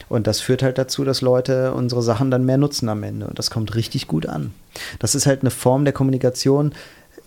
Und 0.08 0.26
das 0.26 0.40
führt 0.40 0.64
halt 0.64 0.76
dazu, 0.76 1.04
dass 1.04 1.20
Leute 1.20 1.72
unsere 1.72 2.02
Sachen 2.02 2.32
dann 2.32 2.44
mehr 2.44 2.58
nutzen 2.58 2.88
am 2.88 3.04
Ende. 3.04 3.28
Und 3.28 3.38
das 3.38 3.48
kommt 3.48 3.76
richtig 3.76 4.08
gut 4.08 4.26
an. 4.26 4.52
Das 4.98 5.14
ist 5.14 5.26
halt 5.26 5.42
eine 5.42 5.52
Form 5.52 5.84
der 5.84 5.94
Kommunikation, 5.94 6.72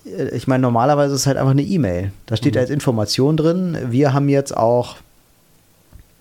ich 0.05 0.47
meine, 0.47 0.61
normalerweise 0.61 1.13
ist 1.13 1.21
es 1.21 1.27
halt 1.27 1.37
einfach 1.37 1.51
eine 1.51 1.61
E-Mail. 1.61 2.11
Da 2.25 2.35
steht 2.35 2.55
mhm. 2.55 2.61
als 2.61 2.69
Information 2.69 3.37
drin, 3.37 3.77
wir 3.89 4.13
haben 4.13 4.27
jetzt 4.27 4.55
auch, 4.55 4.97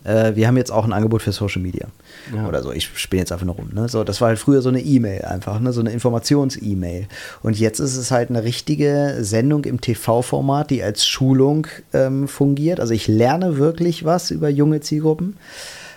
äh, 0.04 0.34
wir 0.36 0.46
haben 0.46 0.56
jetzt 0.56 0.70
auch 0.70 0.84
ein 0.84 0.92
Angebot 0.92 1.22
für 1.22 1.32
Social 1.32 1.60
Media. 1.60 1.88
Ja. 2.34 2.46
Oder 2.46 2.62
so. 2.62 2.72
Ich 2.72 2.90
spiele 2.94 3.20
jetzt 3.20 3.32
einfach 3.32 3.46
nur 3.46 3.56
rum. 3.56 3.70
Ne? 3.72 3.88
So, 3.88 4.04
das 4.04 4.20
war 4.20 4.28
halt 4.28 4.38
früher 4.38 4.62
so 4.62 4.68
eine 4.68 4.80
E-Mail 4.80 5.22
einfach, 5.22 5.58
ne? 5.58 5.72
so 5.72 5.80
eine 5.80 5.90
Informations-E-Mail. 5.90 7.08
Und 7.42 7.58
jetzt 7.58 7.80
ist 7.80 7.96
es 7.96 8.10
halt 8.12 8.30
eine 8.30 8.44
richtige 8.44 9.16
Sendung 9.20 9.64
im 9.64 9.80
TV-Format, 9.80 10.70
die 10.70 10.82
als 10.82 11.06
Schulung 11.06 11.66
ähm, 11.92 12.28
fungiert. 12.28 12.78
Also 12.78 12.94
ich 12.94 13.08
lerne 13.08 13.58
wirklich 13.58 14.04
was 14.04 14.30
über 14.30 14.48
junge 14.48 14.80
Zielgruppen 14.80 15.36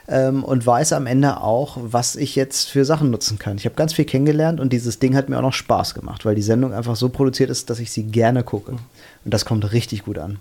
ähm, 0.07 0.43
und 0.43 0.65
weiß 0.65 0.93
am 0.93 1.07
Ende 1.07 1.41
auch, 1.41 1.77
was 1.81 2.15
ich 2.15 2.35
jetzt 2.35 2.69
für 2.69 2.85
Sachen 2.85 3.11
nutzen 3.11 3.39
kann. 3.39 3.57
Ich 3.57 3.65
habe 3.65 3.75
ganz 3.75 3.93
viel 3.93 4.05
kennengelernt 4.05 4.59
und 4.59 4.71
dieses 4.71 4.99
Ding 4.99 5.15
hat 5.15 5.29
mir 5.29 5.37
auch 5.37 5.43
noch 5.43 5.53
Spaß 5.53 5.93
gemacht, 5.93 6.25
weil 6.25 6.35
die 6.35 6.41
Sendung 6.41 6.73
einfach 6.73 6.95
so 6.95 7.09
produziert 7.09 7.49
ist, 7.49 7.69
dass 7.69 7.79
ich 7.79 7.91
sie 7.91 8.03
gerne 8.03 8.43
gucke. 8.43 8.71
Und 8.71 9.33
das 9.33 9.45
kommt 9.45 9.71
richtig 9.71 10.03
gut 10.03 10.17
an. 10.17 10.37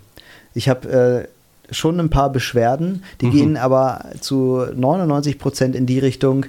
Ich 0.53 0.69
habe 0.69 1.27
äh, 1.69 1.73
schon 1.73 1.99
ein 1.99 2.09
paar 2.09 2.31
Beschwerden, 2.31 3.03
die 3.21 3.27
mhm. 3.27 3.31
gehen 3.31 3.57
aber 3.57 4.05
zu 4.19 4.65
99 4.75 5.39
Prozent 5.39 5.75
in 5.75 5.85
die 5.85 5.99
Richtung, 5.99 6.45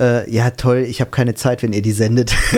äh, 0.00 0.30
ja 0.30 0.50
toll, 0.50 0.84
ich 0.88 1.00
habe 1.00 1.10
keine 1.10 1.34
Zeit, 1.34 1.62
wenn 1.62 1.72
ihr 1.72 1.80
die 1.82 1.92
sendet. 1.92 2.34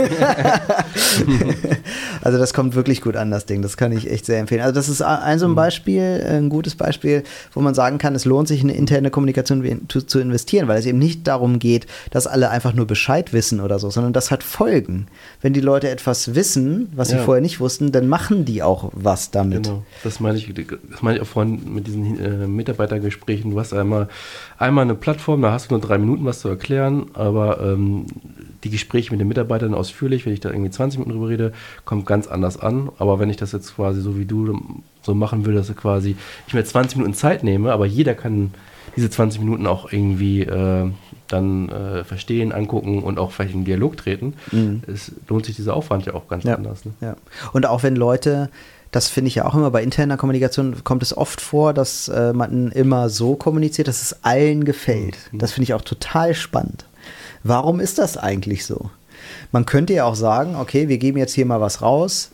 also 2.22 2.38
das 2.38 2.54
kommt 2.54 2.76
wirklich 2.76 3.00
gut 3.00 3.16
an, 3.16 3.30
das 3.30 3.46
Ding. 3.46 3.62
Das 3.62 3.76
kann 3.76 3.92
ich 3.92 4.10
echt 4.10 4.26
sehr 4.26 4.38
empfehlen. 4.38 4.62
Also 4.62 4.74
das 4.74 4.88
ist 4.88 5.02
ein 5.02 5.38
so 5.38 5.46
ein 5.46 5.50
mhm. 5.50 5.56
Beispiel, 5.56 6.24
ein 6.26 6.48
gutes 6.48 6.74
Beispiel, 6.76 7.24
wo 7.52 7.60
man 7.60 7.74
sagen 7.74 7.98
kann, 7.98 8.14
es 8.14 8.24
lohnt 8.24 8.48
sich, 8.48 8.62
in 8.62 8.70
eine 8.70 8.78
interne 8.78 9.10
Kommunikation 9.10 9.88
zu 9.88 10.20
investieren, 10.20 10.68
weil 10.68 10.78
es 10.78 10.86
eben 10.86 10.98
nicht 10.98 11.26
darum 11.26 11.58
geht, 11.58 11.86
dass 12.10 12.28
alle 12.28 12.50
einfach 12.50 12.74
nur 12.74 12.86
Bescheid 12.86 13.32
wissen 13.32 13.60
oder 13.60 13.80
so, 13.80 13.90
sondern 13.90 14.12
das 14.12 14.30
hat 14.30 14.44
Folgen. 14.44 15.08
Wenn 15.40 15.52
die 15.52 15.60
Leute 15.60 15.90
etwas 15.90 16.36
wissen, 16.36 16.90
was 16.94 17.10
ja. 17.10 17.18
sie 17.18 17.24
vorher 17.24 17.42
nicht 17.42 17.58
wussten, 17.58 17.90
dann 17.90 18.08
machen 18.08 18.44
die 18.44 18.62
auch 18.62 18.92
was 18.94 19.32
damit. 19.32 19.64
Genau, 19.64 19.82
das 20.04 20.20
meine 20.20 20.38
ich, 20.38 20.52
das 20.54 21.02
meine 21.02 21.16
ich 21.16 21.22
auch 21.22 21.26
vorhin 21.26 21.74
mit 21.74 21.88
diesen 21.88 22.20
äh, 22.20 22.46
Mitarbeitergesprächen. 22.46 23.50
Du 23.50 23.58
hast 23.58 23.72
einmal, 23.72 24.08
einmal 24.58 24.84
eine 24.84 24.94
Plattform, 24.94 25.42
da 25.42 25.50
hast 25.50 25.70
du 25.70 25.74
nur 25.74 25.80
drei 25.80 25.98
Minuten 25.98 26.24
was 26.24 26.40
zu 26.40 26.48
erklären, 26.48 27.06
aber 27.14 27.31
ähm, 27.60 28.06
die 28.64 28.70
Gespräche 28.70 29.10
mit 29.10 29.20
den 29.20 29.28
Mitarbeitern 29.28 29.74
ausführlich, 29.74 30.26
wenn 30.26 30.32
ich 30.32 30.40
da 30.40 30.50
irgendwie 30.50 30.70
20 30.70 31.00
Minuten 31.00 31.18
drüber 31.18 31.30
rede, 31.30 31.52
kommt 31.84 32.06
ganz 32.06 32.26
anders 32.26 32.58
an. 32.58 32.90
Aber 32.98 33.18
wenn 33.18 33.30
ich 33.30 33.36
das 33.36 33.52
jetzt 33.52 33.76
quasi 33.76 34.00
so 34.00 34.18
wie 34.18 34.24
du 34.24 34.60
so 35.02 35.14
machen 35.14 35.44
würde, 35.44 35.58
dass 35.58 35.74
quasi 35.74 36.16
ich 36.46 36.54
mir 36.54 36.64
20 36.64 36.98
Minuten 36.98 37.14
Zeit 37.14 37.42
nehme, 37.42 37.72
aber 37.72 37.86
jeder 37.86 38.14
kann 38.14 38.52
diese 38.96 39.10
20 39.10 39.40
Minuten 39.40 39.66
auch 39.66 39.92
irgendwie 39.92 40.42
äh, 40.42 40.90
dann 41.28 41.68
äh, 41.70 42.04
verstehen, 42.04 42.52
angucken 42.52 43.02
und 43.02 43.18
auch 43.18 43.32
vielleicht 43.32 43.54
in 43.54 43.64
Dialog 43.64 43.96
treten, 43.96 44.34
mhm. 44.50 44.82
es 44.86 45.12
lohnt 45.28 45.46
sich 45.46 45.56
dieser 45.56 45.74
Aufwand 45.74 46.06
ja 46.06 46.14
auch 46.14 46.28
ganz 46.28 46.44
ja. 46.44 46.54
anders. 46.54 46.84
Ne? 46.84 46.92
Ja. 47.00 47.16
Und 47.52 47.66
auch 47.66 47.82
wenn 47.82 47.96
Leute 47.96 48.50
das 48.92 49.08
finde 49.08 49.28
ich 49.28 49.36
ja 49.36 49.46
auch 49.46 49.54
immer 49.54 49.70
bei 49.70 49.82
interner 49.82 50.18
Kommunikation 50.18 50.84
kommt 50.84 51.02
es 51.02 51.16
oft 51.16 51.40
vor, 51.40 51.72
dass 51.72 52.08
äh, 52.08 52.34
man 52.34 52.70
immer 52.70 53.08
so 53.08 53.36
kommuniziert, 53.36 53.88
dass 53.88 54.02
es 54.02 54.22
allen 54.22 54.64
gefällt. 54.64 55.16
Mhm. 55.32 55.38
Das 55.38 55.52
finde 55.52 55.64
ich 55.64 55.74
auch 55.74 55.80
total 55.80 56.34
spannend. 56.34 56.84
Warum 57.44 57.80
ist 57.80 57.98
das 57.98 58.16
eigentlich 58.16 58.64
so? 58.64 58.90
Man 59.50 59.66
könnte 59.66 59.92
ja 59.92 60.04
auch 60.04 60.14
sagen, 60.14 60.56
okay, 60.56 60.88
wir 60.88 60.98
geben 60.98 61.18
jetzt 61.18 61.34
hier 61.34 61.46
mal 61.46 61.60
was 61.60 61.82
raus. 61.82 62.30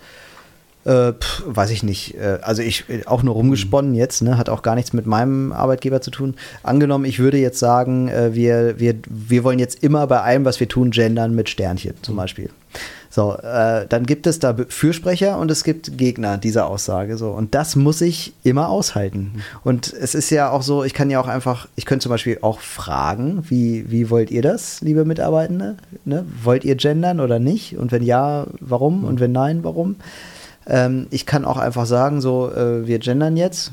Äh, 0.85 1.13
pff, 1.13 1.43
weiß 1.45 1.71
ich 1.71 1.83
nicht. 1.83 2.15
Äh, 2.17 2.39
also 2.43 2.63
ich 2.63 2.85
auch 3.07 3.23
nur 3.23 3.35
rumgesponnen 3.35 3.95
jetzt, 3.95 4.23
ne, 4.23 4.39
hat 4.39 4.49
auch 4.49 4.63
gar 4.63 4.75
nichts 4.75 4.93
mit 4.93 5.07
meinem 5.07 5.53
Arbeitgeber 5.53 6.01
zu 6.01 6.11
tun. 6.11 6.35
Angenommen, 6.63 7.05
ich 7.05 7.19
würde 7.19 7.37
jetzt 7.37 7.59
sagen, 7.59 8.09
äh, 8.09 8.35
wir, 8.35 8.79
wir, 8.79 8.95
wir 9.09 9.45
wollen 9.45 9.59
jetzt 9.59 9.83
immer 9.83 10.07
bei 10.07 10.21
allem, 10.21 10.45
was 10.45 10.61
wir 10.61 10.69
tun, 10.69 10.91
gendern 10.91 11.35
mit 11.35 11.49
Sternchen 11.49 11.95
zum 12.03 12.17
Beispiel. 12.17 12.51
So, 13.11 13.35
äh, 13.37 13.87
dann 13.89 14.05
gibt 14.05 14.27
es 14.27 14.39
da 14.39 14.55
Fürsprecher 14.69 15.39
und 15.39 15.51
es 15.51 15.65
gibt 15.65 15.97
Gegner 15.97 16.37
dieser 16.37 16.67
Aussage. 16.67 17.17
So, 17.17 17.31
und 17.31 17.55
das 17.55 17.75
muss 17.75 18.01
ich 18.01 18.35
immer 18.45 18.69
aushalten. 18.69 19.43
Und 19.65 19.93
es 19.93 20.15
ist 20.15 20.31
ja 20.31 20.51
auch 20.51 20.63
so, 20.63 20.85
ich 20.85 20.93
kann 20.93 21.09
ja 21.09 21.21
auch 21.21 21.27
einfach, 21.27 21.69
ich 21.77 21.87
könnte 21.87 22.05
zum 22.05 22.11
Beispiel 22.11 22.39
auch 22.43 22.61
fragen, 22.61 23.45
wie, 23.49 23.91
wie 23.91 24.11
wollt 24.11 24.31
ihr 24.31 24.43
das, 24.43 24.81
liebe 24.83 25.05
Mitarbeitende? 25.05 25.77
Ne? 26.05 26.27
Wollt 26.43 26.65
ihr 26.65 26.77
gendern 26.77 27.21
oder 27.21 27.39
nicht? 27.39 27.79
Und 27.79 27.93
wenn 27.93 28.03
ja, 28.03 28.47
warum? 28.61 29.05
Und 29.05 29.21
wenn 29.21 29.33
nein, 29.33 29.65
warum? 29.65 29.97
Ähm, 30.67 31.07
ich 31.11 31.25
kann 31.25 31.47
auch 31.47 31.57
einfach 31.57 31.87
sagen, 31.87 32.21
so, 32.21 32.51
äh, 32.53 32.87
wir 32.87 32.99
gendern 32.99 33.37
jetzt. 33.37 33.73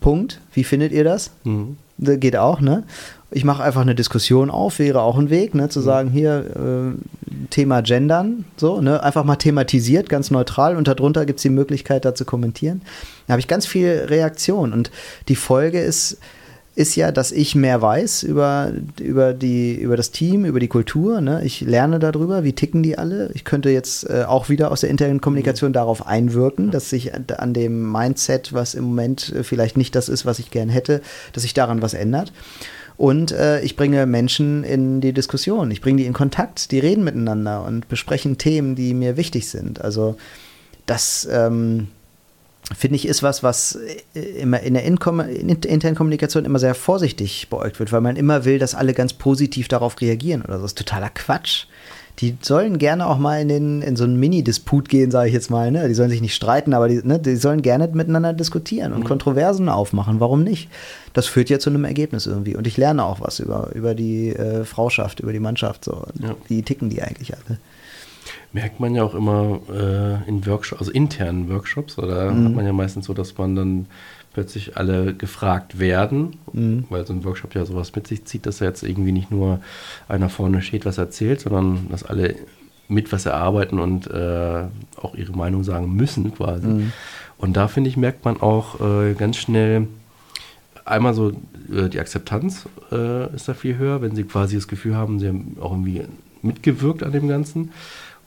Punkt. 0.00 0.40
Wie 0.54 0.64
findet 0.64 0.92
ihr 0.92 1.04
das? 1.04 1.30
Mhm. 1.44 1.76
das 1.98 2.18
geht 2.18 2.36
auch, 2.36 2.60
ne? 2.60 2.84
Ich 3.30 3.44
mache 3.44 3.62
einfach 3.62 3.80
eine 3.80 3.94
Diskussion 3.94 4.50
auf, 4.50 4.78
wäre 4.78 5.02
auch 5.02 5.18
ein 5.18 5.30
Weg, 5.30 5.54
ne, 5.54 5.68
zu 5.68 5.80
mhm. 5.80 5.84
sagen, 5.84 6.10
hier 6.10 6.44
äh, 6.56 7.46
Thema 7.50 7.82
Gendern, 7.82 8.44
so, 8.56 8.80
ne, 8.80 9.02
einfach 9.02 9.24
mal 9.24 9.36
thematisiert, 9.36 10.08
ganz 10.08 10.30
neutral 10.30 10.76
und 10.76 10.88
darunter 10.88 11.26
gibt 11.26 11.38
es 11.38 11.42
die 11.42 11.50
Möglichkeit, 11.50 12.04
da 12.04 12.14
zu 12.14 12.24
kommentieren. 12.24 12.82
Da 13.26 13.32
habe 13.32 13.40
ich 13.40 13.48
ganz 13.48 13.66
viel 13.66 14.06
Reaktion 14.08 14.72
und 14.72 14.90
die 15.28 15.36
Folge 15.36 15.80
ist, 15.80 16.18
ist 16.76 16.96
ja, 16.96 17.12
dass 17.12 17.30
ich 17.30 17.54
mehr 17.54 17.80
weiß 17.82 18.24
über, 18.24 18.72
über, 19.00 19.32
die, 19.32 19.74
über 19.76 19.96
das 19.96 20.10
Team, 20.10 20.44
über 20.44 20.58
die 20.58 20.68
Kultur. 20.68 21.20
Ne? 21.20 21.42
Ich 21.44 21.60
lerne 21.60 22.00
darüber, 22.00 22.42
wie 22.42 22.52
ticken 22.52 22.82
die 22.82 22.98
alle. 22.98 23.30
Ich 23.34 23.44
könnte 23.44 23.70
jetzt 23.70 24.10
äh, 24.10 24.24
auch 24.26 24.48
wieder 24.48 24.72
aus 24.72 24.80
der 24.80 24.90
internen 24.90 25.20
Kommunikation 25.20 25.70
mhm. 25.70 25.74
darauf 25.74 26.06
einwirken, 26.06 26.72
dass 26.72 26.90
sich 26.90 27.12
an 27.14 27.54
dem 27.54 27.92
Mindset, 27.92 28.52
was 28.52 28.74
im 28.74 28.84
Moment 28.84 29.32
äh, 29.32 29.44
vielleicht 29.44 29.76
nicht 29.76 29.94
das 29.94 30.08
ist, 30.08 30.26
was 30.26 30.40
ich 30.40 30.50
gern 30.50 30.68
hätte, 30.68 31.00
dass 31.32 31.44
sich 31.44 31.54
daran 31.54 31.80
was 31.80 31.94
ändert. 31.94 32.32
Und 32.96 33.32
äh, 33.32 33.60
ich 33.62 33.76
bringe 33.76 34.06
Menschen 34.06 34.62
in 34.62 35.00
die 35.00 35.12
Diskussion, 35.12 35.70
ich 35.70 35.80
bringe 35.80 35.98
die 35.98 36.06
in 36.06 36.12
Kontakt, 36.12 36.70
die 36.70 36.78
reden 36.78 37.02
miteinander 37.02 37.64
und 37.64 37.88
besprechen 37.88 38.38
Themen, 38.38 38.76
die 38.76 38.94
mir 38.94 39.16
wichtig 39.16 39.48
sind. 39.48 39.80
Also 39.80 40.16
das 40.86 41.28
ähm, 41.30 41.88
finde 42.76 42.96
ich 42.96 43.06
ist 43.06 43.22
was, 43.22 43.42
was 43.42 43.78
äh, 44.14 44.20
immer 44.20 44.60
in 44.60 44.74
der 44.74 44.84
internen 44.84 45.94
Kommunikation 45.96 46.44
immer 46.44 46.58
sehr 46.58 46.74
vorsichtig 46.74 47.48
beäugt 47.50 47.80
wird, 47.80 47.90
weil 47.90 48.00
man 48.00 48.16
immer 48.16 48.44
will, 48.44 48.58
dass 48.58 48.74
alle 48.74 48.94
ganz 48.94 49.12
positiv 49.12 49.66
darauf 49.66 50.00
reagieren 50.00 50.42
oder 50.42 50.56
so. 50.56 50.62
Das 50.62 50.72
ist 50.72 50.78
totaler 50.78 51.10
Quatsch 51.10 51.66
die 52.20 52.36
sollen 52.40 52.78
gerne 52.78 53.08
auch 53.08 53.18
mal 53.18 53.40
in, 53.40 53.48
den, 53.48 53.82
in 53.82 53.96
so 53.96 54.04
einen 54.04 54.20
Mini-Disput 54.20 54.88
gehen, 54.88 55.10
sage 55.10 55.28
ich 55.28 55.34
jetzt 55.34 55.50
mal. 55.50 55.72
Ne? 55.72 55.88
Die 55.88 55.94
sollen 55.94 56.10
sich 56.10 56.20
nicht 56.20 56.34
streiten, 56.34 56.72
aber 56.72 56.88
die, 56.88 57.00
ne, 57.02 57.18
die 57.18 57.34
sollen 57.36 57.60
gerne 57.60 57.88
miteinander 57.92 58.32
diskutieren 58.32 58.92
und 58.92 59.00
mhm. 59.00 59.04
Kontroversen 59.08 59.68
aufmachen. 59.68 60.20
Warum 60.20 60.44
nicht? 60.44 60.68
Das 61.12 61.26
führt 61.26 61.50
ja 61.50 61.58
zu 61.58 61.70
einem 61.70 61.84
Ergebnis 61.84 62.26
irgendwie. 62.26 62.54
Und 62.54 62.68
ich 62.68 62.76
lerne 62.76 63.04
auch 63.04 63.20
was 63.20 63.40
über, 63.40 63.70
über 63.74 63.94
die 63.94 64.30
äh, 64.30 64.64
Frauschaft, 64.64 65.20
über 65.20 65.32
die 65.32 65.40
Mannschaft. 65.40 65.84
So. 65.84 66.04
Ja. 66.22 66.36
Wie 66.46 66.62
ticken 66.62 66.88
die 66.88 67.02
eigentlich 67.02 67.34
alle? 67.34 67.58
Merkt 68.52 68.78
man 68.78 68.94
ja 68.94 69.02
auch 69.02 69.14
immer 69.16 69.58
äh, 69.68 70.28
in 70.28 70.46
Workshops, 70.46 70.80
also 70.80 70.92
internen 70.92 71.48
Workshops, 71.48 71.98
oder 71.98 72.30
mhm. 72.30 72.44
hat 72.44 72.54
man 72.54 72.66
ja 72.66 72.72
meistens 72.72 73.06
so, 73.06 73.14
dass 73.14 73.36
man 73.36 73.56
dann 73.56 73.86
plötzlich 74.34 74.76
alle 74.76 75.14
gefragt 75.14 75.78
werden, 75.78 76.36
mhm. 76.52 76.84
weil 76.90 77.06
so 77.06 77.12
ein 77.12 77.24
Workshop 77.24 77.54
ja 77.54 77.64
sowas 77.64 77.94
mit 77.94 78.06
sich 78.06 78.24
zieht, 78.24 78.46
dass 78.46 78.60
er 78.60 78.68
jetzt 78.68 78.82
irgendwie 78.82 79.12
nicht 79.12 79.30
nur 79.30 79.60
einer 80.08 80.28
vorne 80.28 80.60
steht, 80.60 80.84
was 80.84 80.98
erzählt, 80.98 81.40
sondern 81.40 81.86
dass 81.90 82.02
alle 82.02 82.34
mit 82.88 83.12
was 83.12 83.24
erarbeiten 83.24 83.78
und 83.78 84.08
äh, 84.08 84.64
auch 85.00 85.14
ihre 85.14 85.32
Meinung 85.32 85.64
sagen 85.64 85.94
müssen 85.94 86.34
quasi. 86.34 86.66
Mhm. 86.66 86.92
Und 87.38 87.56
da 87.56 87.68
finde 87.68 87.88
ich, 87.88 87.96
merkt 87.96 88.24
man 88.24 88.40
auch 88.40 88.80
äh, 88.80 89.14
ganz 89.14 89.36
schnell, 89.36 89.86
einmal 90.84 91.14
so 91.14 91.30
äh, 91.72 91.88
die 91.88 92.00
Akzeptanz 92.00 92.66
äh, 92.92 93.34
ist 93.34 93.48
da 93.48 93.54
viel 93.54 93.78
höher, 93.78 94.02
wenn 94.02 94.14
sie 94.14 94.24
quasi 94.24 94.56
das 94.56 94.68
Gefühl 94.68 94.96
haben, 94.96 95.18
sie 95.18 95.28
haben 95.28 95.56
auch 95.60 95.72
irgendwie 95.72 96.02
mitgewirkt 96.42 97.02
an 97.02 97.12
dem 97.12 97.28
Ganzen. 97.28 97.72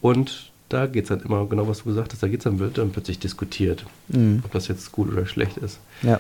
Und 0.02 0.52
da 0.70 0.86
geht 0.88 1.04
es 1.04 1.10
dann 1.10 1.22
immer, 1.22 1.46
genau 1.46 1.68
was 1.68 1.80
du 1.80 1.86
gesagt 1.86 2.14
hast, 2.14 2.22
da 2.22 2.28
geht 2.28 2.40
es 2.40 2.44
dann, 2.44 2.60
wird 2.60 2.78
dann 2.78 2.92
plötzlich 2.92 3.20
diskutiert, 3.20 3.86
mhm. 4.10 4.42
ob 4.44 4.52
das 4.52 4.68
jetzt 4.68 4.92
gut 4.92 5.12
oder 5.12 5.26
schlecht 5.26 5.58
ist. 5.58 5.80
Ja. 6.04 6.20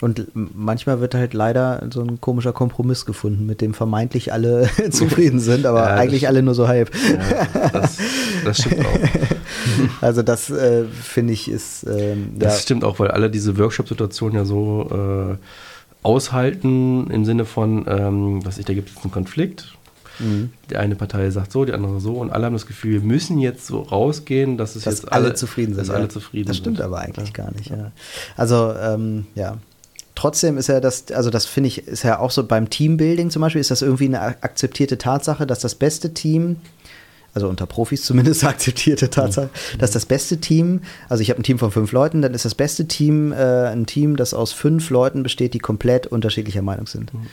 Und 0.00 0.26
manchmal 0.34 1.00
wird 1.00 1.14
halt 1.14 1.34
leider 1.34 1.86
so 1.90 2.02
ein 2.02 2.20
komischer 2.20 2.52
Kompromiss 2.52 3.06
gefunden, 3.06 3.46
mit 3.46 3.60
dem 3.60 3.74
vermeintlich 3.74 4.32
alle 4.32 4.68
zufrieden 4.90 5.38
sind, 5.38 5.64
aber 5.66 5.80
ja, 5.80 5.94
eigentlich 5.94 6.26
alle 6.26 6.42
nur 6.42 6.54
so 6.54 6.68
halb. 6.68 6.90
Ja, 6.94 7.70
das, 7.70 7.98
das, 8.44 8.58
stimmt 8.58 8.84
auch. 8.84 8.98
Also 10.02 10.22
das 10.22 10.50
äh, 10.50 10.84
finde 10.84 11.32
ich 11.32 11.50
ist. 11.50 11.86
Ähm, 11.86 12.34
das 12.38 12.56
ja. 12.56 12.60
stimmt 12.60 12.84
auch, 12.84 12.98
weil 12.98 13.12
alle 13.12 13.30
diese 13.30 13.56
Workshop-Situationen 13.56 14.36
ja 14.36 14.44
so 14.44 14.90
äh, 14.90 15.36
aushalten 16.02 17.10
im 17.10 17.24
Sinne 17.24 17.46
von, 17.46 17.86
ähm, 17.88 18.44
was 18.44 18.58
ich, 18.58 18.66
da 18.66 18.74
gibt 18.74 18.90
es 18.90 19.02
einen 19.02 19.12
Konflikt 19.12 19.74
Mhm. 20.18 20.50
Die 20.70 20.76
eine 20.76 20.94
Partei 20.94 21.30
sagt 21.30 21.52
so, 21.52 21.64
die 21.64 21.72
andere 21.72 22.00
so 22.00 22.14
und 22.14 22.30
alle 22.30 22.46
haben 22.46 22.52
das 22.52 22.66
Gefühl, 22.66 22.92
wir 22.92 23.00
müssen 23.00 23.38
jetzt 23.38 23.66
so 23.66 23.80
rausgehen, 23.80 24.56
dass 24.56 24.76
es 24.76 24.84
dass 24.84 25.00
jetzt 25.00 25.12
alle, 25.12 25.26
alle 25.26 25.34
zufrieden 25.34 25.74
sind. 25.74 25.88
Dass 25.88 25.94
alle 25.94 26.08
zufrieden 26.08 26.48
das 26.48 26.56
stimmt 26.56 26.78
sind. 26.78 26.84
aber 26.84 26.98
eigentlich 26.98 27.28
ja. 27.36 27.44
gar 27.44 27.52
nicht. 27.52 27.70
Ja. 27.70 27.92
Also 28.36 28.74
ähm, 28.80 29.26
ja, 29.34 29.58
trotzdem 30.14 30.58
ist 30.58 30.68
ja 30.68 30.80
das, 30.80 31.10
also 31.12 31.30
das 31.30 31.46
finde 31.46 31.68
ich, 31.68 31.86
ist 31.86 32.02
ja 32.02 32.18
auch 32.18 32.30
so 32.30 32.44
beim 32.44 32.70
Teambuilding 32.70 33.30
zum 33.30 33.42
Beispiel, 33.42 33.60
ist 33.60 33.70
das 33.70 33.82
irgendwie 33.82 34.06
eine 34.06 34.20
akzeptierte 34.20 34.98
Tatsache, 34.98 35.46
dass 35.46 35.60
das 35.60 35.74
beste 35.74 36.14
Team 36.14 36.56
also 37.34 37.48
unter 37.48 37.66
Profis 37.66 38.04
zumindest 38.04 38.44
akzeptierte 38.44 39.10
Tatsache, 39.10 39.50
mhm. 39.74 39.78
dass 39.78 39.90
das 39.90 40.06
beste 40.06 40.38
Team, 40.38 40.82
also 41.08 41.20
ich 41.20 41.30
habe 41.30 41.40
ein 41.40 41.42
Team 41.42 41.58
von 41.58 41.72
fünf 41.72 41.90
Leuten, 41.90 42.22
dann 42.22 42.32
ist 42.32 42.44
das 42.44 42.54
beste 42.54 42.86
Team 42.86 43.32
äh, 43.32 43.66
ein 43.66 43.86
Team, 43.86 44.16
das 44.16 44.34
aus 44.34 44.52
fünf 44.52 44.88
Leuten 44.90 45.24
besteht, 45.24 45.52
die 45.52 45.58
komplett 45.58 46.06
unterschiedlicher 46.06 46.62
Meinung 46.62 46.86
sind. 46.86 47.12
Mhm 47.12 47.26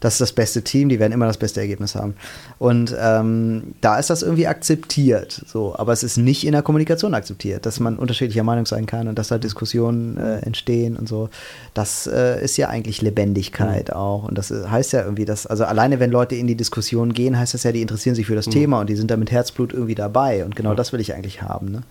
das 0.00 0.14
ist 0.14 0.20
das 0.20 0.32
beste 0.32 0.62
Team, 0.62 0.88
die 0.88 0.98
werden 0.98 1.12
immer 1.12 1.26
das 1.26 1.38
beste 1.38 1.60
Ergebnis 1.60 1.94
haben. 1.94 2.14
Und 2.58 2.94
ähm, 2.98 3.74
da 3.80 3.98
ist 3.98 4.10
das 4.10 4.22
irgendwie 4.22 4.46
akzeptiert, 4.46 5.42
so, 5.46 5.74
aber 5.76 5.92
es 5.92 6.02
ist 6.02 6.16
nicht 6.16 6.46
in 6.46 6.52
der 6.52 6.62
Kommunikation 6.62 7.14
akzeptiert, 7.14 7.66
dass 7.66 7.80
man 7.80 7.96
unterschiedlicher 7.96 8.44
Meinung 8.44 8.66
sein 8.66 8.86
kann 8.86 9.08
und 9.08 9.18
dass 9.18 9.28
da 9.28 9.38
Diskussionen 9.38 10.16
äh, 10.16 10.38
entstehen 10.40 10.96
und 10.96 11.08
so. 11.08 11.28
Das 11.74 12.06
äh, 12.06 12.42
ist 12.42 12.56
ja 12.56 12.68
eigentlich 12.68 13.02
Lebendigkeit 13.02 13.88
mhm. 13.88 13.94
auch. 13.94 14.24
Und 14.28 14.38
das 14.38 14.50
heißt 14.50 14.92
ja 14.92 15.02
irgendwie, 15.02 15.24
dass, 15.24 15.46
also 15.46 15.64
alleine 15.64 16.00
wenn 16.00 16.10
Leute 16.10 16.36
in 16.36 16.46
die 16.46 16.56
Diskussion 16.56 17.12
gehen, 17.12 17.38
heißt 17.38 17.54
das 17.54 17.64
ja, 17.64 17.72
die 17.72 17.82
interessieren 17.82 18.14
sich 18.14 18.26
für 18.26 18.36
das 18.36 18.46
mhm. 18.46 18.52
Thema 18.52 18.80
und 18.80 18.88
die 18.88 18.96
sind 18.96 19.10
da 19.10 19.16
mit 19.16 19.30
Herzblut 19.30 19.72
irgendwie 19.72 19.94
dabei. 19.94 20.44
Und 20.44 20.54
genau 20.54 20.70
ja. 20.70 20.76
das 20.76 20.92
will 20.92 21.00
ich 21.00 21.14
eigentlich 21.14 21.42
haben. 21.42 21.70
Ne? 21.70 21.82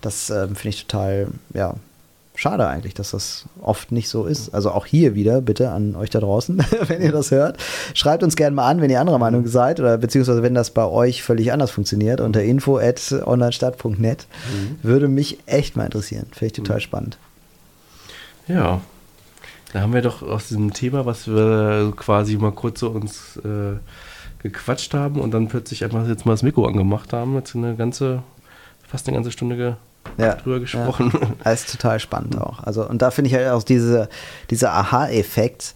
Das 0.00 0.30
äh, 0.30 0.46
finde 0.48 0.68
ich 0.68 0.86
total, 0.86 1.28
ja, 1.54 1.74
schade 2.34 2.66
eigentlich, 2.66 2.94
dass 2.94 3.10
das 3.10 3.44
oft 3.60 3.92
nicht 3.92 4.08
so 4.08 4.24
ist. 4.24 4.54
Also 4.54 4.70
auch 4.70 4.86
hier 4.86 5.14
wieder 5.14 5.40
bitte 5.40 5.70
an 5.70 5.94
euch 5.94 6.10
da 6.10 6.20
draußen, 6.20 6.64
wenn 6.86 7.02
ihr 7.02 7.12
das 7.12 7.30
hört. 7.30 7.58
Schreibt 7.94 8.22
uns 8.22 8.36
gerne 8.36 8.56
mal 8.56 8.68
an, 8.68 8.80
wenn 8.80 8.90
ihr 8.90 9.00
anderer 9.00 9.18
Meinung 9.18 9.46
seid 9.46 9.80
oder 9.80 9.98
beziehungsweise 9.98 10.42
wenn 10.42 10.54
das 10.54 10.70
bei 10.70 10.84
euch 10.84 11.22
völlig 11.22 11.52
anders 11.52 11.70
funktioniert 11.70 12.20
unter 12.20 12.42
info 12.42 12.78
at 12.78 13.12
onlinestadt.net. 13.12 14.26
Mhm. 14.52 14.78
Würde 14.82 15.08
mich 15.08 15.38
echt 15.46 15.76
mal 15.76 15.84
interessieren. 15.84 16.26
Finde 16.32 16.46
ich 16.46 16.52
total 16.52 16.76
mhm. 16.76 16.80
spannend. 16.80 17.18
Ja. 18.48 18.80
Da 19.72 19.80
haben 19.80 19.94
wir 19.94 20.02
doch 20.02 20.22
aus 20.22 20.48
diesem 20.48 20.74
Thema, 20.74 21.06
was 21.06 21.26
wir 21.28 21.94
quasi 21.96 22.36
mal 22.36 22.52
kurz 22.52 22.80
so 22.80 22.90
uns 22.90 23.38
äh, 23.38 23.78
gequatscht 24.42 24.92
haben 24.92 25.18
und 25.18 25.32
dann 25.32 25.48
plötzlich 25.48 25.82
einfach 25.82 26.06
jetzt 26.06 26.26
mal 26.26 26.32
das 26.32 26.42
Mikro 26.42 26.66
angemacht 26.66 27.14
haben, 27.14 27.36
jetzt 27.36 27.56
eine 27.56 27.74
ganze, 27.74 28.22
fast 28.86 29.08
eine 29.08 29.16
ganze 29.16 29.32
Stunde 29.32 29.78
ja, 30.18 30.34
drüber 30.34 30.60
gesprochen. 30.60 31.12
Ja. 31.12 31.28
Das 31.44 31.64
ist 31.64 31.72
total 31.72 32.00
spannend 32.00 32.40
auch. 32.40 32.62
Also, 32.62 32.88
und 32.88 33.02
da 33.02 33.10
finde 33.10 33.28
ich 33.28 33.34
halt 33.34 33.48
auch 33.48 33.62
diese, 33.62 34.08
dieser 34.50 34.72
Aha-Effekt 34.72 35.74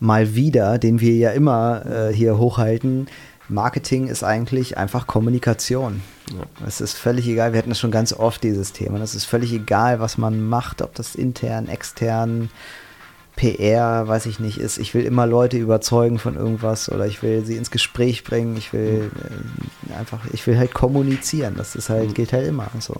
mal 0.00 0.34
wieder, 0.34 0.78
den 0.78 1.00
wir 1.00 1.14
ja 1.14 1.30
immer 1.30 1.84
äh, 1.86 2.12
hier 2.12 2.38
hochhalten. 2.38 3.06
Marketing 3.48 4.06
ist 4.08 4.24
eigentlich 4.24 4.78
einfach 4.78 5.06
Kommunikation. 5.06 6.02
Ja. 6.30 6.66
Es 6.66 6.80
ist 6.80 6.94
völlig 6.94 7.28
egal, 7.28 7.52
wir 7.52 7.58
hatten 7.58 7.68
das 7.68 7.78
schon 7.78 7.90
ganz 7.90 8.12
oft, 8.12 8.42
dieses 8.42 8.72
Thema. 8.72 8.98
Es 9.00 9.14
ist 9.14 9.26
völlig 9.26 9.52
egal, 9.52 10.00
was 10.00 10.16
man 10.16 10.46
macht, 10.46 10.80
ob 10.80 10.94
das 10.94 11.14
intern, 11.14 11.68
extern, 11.68 12.50
PR, 13.36 14.06
weiß 14.06 14.26
ich 14.26 14.38
nicht, 14.38 14.58
ist. 14.58 14.78
Ich 14.78 14.94
will 14.94 15.04
immer 15.04 15.26
Leute 15.26 15.56
überzeugen 15.56 16.18
von 16.18 16.36
irgendwas 16.36 16.90
oder 16.90 17.06
ich 17.06 17.22
will 17.22 17.44
sie 17.44 17.56
ins 17.56 17.70
Gespräch 17.70 18.24
bringen. 18.24 18.56
Ich 18.56 18.72
will 18.72 19.10
äh, 19.90 19.94
einfach, 19.94 20.20
ich 20.32 20.46
will 20.46 20.56
halt 20.56 20.72
kommunizieren. 20.72 21.54
Das 21.56 21.74
ist 21.74 21.88
halt, 21.88 22.10
mhm. 22.10 22.14
gilt 22.14 22.32
halt 22.32 22.46
immer 22.46 22.68
so. 22.78 22.94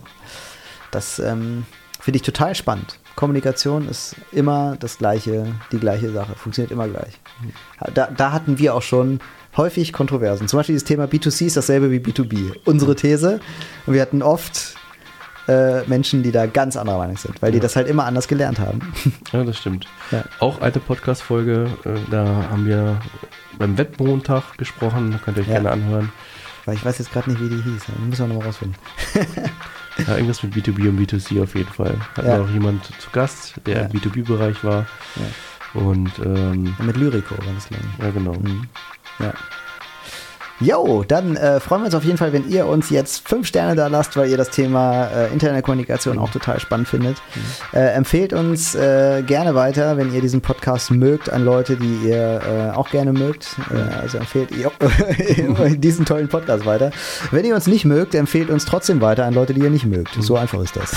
Das 0.90 1.18
ähm, 1.18 1.66
finde 2.00 2.16
ich 2.16 2.22
total 2.22 2.54
spannend. 2.54 2.98
Kommunikation 3.16 3.88
ist 3.88 4.16
immer 4.32 4.76
das 4.78 4.98
gleiche, 4.98 5.54
die 5.70 5.78
gleiche 5.78 6.10
Sache, 6.10 6.34
funktioniert 6.34 6.72
immer 6.72 6.88
gleich. 6.88 7.20
Da, 7.94 8.08
da 8.08 8.32
hatten 8.32 8.58
wir 8.58 8.74
auch 8.74 8.82
schon 8.82 9.20
häufig 9.56 9.92
Kontroversen. 9.92 10.48
Zum 10.48 10.58
Beispiel 10.58 10.74
das 10.74 10.84
Thema 10.84 11.04
B2C 11.04 11.46
ist 11.46 11.56
dasselbe 11.56 11.92
wie 11.92 11.98
B2B. 11.98 12.56
Unsere 12.64 12.96
These. 12.96 13.38
Und 13.86 13.94
wir 13.94 14.02
hatten 14.02 14.22
oft 14.22 14.74
äh, 15.48 15.82
Menschen, 15.84 16.22
die 16.22 16.32
da 16.32 16.46
ganz 16.46 16.76
anderer 16.76 16.98
Meinung 16.98 17.16
sind, 17.16 17.40
weil 17.42 17.50
ja. 17.50 17.54
die 17.54 17.60
das 17.60 17.76
halt 17.76 17.88
immer 17.88 18.04
anders 18.04 18.28
gelernt 18.28 18.58
haben. 18.58 18.80
Ja, 19.32 19.42
das 19.42 19.58
stimmt. 19.58 19.86
Ja. 20.12 20.22
Auch 20.38 20.60
alte 20.60 20.78
Podcast-Folge, 20.78 21.68
äh, 21.84 22.10
da 22.10 22.24
haben 22.50 22.66
wir 22.66 23.00
beim 23.58 23.76
Wettmontag 23.76 24.56
gesprochen, 24.58 25.10
da 25.10 25.18
könnt 25.18 25.38
ihr 25.38 25.42
euch 25.42 25.48
ja. 25.48 25.54
gerne 25.54 25.72
anhören. 25.72 26.12
Weil 26.64 26.76
ich 26.76 26.84
weiß 26.84 26.98
jetzt 26.98 27.12
gerade 27.12 27.30
nicht, 27.30 27.42
wie 27.42 27.48
die 27.48 27.62
hieß. 27.62 27.82
Müssen 28.06 28.28
wir 28.28 28.28
nochmal 28.28 28.46
rausfinden. 28.46 28.76
Ja, 29.98 30.14
irgendwas 30.16 30.42
mit 30.42 30.54
B2B 30.54 30.88
und 30.88 30.98
B2C 30.98 31.40
auf 31.40 31.54
jeden 31.54 31.70
Fall. 31.70 31.96
Hatten 32.16 32.26
ja. 32.26 32.42
auch 32.42 32.50
jemand 32.50 32.84
zu 32.84 33.10
Gast, 33.12 33.54
der 33.64 33.76
ja. 33.76 33.82
im 33.82 33.92
B2B-Bereich 33.92 34.64
war. 34.64 34.86
Ja. 35.14 35.80
Und 35.80 36.10
ähm, 36.18 36.74
mit 36.82 36.96
Lyrico 36.96 37.36
war 37.36 37.54
das, 37.54 37.68
glaube 37.68 37.84
ich. 37.96 38.04
Ja, 38.04 38.10
genau. 38.10 38.34
Mhm. 38.34 38.66
Ja. 39.20 39.32
Jo, 40.60 41.04
dann 41.06 41.36
äh, 41.36 41.58
freuen 41.58 41.82
wir 41.82 41.86
uns 41.86 41.94
auf 41.96 42.04
jeden 42.04 42.16
Fall, 42.16 42.32
wenn 42.32 42.48
ihr 42.48 42.66
uns 42.66 42.88
jetzt 42.88 43.28
fünf 43.28 43.48
Sterne 43.48 43.74
da 43.74 43.88
lasst, 43.88 44.16
weil 44.16 44.30
ihr 44.30 44.36
das 44.36 44.50
Thema 44.50 45.06
äh, 45.06 45.32
Internetkommunikation 45.32 46.16
auch 46.18 46.30
total 46.30 46.60
spannend 46.60 46.86
findet. 46.86 47.16
Mhm. 47.34 47.78
Äh, 47.78 47.86
empfehlt 47.88 48.32
uns 48.32 48.76
äh, 48.76 49.22
gerne 49.26 49.56
weiter, 49.56 49.96
wenn 49.96 50.14
ihr 50.14 50.20
diesen 50.20 50.42
Podcast 50.42 50.92
mögt, 50.92 51.28
an 51.28 51.44
Leute, 51.44 51.76
die 51.76 52.08
ihr 52.08 52.40
äh, 52.72 52.76
auch 52.76 52.88
gerne 52.90 53.12
mögt. 53.12 53.56
Äh, 53.72 54.00
also 54.00 54.18
empfehlt 54.18 54.50
ihr 54.52 54.70
diesen 55.76 56.04
tollen 56.04 56.28
Podcast 56.28 56.64
weiter. 56.64 56.92
Wenn 57.32 57.44
ihr 57.44 57.56
uns 57.56 57.66
nicht 57.66 57.84
mögt, 57.84 58.14
empfehlt 58.14 58.48
uns 58.48 58.64
trotzdem 58.64 59.00
weiter 59.00 59.24
an 59.24 59.34
Leute, 59.34 59.54
die 59.54 59.60
ihr 59.60 59.70
nicht 59.70 59.86
mögt. 59.86 60.16
So 60.20 60.36
einfach 60.36 60.60
ist 60.60 60.76
das. 60.76 60.94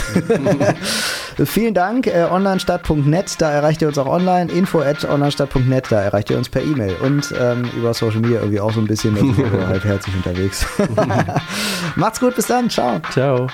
Vielen 1.45 1.73
Dank. 1.73 2.05
Äh, 2.05 2.27
onlinestadt.net, 2.29 3.35
da 3.39 3.51
erreicht 3.51 3.81
ihr 3.81 3.87
uns 3.87 3.97
auch 3.97 4.07
online. 4.07 4.51
Info 4.51 4.81
at 4.81 5.03
onlinestadt.net, 5.03 5.85
da 5.89 6.01
erreicht 6.01 6.29
ihr 6.29 6.37
uns 6.37 6.49
per 6.49 6.61
E-Mail 6.61 6.95
und 7.01 7.33
ähm, 7.39 7.69
über 7.75 7.93
Social 7.95 8.19
Media 8.19 8.39
irgendwie 8.39 8.59
auch 8.59 8.71
so 8.71 8.79
ein 8.79 8.87
bisschen 8.87 9.17
halbherzig 9.51 10.15
unterwegs. 10.15 10.65
Macht's 11.95 12.19
gut, 12.19 12.35
bis 12.35 12.47
dann. 12.47 12.69
Ciao. 12.69 12.99
Ciao. 13.11 13.47